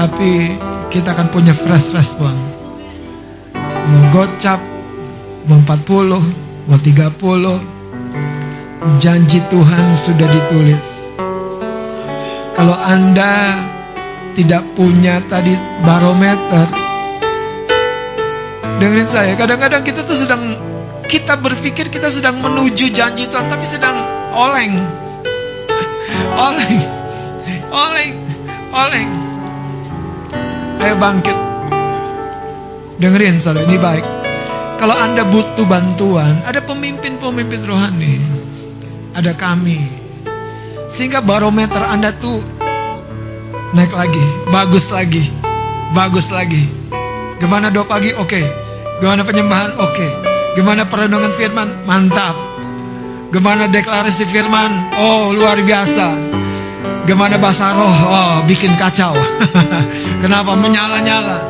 Tapi 0.01 0.57
kita 0.89 1.13
akan 1.13 1.29
punya 1.29 1.53
fresh 1.53 1.93
respon. 1.93 2.33
Mau 3.53 4.05
gocap, 4.09 4.57
mau 5.45 5.61
40, 5.61 6.25
mau 6.65 6.81
30. 6.81 8.97
Janji 8.97 9.45
Tuhan 9.53 9.85
sudah 9.93 10.25
ditulis. 10.25 11.13
Kalau 12.57 12.81
Anda 12.81 13.61
tidak 14.33 14.65
punya 14.73 15.21
tadi 15.29 15.53
barometer, 15.85 16.65
dengerin 18.81 19.05
saya. 19.05 19.37
Kadang-kadang 19.37 19.85
kita 19.85 20.01
tuh 20.01 20.17
sedang 20.17 20.57
kita 21.13 21.37
berpikir 21.37 21.93
kita 21.93 22.09
sedang 22.09 22.41
menuju 22.41 22.89
janji 22.89 23.29
Tuhan, 23.29 23.53
tapi 23.53 23.69
sedang 23.69 24.01
oleng, 24.33 24.81
oleng, 26.49 26.81
oleng, 27.69 28.17
oleng. 28.73 29.30
Ayo 30.81 30.97
bangkit. 30.97 31.37
Dengerin 32.97 33.37
saudara, 33.37 33.69
ini 33.69 33.77
baik. 33.77 34.05
Kalau 34.81 34.97
Anda 34.97 35.29
butuh 35.29 35.69
bantuan, 35.69 36.41
ada 36.41 36.65
pemimpin-pemimpin 36.65 37.69
rohani. 37.69 38.17
Ada 39.13 39.37
kami. 39.37 39.77
Sehingga 40.89 41.21
barometer 41.21 41.85
Anda 41.85 42.17
tuh 42.17 42.41
naik 43.77 43.93
lagi, 43.93 44.25
bagus 44.49 44.89
lagi, 44.89 45.29
bagus 45.93 46.33
lagi. 46.33 46.65
Gimana 47.37 47.69
doa 47.69 47.85
pagi? 47.85 48.17
Oke. 48.17 48.41
Gimana 49.05 49.21
penyembahan? 49.21 49.77
Oke. 49.81 50.09
Gimana 50.57 50.89
perenungan 50.89 51.33
firman? 51.37 51.85
Mantap. 51.85 52.37
Gimana 53.33 53.69
deklarasi 53.69 54.25
firman? 54.29 54.97
Oh, 54.97 55.33
luar 55.33 55.61
biasa. 55.61 56.13
Gimana 57.11 57.35
bahasa 57.43 57.75
roh? 57.75 57.91
Oh, 58.07 58.35
bikin 58.47 58.71
kacau. 58.79 59.11
Kenapa 60.23 60.55
menyala-nyala? 60.55 61.43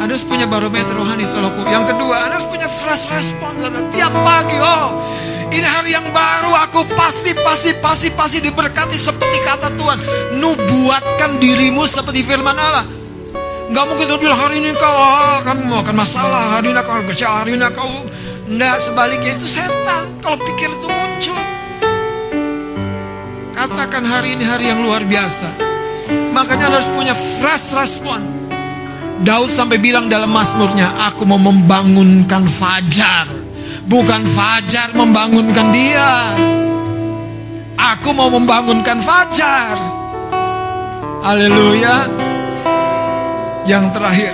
Anda 0.00 0.16
harus 0.16 0.24
punya 0.24 0.48
barometer 0.48 0.96
rohani 0.96 1.28
tolongku. 1.28 1.68
Yang 1.68 1.92
kedua, 1.92 2.24
Anda 2.24 2.40
harus 2.40 2.48
punya 2.48 2.72
fresh 2.72 3.12
response. 3.12 3.60
Tiap 3.92 4.16
pagi, 4.16 4.56
oh, 4.64 5.12
ini 5.52 5.68
hari 5.68 5.92
yang 5.92 6.08
baru. 6.08 6.56
Aku 6.72 6.88
pasti, 6.96 7.36
pasti, 7.36 7.76
pasti, 7.76 8.08
pasti 8.16 8.38
diberkati 8.40 8.96
seperti 8.96 9.44
kata 9.44 9.76
Tuhan. 9.76 9.98
Nubuatkan 10.40 11.36
dirimu 11.36 11.84
seperti 11.84 12.24
firman 12.24 12.56
Allah. 12.56 12.88
Gak 13.76 13.84
mungkin 13.84 14.08
tuh 14.08 14.16
bilang 14.24 14.40
hari 14.40 14.64
ini 14.64 14.72
kau 14.72 14.88
oh, 14.88 15.44
akan 15.44 15.68
akan 15.68 15.94
masalah, 16.00 16.56
hari 16.56 16.72
ini 16.72 16.80
kau 16.80 16.96
kecewa, 17.04 17.44
hari 17.44 17.60
ini 17.60 17.68
kau 17.76 18.08
Nggak, 18.48 18.76
sebaliknya 18.80 19.36
itu 19.36 19.44
setan. 19.44 20.16
Kalau 20.24 20.40
pikir 20.40 20.72
itu 20.72 20.88
muncul. 20.88 21.49
Katakan 23.60 24.08
hari 24.08 24.40
ini 24.40 24.44
hari 24.48 24.72
yang 24.72 24.80
luar 24.80 25.04
biasa. 25.04 25.52
Makanya 26.32 26.72
harus 26.72 26.88
punya 26.96 27.12
fresh 27.12 27.76
respon. 27.76 28.24
Daud 29.20 29.52
sampai 29.52 29.76
bilang 29.76 30.08
dalam 30.08 30.32
Mazmurnya, 30.32 30.96
aku 31.04 31.28
mau 31.28 31.36
membangunkan 31.36 32.48
fajar. 32.48 33.28
Bukan 33.84 34.24
fajar 34.32 34.96
membangunkan 34.96 35.76
dia. 35.76 36.32
Aku 37.76 38.16
mau 38.16 38.32
membangunkan 38.32 38.96
fajar. 39.04 39.76
Haleluya. 41.20 42.08
Yang 43.68 43.84
terakhir, 43.92 44.32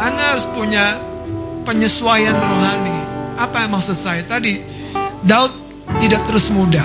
Anda 0.00 0.22
harus 0.32 0.48
punya 0.56 0.96
penyesuaian 1.68 2.32
rohani. 2.32 2.96
Apa 3.36 3.68
yang 3.68 3.76
maksud 3.76 3.92
saya? 3.92 4.24
Tadi, 4.24 4.56
Daud 5.20 5.67
tidak 5.96 6.28
terus 6.28 6.52
muda, 6.52 6.84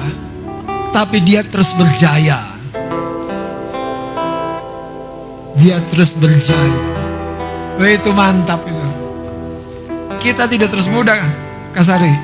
tapi 0.96 1.20
dia 1.20 1.44
terus 1.44 1.76
berjaya. 1.76 2.40
Dia 5.60 5.84
terus 5.92 6.16
berjaya. 6.16 6.82
Wah 7.76 7.90
itu 7.92 8.10
mantap 8.16 8.64
itu. 8.64 8.90
Kita 10.24 10.48
tidak 10.48 10.72
terus 10.72 10.88
muda, 10.88 11.20
Kasari, 11.76 12.16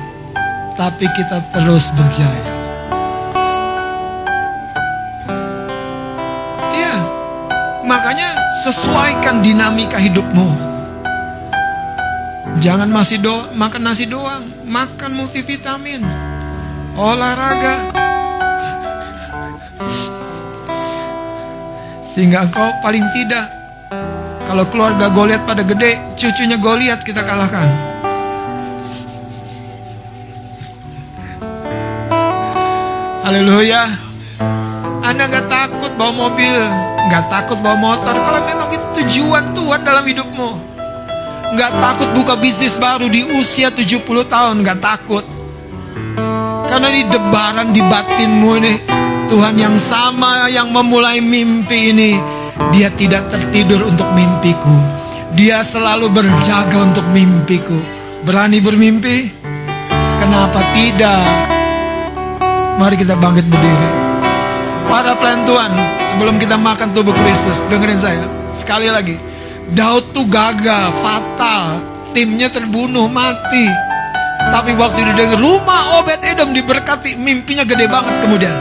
tapi 0.80 1.04
kita 1.12 1.44
terus 1.52 1.92
berjaya. 1.92 2.44
Iya, 6.72 6.96
makanya 7.84 8.32
sesuaikan 8.64 9.44
dinamika 9.44 10.00
hidupmu. 10.00 10.70
Jangan 12.60 12.92
masih 12.92 13.24
do 13.24 13.36
makan 13.56 13.82
nasi 13.88 14.04
doang, 14.04 14.44
makan 14.68 15.16
multivitamin, 15.16 16.04
olahraga. 16.98 17.74
Sehingga 22.02 22.46
engkau 22.46 22.68
paling 22.82 23.06
tidak 23.14 23.60
kalau 24.50 24.66
keluarga 24.66 25.06
Goliat 25.14 25.46
pada 25.46 25.62
gede, 25.62 25.94
cucunya 26.18 26.58
Goliat 26.58 27.06
kita 27.06 27.22
kalahkan. 27.22 27.70
Haleluya. 33.22 33.86
Anda 35.06 35.30
nggak 35.30 35.46
takut 35.46 35.94
bawa 35.94 36.26
mobil, 36.26 36.58
nggak 37.06 37.30
takut 37.30 37.62
bawa 37.62 37.78
motor. 37.78 38.10
Kalau 38.10 38.42
memang 38.42 38.74
itu 38.74 38.86
tujuan 38.98 39.54
Tuhan 39.54 39.86
dalam 39.86 40.02
hidupmu, 40.02 40.50
nggak 41.54 41.70
takut 41.70 42.10
buka 42.18 42.34
bisnis 42.34 42.74
baru 42.82 43.06
di 43.06 43.30
usia 43.38 43.70
70 43.70 44.02
tahun, 44.26 44.66
nggak 44.66 44.82
takut. 44.82 45.22
Karena 46.80 46.96
di 46.96 47.04
debaran 47.12 47.68
di 47.76 47.82
batinmu 47.84 48.50
ini? 48.56 48.74
Tuhan 49.28 49.52
yang 49.52 49.76
sama 49.76 50.48
yang 50.48 50.72
memulai 50.72 51.20
mimpi 51.20 51.92
ini 51.92 52.16
Dia 52.72 52.88
tidak 52.96 53.28
tertidur 53.28 53.84
untuk 53.84 54.08
mimpiku. 54.16 54.80
Dia 55.36 55.60
selalu 55.60 56.08
berjaga 56.08 56.80
untuk 56.80 57.04
mimpiku. 57.12 57.76
Berani 58.24 58.64
bermimpi? 58.64 59.28
Kenapa 60.24 60.56
tidak? 60.72 61.20
Mari 62.80 62.96
kita 62.96 63.12
bangkit 63.12 63.44
berdiri. 63.44 63.88
Para 64.88 65.12
pelayan 65.20 65.44
Tuhan 65.44 65.72
Sebelum 66.16 66.40
kita 66.40 66.56
makan 66.56 66.96
tubuh 66.96 67.12
Kristus 67.12 67.60
Dengerin 67.68 68.00
saya. 68.00 68.24
Sekali 68.48 68.88
lagi. 68.88 69.20
Daud 69.68 70.16
tuh 70.16 70.24
gagal, 70.24 70.96
fatal. 71.04 71.84
Timnya 72.16 72.48
terbunuh, 72.48 73.04
mati 73.04 73.89
tapi 74.50 74.74
waktu 74.74 74.98
dia 75.06 75.14
dengar 75.14 75.38
rumah 75.38 76.02
Obed 76.02 76.20
Edom 76.26 76.50
diberkati, 76.50 77.14
mimpinya 77.14 77.62
gede 77.62 77.86
banget 77.86 78.14
kemudian. 78.26 78.54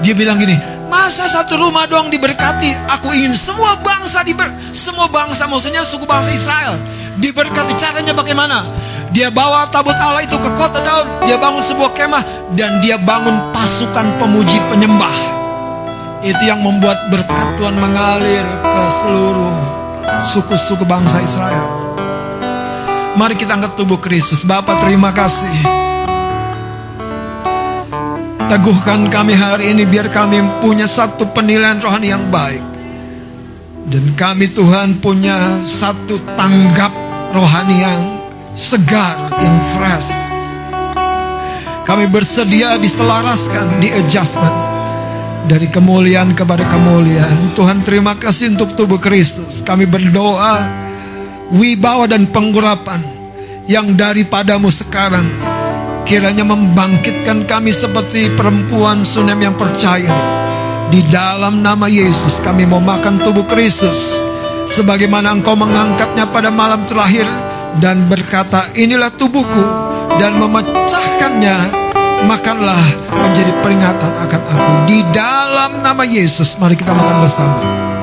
Dia 0.00 0.16
bilang 0.16 0.40
gini, 0.40 0.56
masa 0.88 1.28
satu 1.28 1.60
rumah 1.60 1.84
doang 1.84 2.08
diberkati? 2.08 2.72
Aku 2.98 3.12
ingin 3.12 3.36
semua 3.36 3.76
bangsa 3.78 4.24
diber, 4.24 4.48
semua 4.72 5.06
bangsa 5.06 5.44
maksudnya 5.44 5.84
suku 5.84 6.08
bangsa 6.08 6.32
Israel 6.32 6.80
diberkati. 7.20 7.76
Caranya 7.76 8.16
bagaimana? 8.16 8.64
Dia 9.14 9.30
bawa 9.30 9.70
tabut 9.70 9.94
Allah 9.94 10.26
itu 10.26 10.34
ke 10.34 10.50
kota 10.58 10.82
Daud. 10.82 11.06
Dia 11.28 11.38
bangun 11.38 11.62
sebuah 11.62 11.92
kemah 11.94 12.24
dan 12.58 12.82
dia 12.82 12.98
bangun 12.98 13.54
pasukan 13.54 14.06
pemuji 14.18 14.58
penyembah. 14.72 15.14
Itu 16.24 16.40
yang 16.40 16.64
membuat 16.64 17.12
berkat 17.12 17.60
Tuhan 17.60 17.76
mengalir 17.78 18.42
ke 18.64 18.82
seluruh 19.04 19.54
suku-suku 20.24 20.82
bangsa 20.88 21.20
Israel. 21.20 21.83
Mari 23.14 23.38
kita 23.38 23.54
angkat 23.54 23.78
tubuh 23.78 24.02
Kristus. 24.02 24.42
Bapak 24.42 24.82
terima 24.82 25.14
kasih. 25.14 25.54
Teguhkan 28.50 29.06
kami 29.06 29.38
hari 29.38 29.70
ini 29.70 29.86
biar 29.86 30.10
kami 30.10 30.42
punya 30.58 30.90
satu 30.90 31.30
penilaian 31.30 31.78
rohani 31.78 32.10
yang 32.10 32.26
baik. 32.26 32.60
Dan 33.86 34.18
kami 34.18 34.50
Tuhan 34.50 34.98
punya 34.98 35.62
satu 35.62 36.18
tanggap 36.34 36.90
rohani 37.30 37.76
yang 37.78 38.02
segar, 38.58 39.30
yang 39.38 39.56
fresh. 39.78 40.10
Kami 41.86 42.10
bersedia 42.10 42.74
diselaraskan, 42.82 43.78
di 43.78 43.94
adjustment. 43.94 44.58
Dari 45.46 45.70
kemuliaan 45.70 46.34
kepada 46.34 46.66
kemuliaan. 46.66 47.54
Tuhan 47.54 47.86
terima 47.86 48.18
kasih 48.18 48.58
untuk 48.58 48.74
tubuh 48.74 48.98
Kristus. 48.98 49.62
Kami 49.62 49.86
berdoa 49.86 50.83
wibawa 51.52 52.08
dan 52.08 52.30
penggurapan 52.30 53.00
yang 53.68 53.96
daripadamu 53.96 54.68
sekarang 54.68 55.24
kiranya 56.04 56.44
membangkitkan 56.44 57.48
kami 57.48 57.72
seperti 57.72 58.32
perempuan 58.32 59.02
Sunem 59.02 59.40
yang 59.40 59.56
percaya. 59.56 60.12
Di 60.92 61.00
dalam 61.08 61.64
nama 61.64 61.88
Yesus 61.88 62.38
kami 62.44 62.68
mau 62.68 62.78
makan 62.78 63.18
tubuh 63.18 63.48
Kristus. 63.48 64.14
Sebagaimana 64.64 65.32
engkau 65.32 65.56
mengangkatnya 65.56 66.24
pada 66.28 66.48
malam 66.48 66.88
terakhir 66.88 67.28
dan 67.80 68.08
berkata 68.08 68.72
inilah 68.72 69.12
tubuhku 69.12 69.64
dan 70.16 70.40
memecahkannya 70.40 71.56
makanlah 72.24 72.80
menjadi 73.12 73.52
peringatan 73.60 74.12
akan 74.24 74.40
aku. 74.40 74.72
Di 74.88 75.04
dalam 75.12 75.84
nama 75.84 76.04
Yesus 76.04 76.56
mari 76.56 76.80
kita 76.80 76.96
makan 76.96 77.16
bersama 77.20 77.93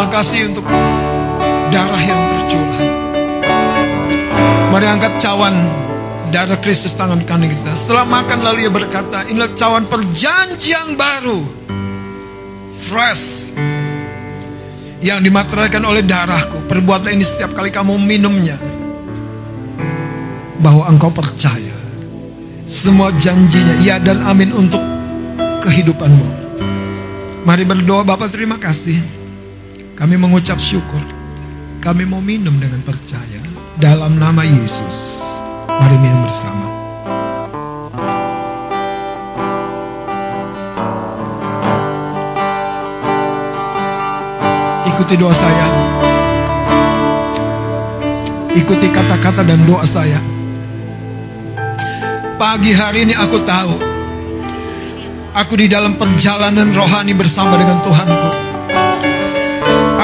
Terima 0.00 0.16
kasih 0.16 0.48
untuk 0.48 0.64
darah 1.68 2.00
yang 2.00 2.16
tercurah. 2.32 2.88
Mari 4.72 4.86
angkat 4.96 5.20
cawan 5.20 5.52
darah 6.32 6.56
Kristus 6.56 6.96
tangan 6.96 7.20
kanan 7.28 7.52
kita. 7.52 7.76
Setelah 7.76 8.08
makan 8.08 8.40
lalu 8.40 8.64
ia 8.64 8.72
berkata, 8.72 9.28
inilah 9.28 9.52
cawan 9.52 9.84
perjanjian 9.84 10.96
baru. 10.96 11.44
Fresh. 12.72 13.52
Yang 15.04 15.20
dimateraikan 15.20 15.84
oleh 15.84 16.00
darahku. 16.00 16.64
Perbuatlah 16.64 17.12
ini 17.12 17.20
setiap 17.20 17.52
kali 17.52 17.68
kamu 17.68 18.00
minumnya. 18.00 18.56
Bahwa 20.64 20.88
engkau 20.88 21.12
percaya. 21.12 21.76
Semua 22.64 23.12
janjinya, 23.20 23.84
ya 23.84 24.00
dan 24.00 24.24
amin 24.24 24.48
untuk 24.64 24.80
kehidupanmu. 25.60 26.56
Mari 27.44 27.68
berdoa 27.68 28.00
Bapak 28.00 28.32
terima 28.32 28.56
kasih. 28.56 29.19
Kami 30.00 30.16
mengucap 30.16 30.56
syukur. 30.56 31.04
Kami 31.84 32.08
mau 32.08 32.24
minum 32.24 32.56
dengan 32.56 32.80
percaya 32.80 33.36
dalam 33.76 34.16
nama 34.16 34.40
Yesus. 34.48 35.20
Mari 35.68 35.96
minum 36.00 36.24
bersama. 36.24 36.66
Ikuti 44.88 45.14
doa 45.20 45.36
saya. 45.36 45.66
Ikuti 48.56 48.88
kata-kata 48.88 49.44
dan 49.44 49.68
doa 49.68 49.84
saya. 49.84 50.16
Pagi 52.40 52.72
hari 52.72 53.04
ini 53.04 53.12
aku 53.12 53.36
tahu 53.44 53.76
Aku 55.30 55.54
di 55.54 55.70
dalam 55.70 55.94
perjalanan 55.94 56.72
rohani 56.74 57.14
bersama 57.14 57.54
dengan 57.54 57.78
Tuhanku. 57.86 58.49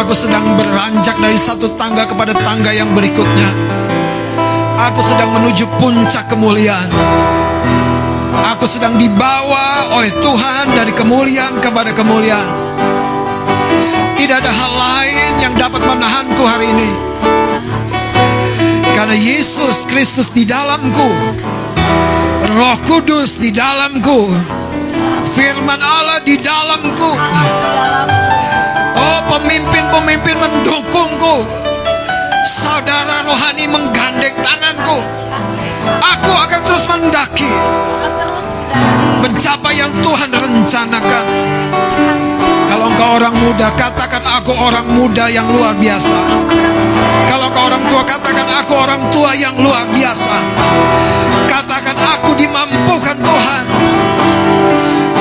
Aku 0.07 0.15
sedang 0.15 0.55
beranjak 0.55 1.19
dari 1.19 1.35
satu 1.35 1.75
tangga 1.75 2.07
kepada 2.07 2.31
tangga 2.31 2.71
yang 2.71 2.95
berikutnya. 2.95 3.51
Aku 4.87 5.03
sedang 5.03 5.35
menuju 5.35 5.67
puncak 5.83 6.31
kemuliaan. 6.31 6.87
Aku 8.55 8.71
sedang 8.71 8.95
dibawa 9.03 9.99
oleh 9.99 10.15
Tuhan 10.15 10.79
dari 10.79 10.95
kemuliaan 10.95 11.59
kepada 11.59 11.91
kemuliaan. 11.91 12.47
Tidak 14.15 14.47
ada 14.47 14.47
hal 14.47 14.73
lain 14.79 15.31
yang 15.43 15.55
dapat 15.59 15.83
menahanku 15.83 16.43
hari 16.47 16.71
ini. 16.71 16.91
Karena 18.95 19.19
Yesus 19.19 19.91
Kristus 19.91 20.31
di 20.31 20.47
dalamku. 20.47 21.11
Roh 22.55 22.79
Kudus 22.87 23.43
di 23.43 23.51
dalamku. 23.51 24.31
Firman 25.35 25.83
Allah 25.83 26.23
di 26.23 26.39
dalamku. 26.39 27.11
Pemimpin-pemimpin 29.27 30.37
mendukungku. 30.39 31.47
Saudara 32.47 33.27
rohani 33.27 33.67
menggandeng 33.67 34.35
tanganku. 34.39 34.99
Aku 35.99 36.33
akan 36.35 36.61
terus 36.67 36.85
mendaki 36.87 37.51
mencapai 39.27 39.75
yang 39.77 39.93
Tuhan 40.03 40.31
rencanakan. 40.31 41.25
Kalau 42.67 42.87
engkau 42.91 43.11
orang 43.19 43.35
muda, 43.35 43.69
katakan 43.75 44.23
aku 44.23 44.53
orang 44.55 44.87
muda 44.95 45.27
yang 45.27 45.47
luar 45.51 45.75
biasa. 45.75 46.17
Kalau 47.27 47.51
engkau 47.51 47.67
orang 47.67 47.83
tua, 47.91 48.03
katakan 48.07 48.49
aku 48.63 48.73
orang 48.79 49.03
tua 49.11 49.31
yang 49.35 49.55
luar 49.59 49.83
biasa. 49.91 50.35
Katakan 51.51 51.97
aku 52.17 52.39
dimampukan 52.39 53.17
Tuhan. 53.19 53.65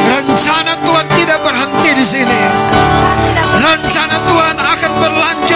Rencana 0.05 0.73
Tuhan 0.85 1.05
tidak 1.17 1.39
berhenti 1.41 1.89
di 1.97 2.05
sini. 2.05 2.41
Rencana 3.55 4.19
Tuhan 4.27 4.55
akan 4.59 4.91
berlanjut 4.99 5.54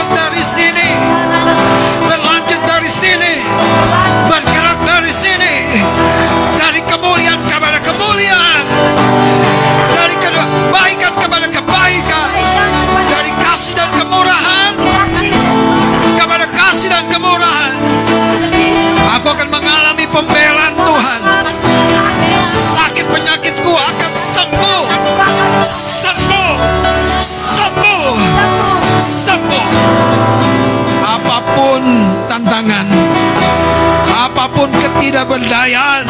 ketidakberdayaan, 35.50 36.06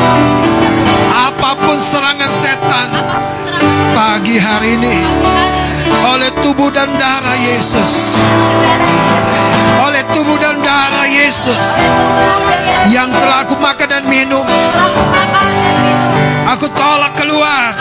apa 1.15 1.51
pun 1.55 1.79
serangan 1.79 2.31
setan 2.35 2.89
pagi 3.95 4.35
hari 4.35 4.75
ini 4.75 4.99
oleh 6.11 6.27
tubuh 6.43 6.67
dan 6.75 6.91
darah 6.99 7.39
Yesus. 7.39 8.19
Oleh 9.79 10.03
tubuh 10.11 10.35
dan 10.43 10.59
darah 10.59 11.07
Yesus 11.07 11.79
yang 12.91 13.07
telah 13.15 13.47
aku 13.47 13.55
makan 13.55 13.87
dan 13.87 14.03
minum, 14.11 14.43
aku 16.43 16.67
tolak. 16.75 17.15
Keluar 17.19 17.75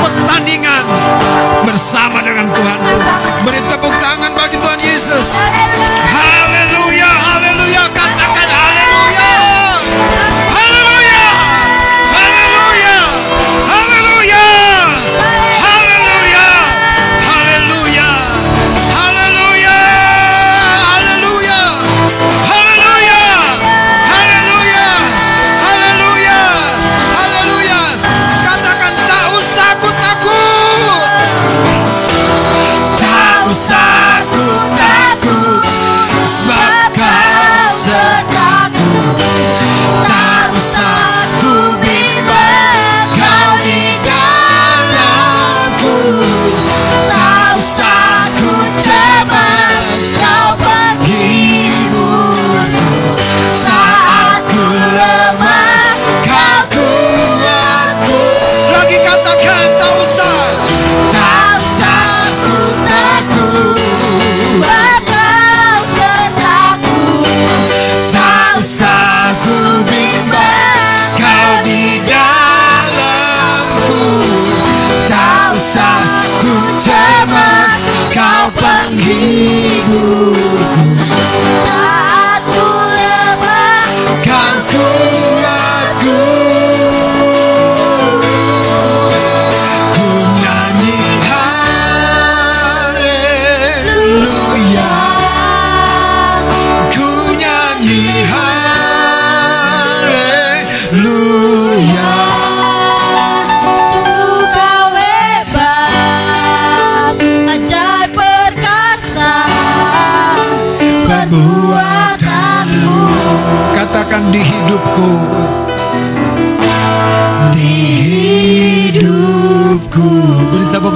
pertandingan 0.00 0.84
bersama 1.68 2.24
dengan 2.24 2.48
Tuhanku. 2.50 2.79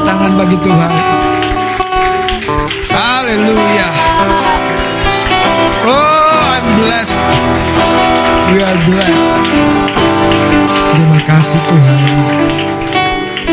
Tangan 0.05 0.33
bagi 0.37 0.57
Tuhan 0.61 0.93
Haleluya 2.93 3.89
Oh 5.89 6.39
I'm 6.53 6.67
blessed 6.79 7.25
We 8.53 8.59
are 8.61 8.81
blessed 8.85 9.29
Terima 10.93 11.21
kasih 11.25 11.61
Tuhan 11.65 12.01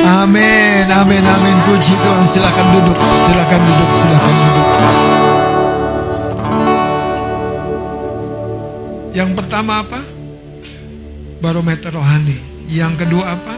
Amin, 0.02 0.90
amin, 0.90 1.24
amin. 1.24 1.58
Puji 1.70 1.94
Tuhan. 1.94 2.26
Silakan 2.26 2.68
duduk, 2.74 2.98
silakan 2.98 3.62
duduk, 3.62 3.90
silakan 3.94 4.36
duduk. 4.36 4.70
Yang 9.14 9.32
pertama 9.38 9.86
apa? 9.86 10.02
Barometer 11.38 11.94
rohani. 11.94 12.38
Yang 12.66 13.06
kedua 13.06 13.38
apa? 13.38 13.56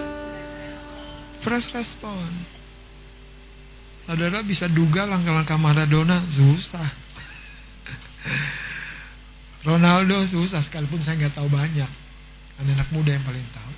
Fresh 1.39 1.71
respon. 1.75 2.62
Saudara 4.13 4.45
bisa 4.45 4.69
duga 4.69 5.09
langkah-langkah 5.09 5.57
Maradona 5.57 6.21
susah. 6.29 6.85
Ronaldo 9.65 10.21
susah 10.29 10.61
sekalipun 10.61 11.01
saya 11.01 11.17
nggak 11.17 11.33
tahu 11.33 11.49
banyak. 11.49 11.89
Anak-anak 12.61 12.93
muda 12.93 13.09
yang 13.09 13.25
paling 13.25 13.41
tahu. 13.49 13.73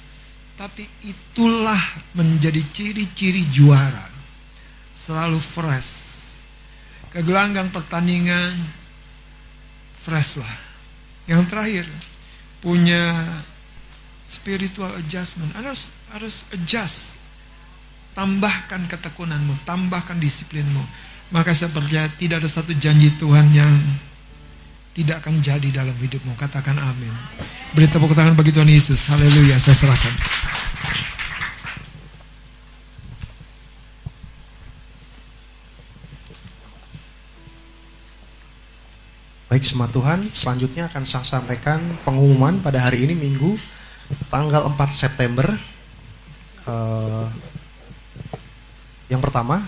Tapi 0.59 0.83
itulah 1.07 1.79
menjadi 2.19 2.59
ciri-ciri 2.67 3.47
juara. 3.47 4.11
Selalu 4.91 5.39
fresh. 5.39 6.19
Kegelanggang 7.15 7.71
pertandingan 7.71 8.59
fresh 10.03 10.43
lah. 10.43 10.55
Yang 11.31 11.47
terakhir 11.47 11.85
punya 12.59 13.23
spiritual 14.27 14.99
adjustment. 14.99 15.55
Harus 15.55 15.95
harus 16.11 16.43
adjust. 16.51 17.15
Tambahkan 18.15 18.87
ketekunanmu, 18.87 19.67
tambahkan 19.67 20.15
disiplinmu. 20.15 20.79
Maka 21.35 21.51
saya 21.51 21.67
percaya 21.67 22.07
tidak 22.15 22.39
ada 22.39 22.47
satu 22.47 22.71
janji 22.79 23.11
Tuhan 23.19 23.51
yang 23.51 23.71
tidak 24.95 25.19
akan 25.19 25.43
jadi 25.43 25.83
dalam 25.83 25.93
hidupmu. 25.99 26.31
Katakan 26.39 26.79
amin. 26.79 27.11
Beri 27.75 27.91
tepuk 27.91 28.15
tangan 28.15 28.31
bagi 28.31 28.55
Tuhan 28.55 28.71
Yesus. 28.71 29.11
Haleluya, 29.11 29.59
saya 29.59 29.75
serahkan. 29.75 30.15
Baik 39.51 39.67
semua 39.67 39.91
Tuhan, 39.91 40.19
selanjutnya 40.35 40.87
akan 40.91 41.03
saya 41.03 41.27
sampaikan 41.27 41.79
pengumuman 42.07 42.59
pada 42.63 42.79
hari 42.79 43.07
ini 43.07 43.15
Minggu 43.15 43.59
tanggal 44.31 44.71
4 44.71 44.91
September. 44.91 45.47
Eh, 46.65 47.27
yang 49.09 49.21
pertama 49.21 49.61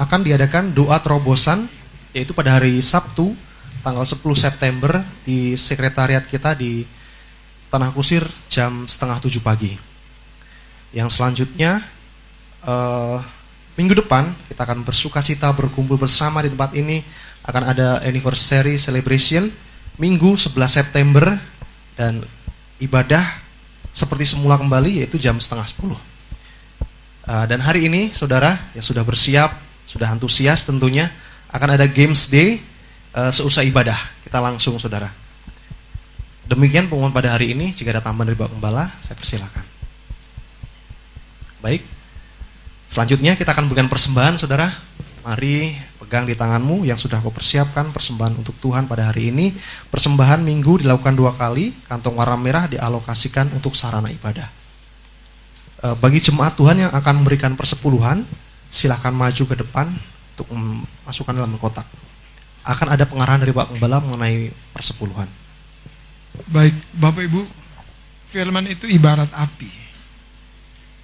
akan 0.00 0.20
diadakan 0.24 0.72
doa 0.72 0.96
terobosan 0.98 1.68
yaitu 2.16 2.34
pada 2.34 2.58
hari 2.58 2.80
Sabtu 2.82 3.36
tanggal 3.84 4.02
10 4.02 4.20
September 4.34 5.00
di 5.22 5.54
sekretariat 5.54 6.24
kita 6.26 6.56
di 6.56 6.84
Tanah 7.70 7.94
Kusir 7.94 8.26
jam 8.50 8.90
setengah 8.90 9.22
tujuh 9.22 9.38
pagi. 9.38 9.78
Yang 10.90 11.20
selanjutnya 11.20 11.84
eh, 12.66 13.18
minggu 13.78 13.94
depan 14.02 14.34
kita 14.50 14.66
akan 14.66 14.82
bersuka 14.82 15.22
cita 15.22 15.54
berkumpul 15.54 15.94
bersama 15.94 16.42
di 16.42 16.50
tempat 16.50 16.74
ini 16.74 17.04
akan 17.46 17.62
ada 17.62 17.88
anniversary 18.02 18.74
celebration 18.74 19.48
minggu 19.96 20.34
11 20.34 20.56
September 20.66 21.38
dan 21.94 22.24
ibadah 22.82 23.22
seperti 23.94 24.26
semula 24.26 24.58
kembali 24.58 25.04
yaitu 25.04 25.20
jam 25.20 25.38
setengah 25.38 25.68
10. 25.68 26.09
Uh, 27.28 27.44
dan 27.44 27.60
hari 27.60 27.86
ini 27.86 28.10
saudara 28.16 28.56
yang 28.72 28.84
sudah 28.84 29.04
bersiap, 29.04 29.52
sudah 29.84 30.08
antusias 30.08 30.64
tentunya 30.64 31.12
akan 31.52 31.76
ada 31.76 31.84
games 31.84 32.30
day 32.30 32.62
uh, 33.12 33.28
seusai 33.28 33.68
ibadah. 33.68 33.98
Kita 34.24 34.40
langsung 34.40 34.78
saudara. 34.80 35.10
Demikian 36.50 36.90
pengumuman 36.90 37.14
pada 37.14 37.30
hari 37.34 37.54
ini. 37.54 37.70
Jika 37.70 37.94
ada 37.94 38.02
tambahan 38.02 38.34
dari 38.34 38.38
Bapak 38.38 38.58
Gembala, 38.58 38.90
saya 39.04 39.14
persilakan. 39.14 39.62
Baik. 41.62 41.86
Selanjutnya 42.90 43.38
kita 43.38 43.54
akan 43.54 43.70
berikan 43.70 43.86
persembahan 43.86 44.34
saudara. 44.34 44.66
Mari 45.20 45.76
pegang 46.00 46.26
di 46.26 46.34
tanganmu 46.34 46.88
yang 46.88 46.98
sudah 46.98 47.20
kau 47.22 47.30
persiapkan 47.30 47.92
persembahan 47.94 48.40
untuk 48.40 48.58
Tuhan 48.58 48.90
pada 48.90 49.14
hari 49.14 49.30
ini. 49.30 49.54
Persembahan 49.92 50.42
minggu 50.42 50.82
dilakukan 50.82 51.14
dua 51.14 51.38
kali, 51.38 51.70
kantong 51.86 52.18
warna 52.18 52.34
merah 52.34 52.66
dialokasikan 52.66 53.52
untuk 53.54 53.78
sarana 53.78 54.10
ibadah. 54.10 54.59
E, 55.80 55.86
bagi 55.96 56.20
jemaat 56.20 56.54
Tuhan 56.60 56.76
yang 56.88 56.92
akan 56.92 57.24
memberikan 57.24 57.56
persepuluhan, 57.56 58.22
silahkan 58.68 59.10
maju 59.10 59.42
ke 59.48 59.56
depan 59.56 59.88
untuk 60.36 60.46
masukkan 61.08 61.32
dalam 61.32 61.56
kotak. 61.56 61.88
Akan 62.60 62.92
ada 62.92 63.08
pengarahan 63.08 63.40
dari 63.40 63.56
Pak 63.56 63.72
Gembala 63.72 64.04
mengenai 64.04 64.52
persepuluhan. 64.76 65.26
Baik, 66.52 66.76
Bapak 66.94 67.24
Ibu, 67.24 67.42
firman 68.28 68.68
itu 68.68 68.86
ibarat 68.86 69.28
api. 69.34 69.90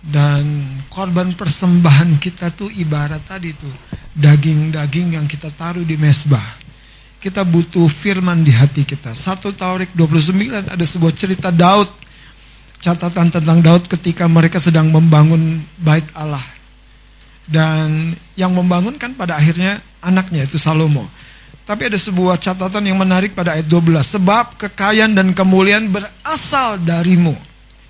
Dan 0.07 0.63
korban 0.87 1.35
persembahan 1.35 2.23
kita 2.23 2.55
tuh 2.55 2.71
ibarat 2.71 3.27
tadi 3.27 3.51
tuh 3.51 3.75
daging-daging 4.15 5.19
yang 5.19 5.27
kita 5.27 5.51
taruh 5.51 5.83
di 5.83 5.99
mesbah. 5.99 6.63
Kita 7.19 7.43
butuh 7.43 7.91
firman 7.91 8.47
di 8.47 8.55
hati 8.55 8.87
kita. 8.87 9.11
Satu 9.11 9.51
Taurik 9.51 9.91
29 9.99 10.71
ada 10.71 10.85
sebuah 10.87 11.11
cerita 11.11 11.51
Daud. 11.51 11.91
Catatan 12.87 13.35
tentang 13.35 13.59
Daud 13.59 13.91
ketika 13.91 14.31
mereka 14.31 14.63
sedang 14.63 14.95
membangun 14.95 15.59
bait 15.75 16.07
Allah. 16.15 16.43
Dan 17.51 18.15
yang 18.39 18.55
membangun 18.55 18.95
kan 18.95 19.11
pada 19.11 19.35
akhirnya 19.35 19.83
anaknya 19.99 20.47
itu 20.47 20.55
Salomo. 20.55 21.11
Tapi 21.67 21.91
ada 21.91 21.99
sebuah 21.99 22.39
catatan 22.39 22.87
yang 22.87 22.95
menarik 22.95 23.35
pada 23.35 23.59
ayat 23.59 23.67
12. 23.67 23.91
Sebab 24.07 24.55
kekayaan 24.55 25.19
dan 25.19 25.35
kemuliaan 25.35 25.91
berasal 25.91 26.79
darimu, 26.79 27.35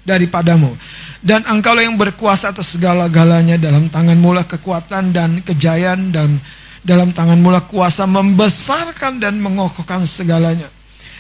daripadamu. 0.01 0.73
Dan 1.21 1.45
engkau 1.45 1.77
yang 1.77 2.01
berkuasa 2.01 2.57
atas 2.57 2.81
segala-galanya 2.81 3.61
dalam 3.61 3.93
tangan 3.93 4.17
mula 4.17 4.49
kekuatan 4.49 5.13
dan 5.13 5.45
kejayaan 5.45 6.09
dan 6.09 6.41
dalam 6.81 7.13
tangan 7.13 7.37
mula 7.37 7.69
kuasa 7.69 8.09
membesarkan 8.09 9.21
dan 9.21 9.45
mengokohkan 9.45 10.09
segalanya. 10.09 10.73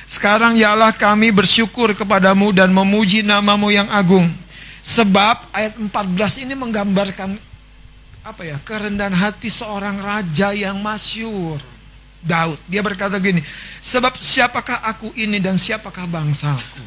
Sekarang 0.06 0.54
ya 0.54 0.72
kami 0.94 1.34
bersyukur 1.34 1.90
kepadamu 1.92 2.54
dan 2.54 2.70
memuji 2.70 3.26
namamu 3.26 3.74
yang 3.74 3.90
agung. 3.90 4.30
Sebab 4.86 5.50
ayat 5.50 5.74
14 5.74 6.46
ini 6.46 6.54
menggambarkan 6.54 7.34
apa 8.26 8.42
ya 8.42 8.58
kerendahan 8.62 9.14
hati 9.14 9.50
seorang 9.50 9.98
raja 9.98 10.54
yang 10.54 10.78
masyur. 10.78 11.58
Daud. 12.26 12.58
Dia 12.66 12.82
berkata 12.82 13.22
gini, 13.22 13.38
sebab 13.78 14.18
siapakah 14.18 14.82
aku 14.82 15.14
ini 15.14 15.38
dan 15.38 15.54
siapakah 15.54 16.10
bangsaku? 16.10 16.82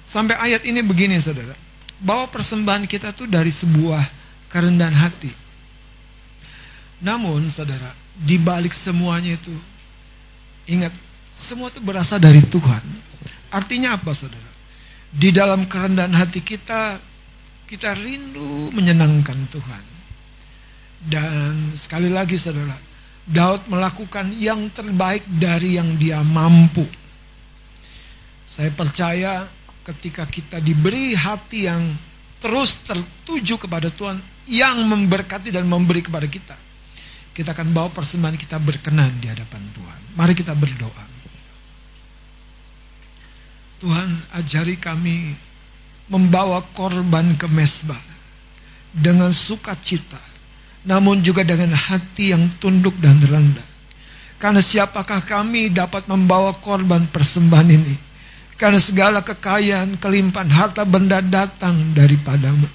Sampai 0.00 0.32
ayat 0.40 0.64
ini 0.64 0.80
begini 0.80 1.20
saudara, 1.20 1.52
bahwa 2.00 2.24
persembahan 2.32 2.88
kita 2.88 3.12
tuh 3.12 3.28
dari 3.28 3.52
sebuah 3.52 4.00
kerendahan 4.48 4.96
hati. 4.96 5.28
Namun 7.04 7.52
saudara, 7.52 7.92
di 8.16 8.40
balik 8.40 8.72
semuanya 8.72 9.36
itu, 9.36 9.52
ingat, 10.72 10.96
semua 11.36 11.68
itu 11.68 11.84
berasal 11.84 12.16
dari 12.16 12.40
Tuhan. 12.40 12.80
Artinya 13.52 14.00
apa 14.00 14.16
saudara? 14.16 14.48
Di 15.12 15.28
dalam 15.28 15.68
kerendahan 15.68 16.16
hati 16.16 16.40
kita, 16.40 16.96
kita 17.68 17.92
rindu 17.92 18.72
menyenangkan 18.72 19.36
Tuhan. 19.52 19.84
Dan 20.96 21.76
sekali 21.76 22.08
lagi 22.08 22.40
saudara, 22.40 22.72
Daud 23.28 23.68
melakukan 23.68 24.32
yang 24.40 24.72
terbaik 24.72 25.28
dari 25.28 25.76
yang 25.76 26.00
dia 26.00 26.24
mampu. 26.24 26.88
Saya 28.48 28.72
percaya 28.72 29.44
ketika 29.84 30.24
kita 30.24 30.56
diberi 30.64 31.12
hati 31.12 31.68
yang 31.68 31.84
terus 32.40 32.80
tertuju 32.80 33.60
kepada 33.60 33.92
Tuhan 33.92 34.16
yang 34.48 34.88
memberkati 34.88 35.52
dan 35.52 35.68
memberi 35.68 36.00
kepada 36.00 36.24
kita. 36.24 36.56
Kita 37.36 37.52
akan 37.52 37.68
bawa 37.76 37.92
persembahan 37.92 38.40
kita 38.40 38.56
berkenan 38.56 39.20
di 39.20 39.28
hadapan 39.28 39.60
Tuhan. 39.76 40.00
Mari 40.16 40.32
kita 40.32 40.56
berdoa. 40.56 41.05
Tuhan 43.82 44.08
ajari 44.32 44.80
kami 44.80 45.36
membawa 46.08 46.64
korban 46.72 47.36
ke 47.36 47.44
mesbah 47.50 48.00
dengan 48.96 49.28
sukacita 49.34 50.36
namun 50.86 51.18
juga 51.18 51.42
dengan 51.42 51.74
hati 51.74 52.30
yang 52.30 52.46
tunduk 52.62 52.94
dan 53.02 53.18
rendah. 53.18 53.68
Karena 54.38 54.62
siapakah 54.62 55.18
kami 55.26 55.74
dapat 55.74 56.06
membawa 56.06 56.54
korban 56.54 57.10
persembahan 57.10 57.68
ini? 57.74 57.96
Karena 58.54 58.78
segala 58.78 59.20
kekayaan, 59.20 59.98
kelimpahan, 59.98 60.48
harta 60.48 60.86
benda 60.86 61.18
datang 61.18 61.92
daripadamu. 61.92 62.70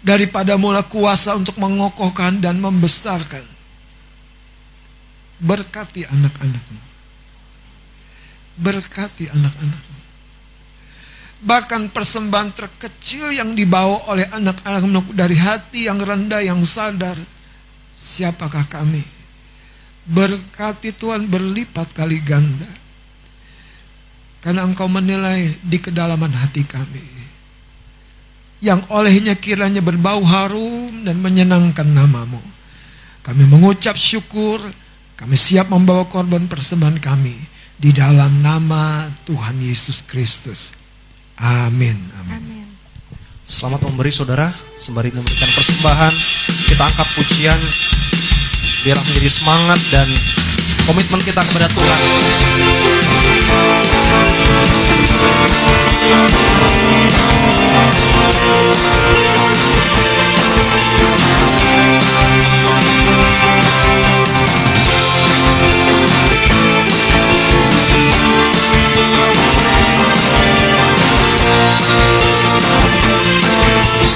Daripada 0.00 0.54
mula 0.54 0.86
kuasa 0.86 1.34
untuk 1.34 1.58
mengokohkan 1.58 2.38
dan 2.38 2.62
membesarkan. 2.62 3.42
Berkati 5.42 6.06
anak-anakmu. 6.06 6.82
Berkati 8.62 9.24
anak-anakmu. 9.34 9.95
Bahkan 11.36 11.92
persembahan 11.92 12.56
terkecil 12.56 13.36
yang 13.36 13.52
dibawa 13.52 14.08
oleh 14.08 14.24
anak-anakmu 14.32 15.12
dari 15.12 15.36
hati 15.36 15.84
yang 15.84 16.00
rendah, 16.00 16.40
yang 16.40 16.64
sadar, 16.64 17.20
siapakah 17.92 18.64
kami? 18.64 19.04
Berkati 20.08 20.96
Tuhan 20.96 21.28
berlipat 21.28 21.92
kali 21.92 22.24
ganda. 22.24 22.68
Karena 24.40 24.64
engkau 24.64 24.88
menilai 24.88 25.60
di 25.60 25.76
kedalaman 25.76 26.32
hati 26.32 26.64
kami. 26.64 27.04
Yang 28.64 28.88
olehnya 28.88 29.36
kiranya 29.36 29.84
berbau 29.84 30.24
harum 30.24 31.04
dan 31.04 31.20
menyenangkan 31.20 31.84
namamu. 31.84 32.40
Kami 33.20 33.44
mengucap 33.44 33.98
syukur, 33.98 34.62
kami 35.18 35.36
siap 35.36 35.68
membawa 35.68 36.08
korban 36.08 36.48
persembahan 36.48 36.96
kami 36.96 37.36
di 37.76 37.92
dalam 37.92 38.40
nama 38.40 39.10
Tuhan 39.28 39.60
Yesus 39.60 40.00
Kristus. 40.06 40.85
Amin. 41.36 42.00
Amin. 42.16 42.40
Amin. 42.40 42.66
Selamat 43.44 43.84
memberi 43.84 44.08
saudara, 44.08 44.48
sembari 44.80 45.12
memberikan 45.12 45.50
persembahan, 45.52 46.14
kita 46.64 46.82
angkat 46.82 47.08
pujian 47.12 47.60
biarlah 48.82 49.04
menjadi 49.04 49.30
semangat 49.30 49.80
dan 49.92 50.08
komitmen 50.88 51.20
kita 51.20 51.44
kepada 51.44 51.68
Tuhan. 51.68 52.00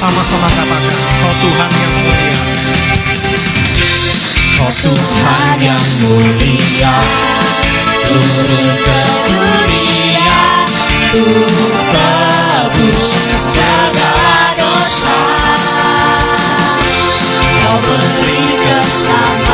Sama-sama 0.01 0.49
katakan, 0.49 0.97
oh 1.29 1.35
Tuhan 1.45 1.71
yang 1.77 1.93
mulia. 2.01 2.41
Oh 4.65 4.73
Tuhan 4.81 5.57
yang 5.61 5.85
mulia. 6.01 6.95
Turun 8.09 8.81
ke 8.81 9.01
dunia. 9.29 10.41
Untuk 11.13 11.77
tebus 11.93 13.13
segala 13.45 14.57
dosa. 14.57 15.21
Kau 17.61 17.77
beri 17.85 18.57
kesempatan 18.57 19.50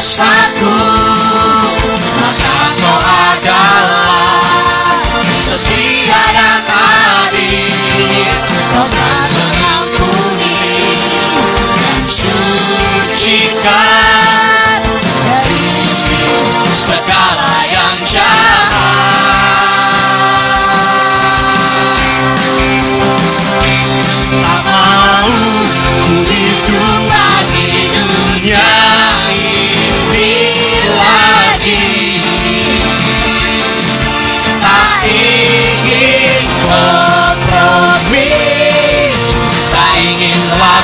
semua 0.00 0.32
dosaku 0.56 0.80
maka 2.16 2.58
kau 2.80 3.00
adalah 3.04 4.40
setia 5.36 6.24
dan 6.32 6.64
adil 6.64 8.40
kau 8.72 9.09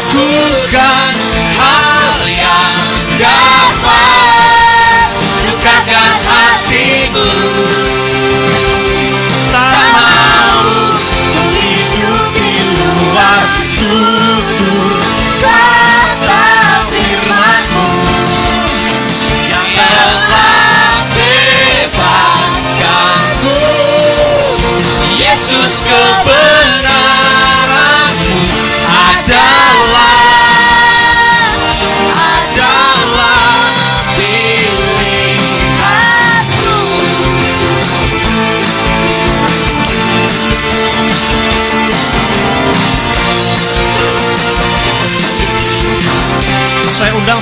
lakukan 0.07 1.15
hal 1.59 2.23
yang 2.31 2.79
dapat 3.19 5.11
lukakan 5.51 6.15
hatimu. 6.31 7.27
Tak 9.51 9.83
mau 9.91 10.63
ku 11.11 11.43
hidup 11.59 12.31
di 12.39 12.55
luar 12.79 13.43
tutur 13.75 14.95
kata 15.43 16.47
firmanmu. 16.87 17.91
Yang 19.51 19.67
telah 19.75 21.03
bebaskanku. 21.11 22.31
Yesus 25.19 25.83
kebenaranmu 25.83 26.26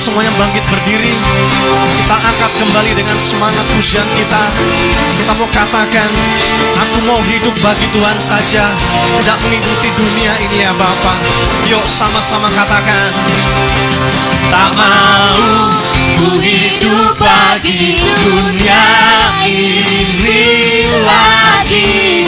semuanya 0.05 0.29
bangkit 0.37 0.61
berdiri. 0.69 1.09
Kita 1.97 2.13
angkat 2.21 2.51
kembali 2.61 2.93
dengan 2.93 3.17
semangat 3.17 3.65
pujian 3.73 4.05
kita. 4.13 4.43
Kita 5.17 5.33
mau 5.33 5.49
katakan, 5.49 6.09
aku 6.77 6.97
mau 7.09 7.17
hidup 7.25 7.57
bagi 7.65 7.89
Tuhan 7.89 8.17
saja, 8.21 8.69
tidak 9.17 9.37
mengikuti 9.41 9.89
dunia 9.97 10.29
ini 10.45 10.61
ya 10.61 10.77
Bapa. 10.77 11.17
Yuk 11.65 11.81
sama-sama 11.89 12.53
katakan. 12.53 13.09
Tak 14.53 14.69
mau 14.77 15.73
ku 16.21 16.37
hidup 16.37 17.17
bagi 17.17 17.97
dunia 18.21 18.85
ini 19.41 20.45
lagi 21.01 22.25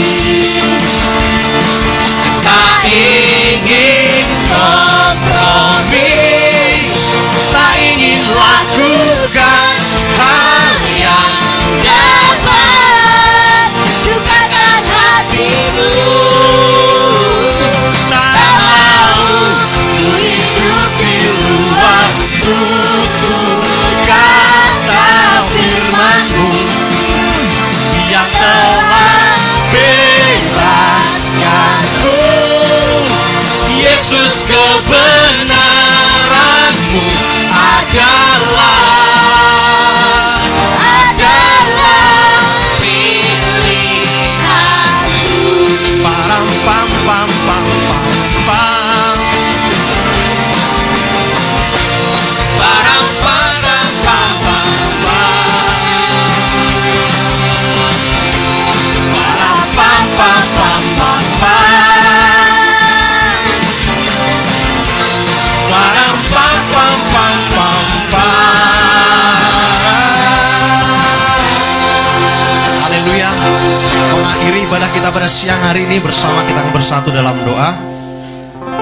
kita 75.08 75.24
pada 75.24 75.32
siang 75.32 75.64
hari 75.64 75.88
ini 75.88 76.04
bersama 76.04 76.44
kita 76.44 76.68
bersatu 76.76 77.16
dalam 77.16 77.32
doa. 77.48 77.72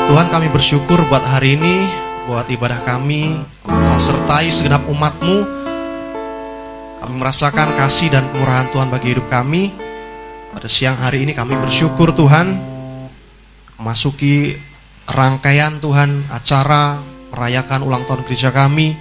Tuhan 0.10 0.34
kami 0.34 0.50
bersyukur 0.50 0.98
buat 1.06 1.22
hari 1.22 1.54
ini, 1.54 1.86
buat 2.26 2.50
ibadah 2.50 2.82
kami, 2.82 3.46
telah 3.62 4.02
sertai 4.02 4.50
segenap 4.50 4.90
umatmu. 4.90 5.46
Kami 6.98 7.14
merasakan 7.14 7.78
kasih 7.78 8.10
dan 8.10 8.26
kemurahan 8.34 8.66
Tuhan 8.74 8.90
bagi 8.90 9.14
hidup 9.14 9.30
kami. 9.30 9.70
Pada 10.50 10.66
siang 10.66 10.98
hari 10.98 11.30
ini 11.30 11.38
kami 11.38 11.62
bersyukur 11.62 12.10
Tuhan, 12.10 12.58
memasuki 13.78 14.58
rangkaian 15.06 15.78
Tuhan 15.78 16.26
acara 16.34 17.06
merayakan 17.38 17.86
ulang 17.86 18.02
tahun 18.10 18.26
gereja 18.26 18.50
kami. 18.50 18.98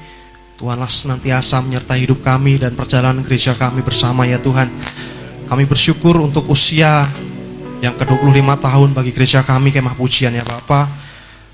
Tuhanlah 0.61 0.93
senantiasa 0.93 1.65
menyertai 1.65 2.05
hidup 2.05 2.21
kami 2.21 2.61
dan 2.61 2.77
perjalanan 2.77 3.25
gereja 3.25 3.57
kami 3.57 3.81
bersama 3.81 4.29
ya 4.29 4.37
Tuhan. 4.45 4.69
Kami 5.45 5.65
bersyukur 5.69 6.17
untuk 6.25 6.49
usia 6.49 7.05
yang 7.85 7.93
ke-25 8.01 8.49
tahun 8.65 8.89
bagi 8.97 9.13
gereja 9.13 9.45
kami 9.45 9.69
kemah 9.69 9.93
pujian 9.93 10.33
ya 10.33 10.41
Bapa. 10.41 10.89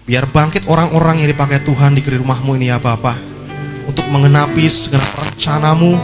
Biar 0.06 0.30
bangkit 0.30 0.66
orang-orang 0.70 1.22
yang 1.22 1.28
dipakai 1.30 1.62
Tuhan 1.66 1.98
di 1.98 2.02
rumahmu 2.02 2.54
ini 2.54 2.70
ya 2.70 2.78
Bapa. 2.78 3.18
Untuk 3.90 4.06
mengenapi 4.06 4.70
segenap 4.70 5.10
rencanamu, 5.18 5.98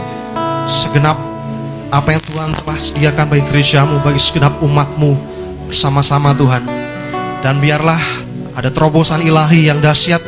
segenap 0.67 1.15
apa 1.87 2.11
yang 2.11 2.23
Tuhan 2.27 2.49
telah 2.51 2.77
sediakan 2.77 3.25
bagi 3.31 3.43
gerejamu, 3.47 3.95
bagi 4.03 4.19
segenap 4.19 4.59
umatmu 4.59 5.15
bersama-sama 5.71 6.35
Tuhan. 6.35 6.67
Dan 7.39 7.63
biarlah 7.63 7.99
ada 8.51 8.67
terobosan 8.67 9.23
ilahi 9.23 9.71
yang 9.71 9.79
dahsyat 9.79 10.19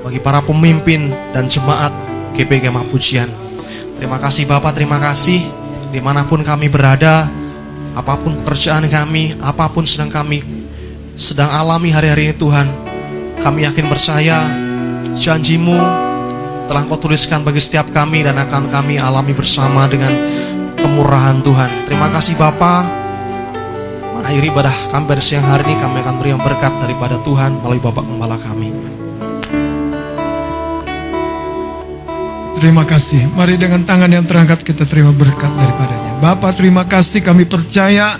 bagi 0.00 0.20
para 0.24 0.40
pemimpin 0.40 1.12
dan 1.36 1.52
jemaat 1.52 1.92
GP 2.32 2.64
Kemah 2.64 2.88
Pujian. 2.88 3.28
Terima 4.00 4.16
kasih 4.16 4.48
Bapak, 4.48 4.72
terima 4.72 4.96
kasih 4.96 5.63
di 5.94 6.02
mana 6.02 6.26
pun 6.26 6.42
kami 6.42 6.66
berada, 6.66 7.30
apa 7.94 8.18
pun 8.18 8.34
pekerjaan 8.42 8.82
kami, 8.90 9.38
apa 9.38 9.70
pun 9.70 9.86
sedang 9.86 10.10
kami 10.10 10.42
sedang 11.14 11.46
alami 11.46 11.94
hari-hari 11.94 12.30
ini 12.30 12.34
Tuhan. 12.34 12.66
Kami 13.38 13.62
yakin 13.62 13.86
percaya 13.86 14.50
janjimu 15.14 15.78
telah 16.66 16.82
kau 16.90 16.98
tuliskan 16.98 17.46
bagi 17.46 17.62
setiap 17.62 17.94
kami 17.94 18.26
dan 18.26 18.34
akan 18.34 18.74
kami 18.74 18.98
alami 18.98 19.30
bersama 19.30 19.86
dengan 19.86 20.10
kemurahan 20.74 21.38
Tuhan. 21.46 21.86
Terima 21.86 22.10
kasih 22.10 22.34
Bapak. 22.34 22.82
Mengakhiri 24.18 24.50
ibadah 24.50 24.74
kami 24.90 25.04
pada 25.06 25.22
siang 25.22 25.46
hari 25.46 25.62
ini 25.70 25.78
kami 25.78 26.02
akan 26.02 26.14
beri 26.18 26.34
yang 26.34 26.42
berkat 26.42 26.74
daripada 26.82 27.22
Tuhan 27.22 27.62
melalui 27.62 27.78
Bapak 27.78 28.02
Gembala 28.02 28.40
kami. 28.42 28.93
Terima 32.64 32.88
kasih. 32.88 33.28
Mari 33.36 33.60
dengan 33.60 33.84
tangan 33.84 34.08
yang 34.08 34.24
terangkat 34.24 34.64
kita 34.64 34.88
terima 34.88 35.12
berkat 35.12 35.52
daripadanya. 35.52 36.16
Bapak 36.16 36.56
terima 36.56 36.88
kasih 36.88 37.20
kami 37.20 37.44
percaya 37.44 38.16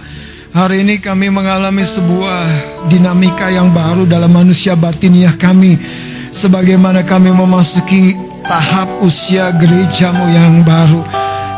hari 0.52 0.84
ini 0.84 1.00
kami 1.00 1.32
mengalami 1.32 1.80
sebuah 1.80 2.44
dinamika 2.92 3.48
yang 3.48 3.72
baru 3.72 4.04
dalam 4.04 4.28
manusia 4.28 4.76
batiniah 4.76 5.32
kami. 5.40 5.80
Sebagaimana 6.28 7.08
kami 7.08 7.32
memasuki 7.32 8.12
tahap 8.44 8.92
usia 9.00 9.48
gerejamu 9.56 10.28
yang 10.28 10.60
baru. 10.60 11.00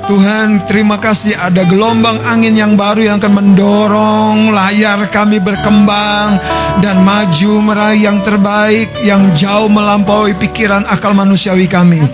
Tuhan 0.07 0.71
terima 0.71 1.03
kasih 1.03 1.35
ada 1.35 1.67
gelombang 1.67 2.23
angin 2.23 2.55
yang 2.55 2.79
baru 2.79 3.03
yang 3.03 3.19
akan 3.19 3.35
mendorong 3.35 4.55
layar 4.55 5.11
kami 5.11 5.43
berkembang 5.43 6.39
dan 6.79 7.03
maju 7.03 7.53
meraih 7.67 8.07
yang 8.07 8.23
terbaik 8.23 8.95
yang 9.03 9.35
jauh 9.35 9.67
melampaui 9.67 10.39
pikiran 10.39 10.87
akal 10.87 11.11
manusiawi 11.19 11.67
kami. 11.67 12.07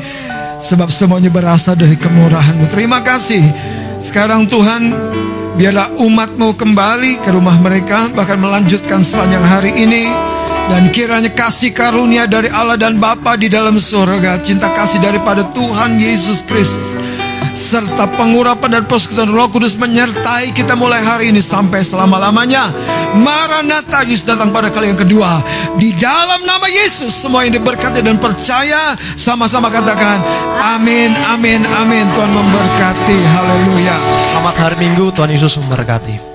Sebab 0.63 0.95
semuanya 0.95 1.27
berasal 1.27 1.75
dari 1.75 1.99
kemurahan-Mu. 1.99 2.71
Terima 2.71 3.03
kasih. 3.03 3.43
Sekarang 3.99 4.47
Tuhan, 4.47 4.95
biarlah 5.59 5.91
umat-Mu 5.99 6.55
kembali 6.55 7.19
ke 7.19 7.35
rumah 7.35 7.59
mereka, 7.59 8.07
bahkan 8.15 8.39
melanjutkan 8.39 9.03
sepanjang 9.03 9.43
hari 9.43 9.75
ini. 9.75 10.07
Dan 10.71 10.95
kiranya 10.95 11.35
kasih 11.35 11.75
karunia 11.75 12.31
dari 12.31 12.47
Allah 12.47 12.79
dan 12.79 13.03
Bapa 13.03 13.35
di 13.35 13.51
dalam 13.51 13.83
surga, 13.83 14.39
cinta 14.47 14.71
kasih 14.71 15.03
daripada 15.03 15.43
Tuhan 15.51 15.99
Yesus 15.99 16.47
Kristus, 16.47 16.95
serta 17.53 18.09
pengurapan 18.17 18.81
dan 18.81 18.85
persekutuan 18.89 19.31
Roh 19.31 19.49
Kudus 19.53 19.77
menyertai 19.77 20.57
kita 20.57 20.73
mulai 20.73 21.05
hari 21.05 21.31
ini 21.31 21.41
sampai 21.45 21.85
selama-lamanya. 21.85 22.73
Maranatha 23.13 24.05
Yesus 24.09 24.25
datang 24.25 24.51
pada 24.51 24.73
kali 24.73 24.93
yang 24.93 25.01
kedua. 25.01 25.45
Di 25.77 25.93
dalam 25.97 26.43
nama 26.49 26.65
Yesus 26.69 27.13
semua 27.13 27.45
yang 27.45 27.61
diberkati 27.61 28.01
dan 28.01 28.17
percaya 28.17 28.97
sama-sama 29.15 29.69
katakan 29.69 30.21
amin 30.77 31.13
amin 31.29 31.61
amin 31.65 32.05
Tuhan 32.17 32.33
memberkati 32.33 33.19
haleluya. 33.21 33.97
Selamat 34.33 34.55
hari 34.57 34.77
Minggu, 34.81 35.13
Tuhan 35.13 35.31
Yesus 35.31 35.61
memberkati. 35.61 36.32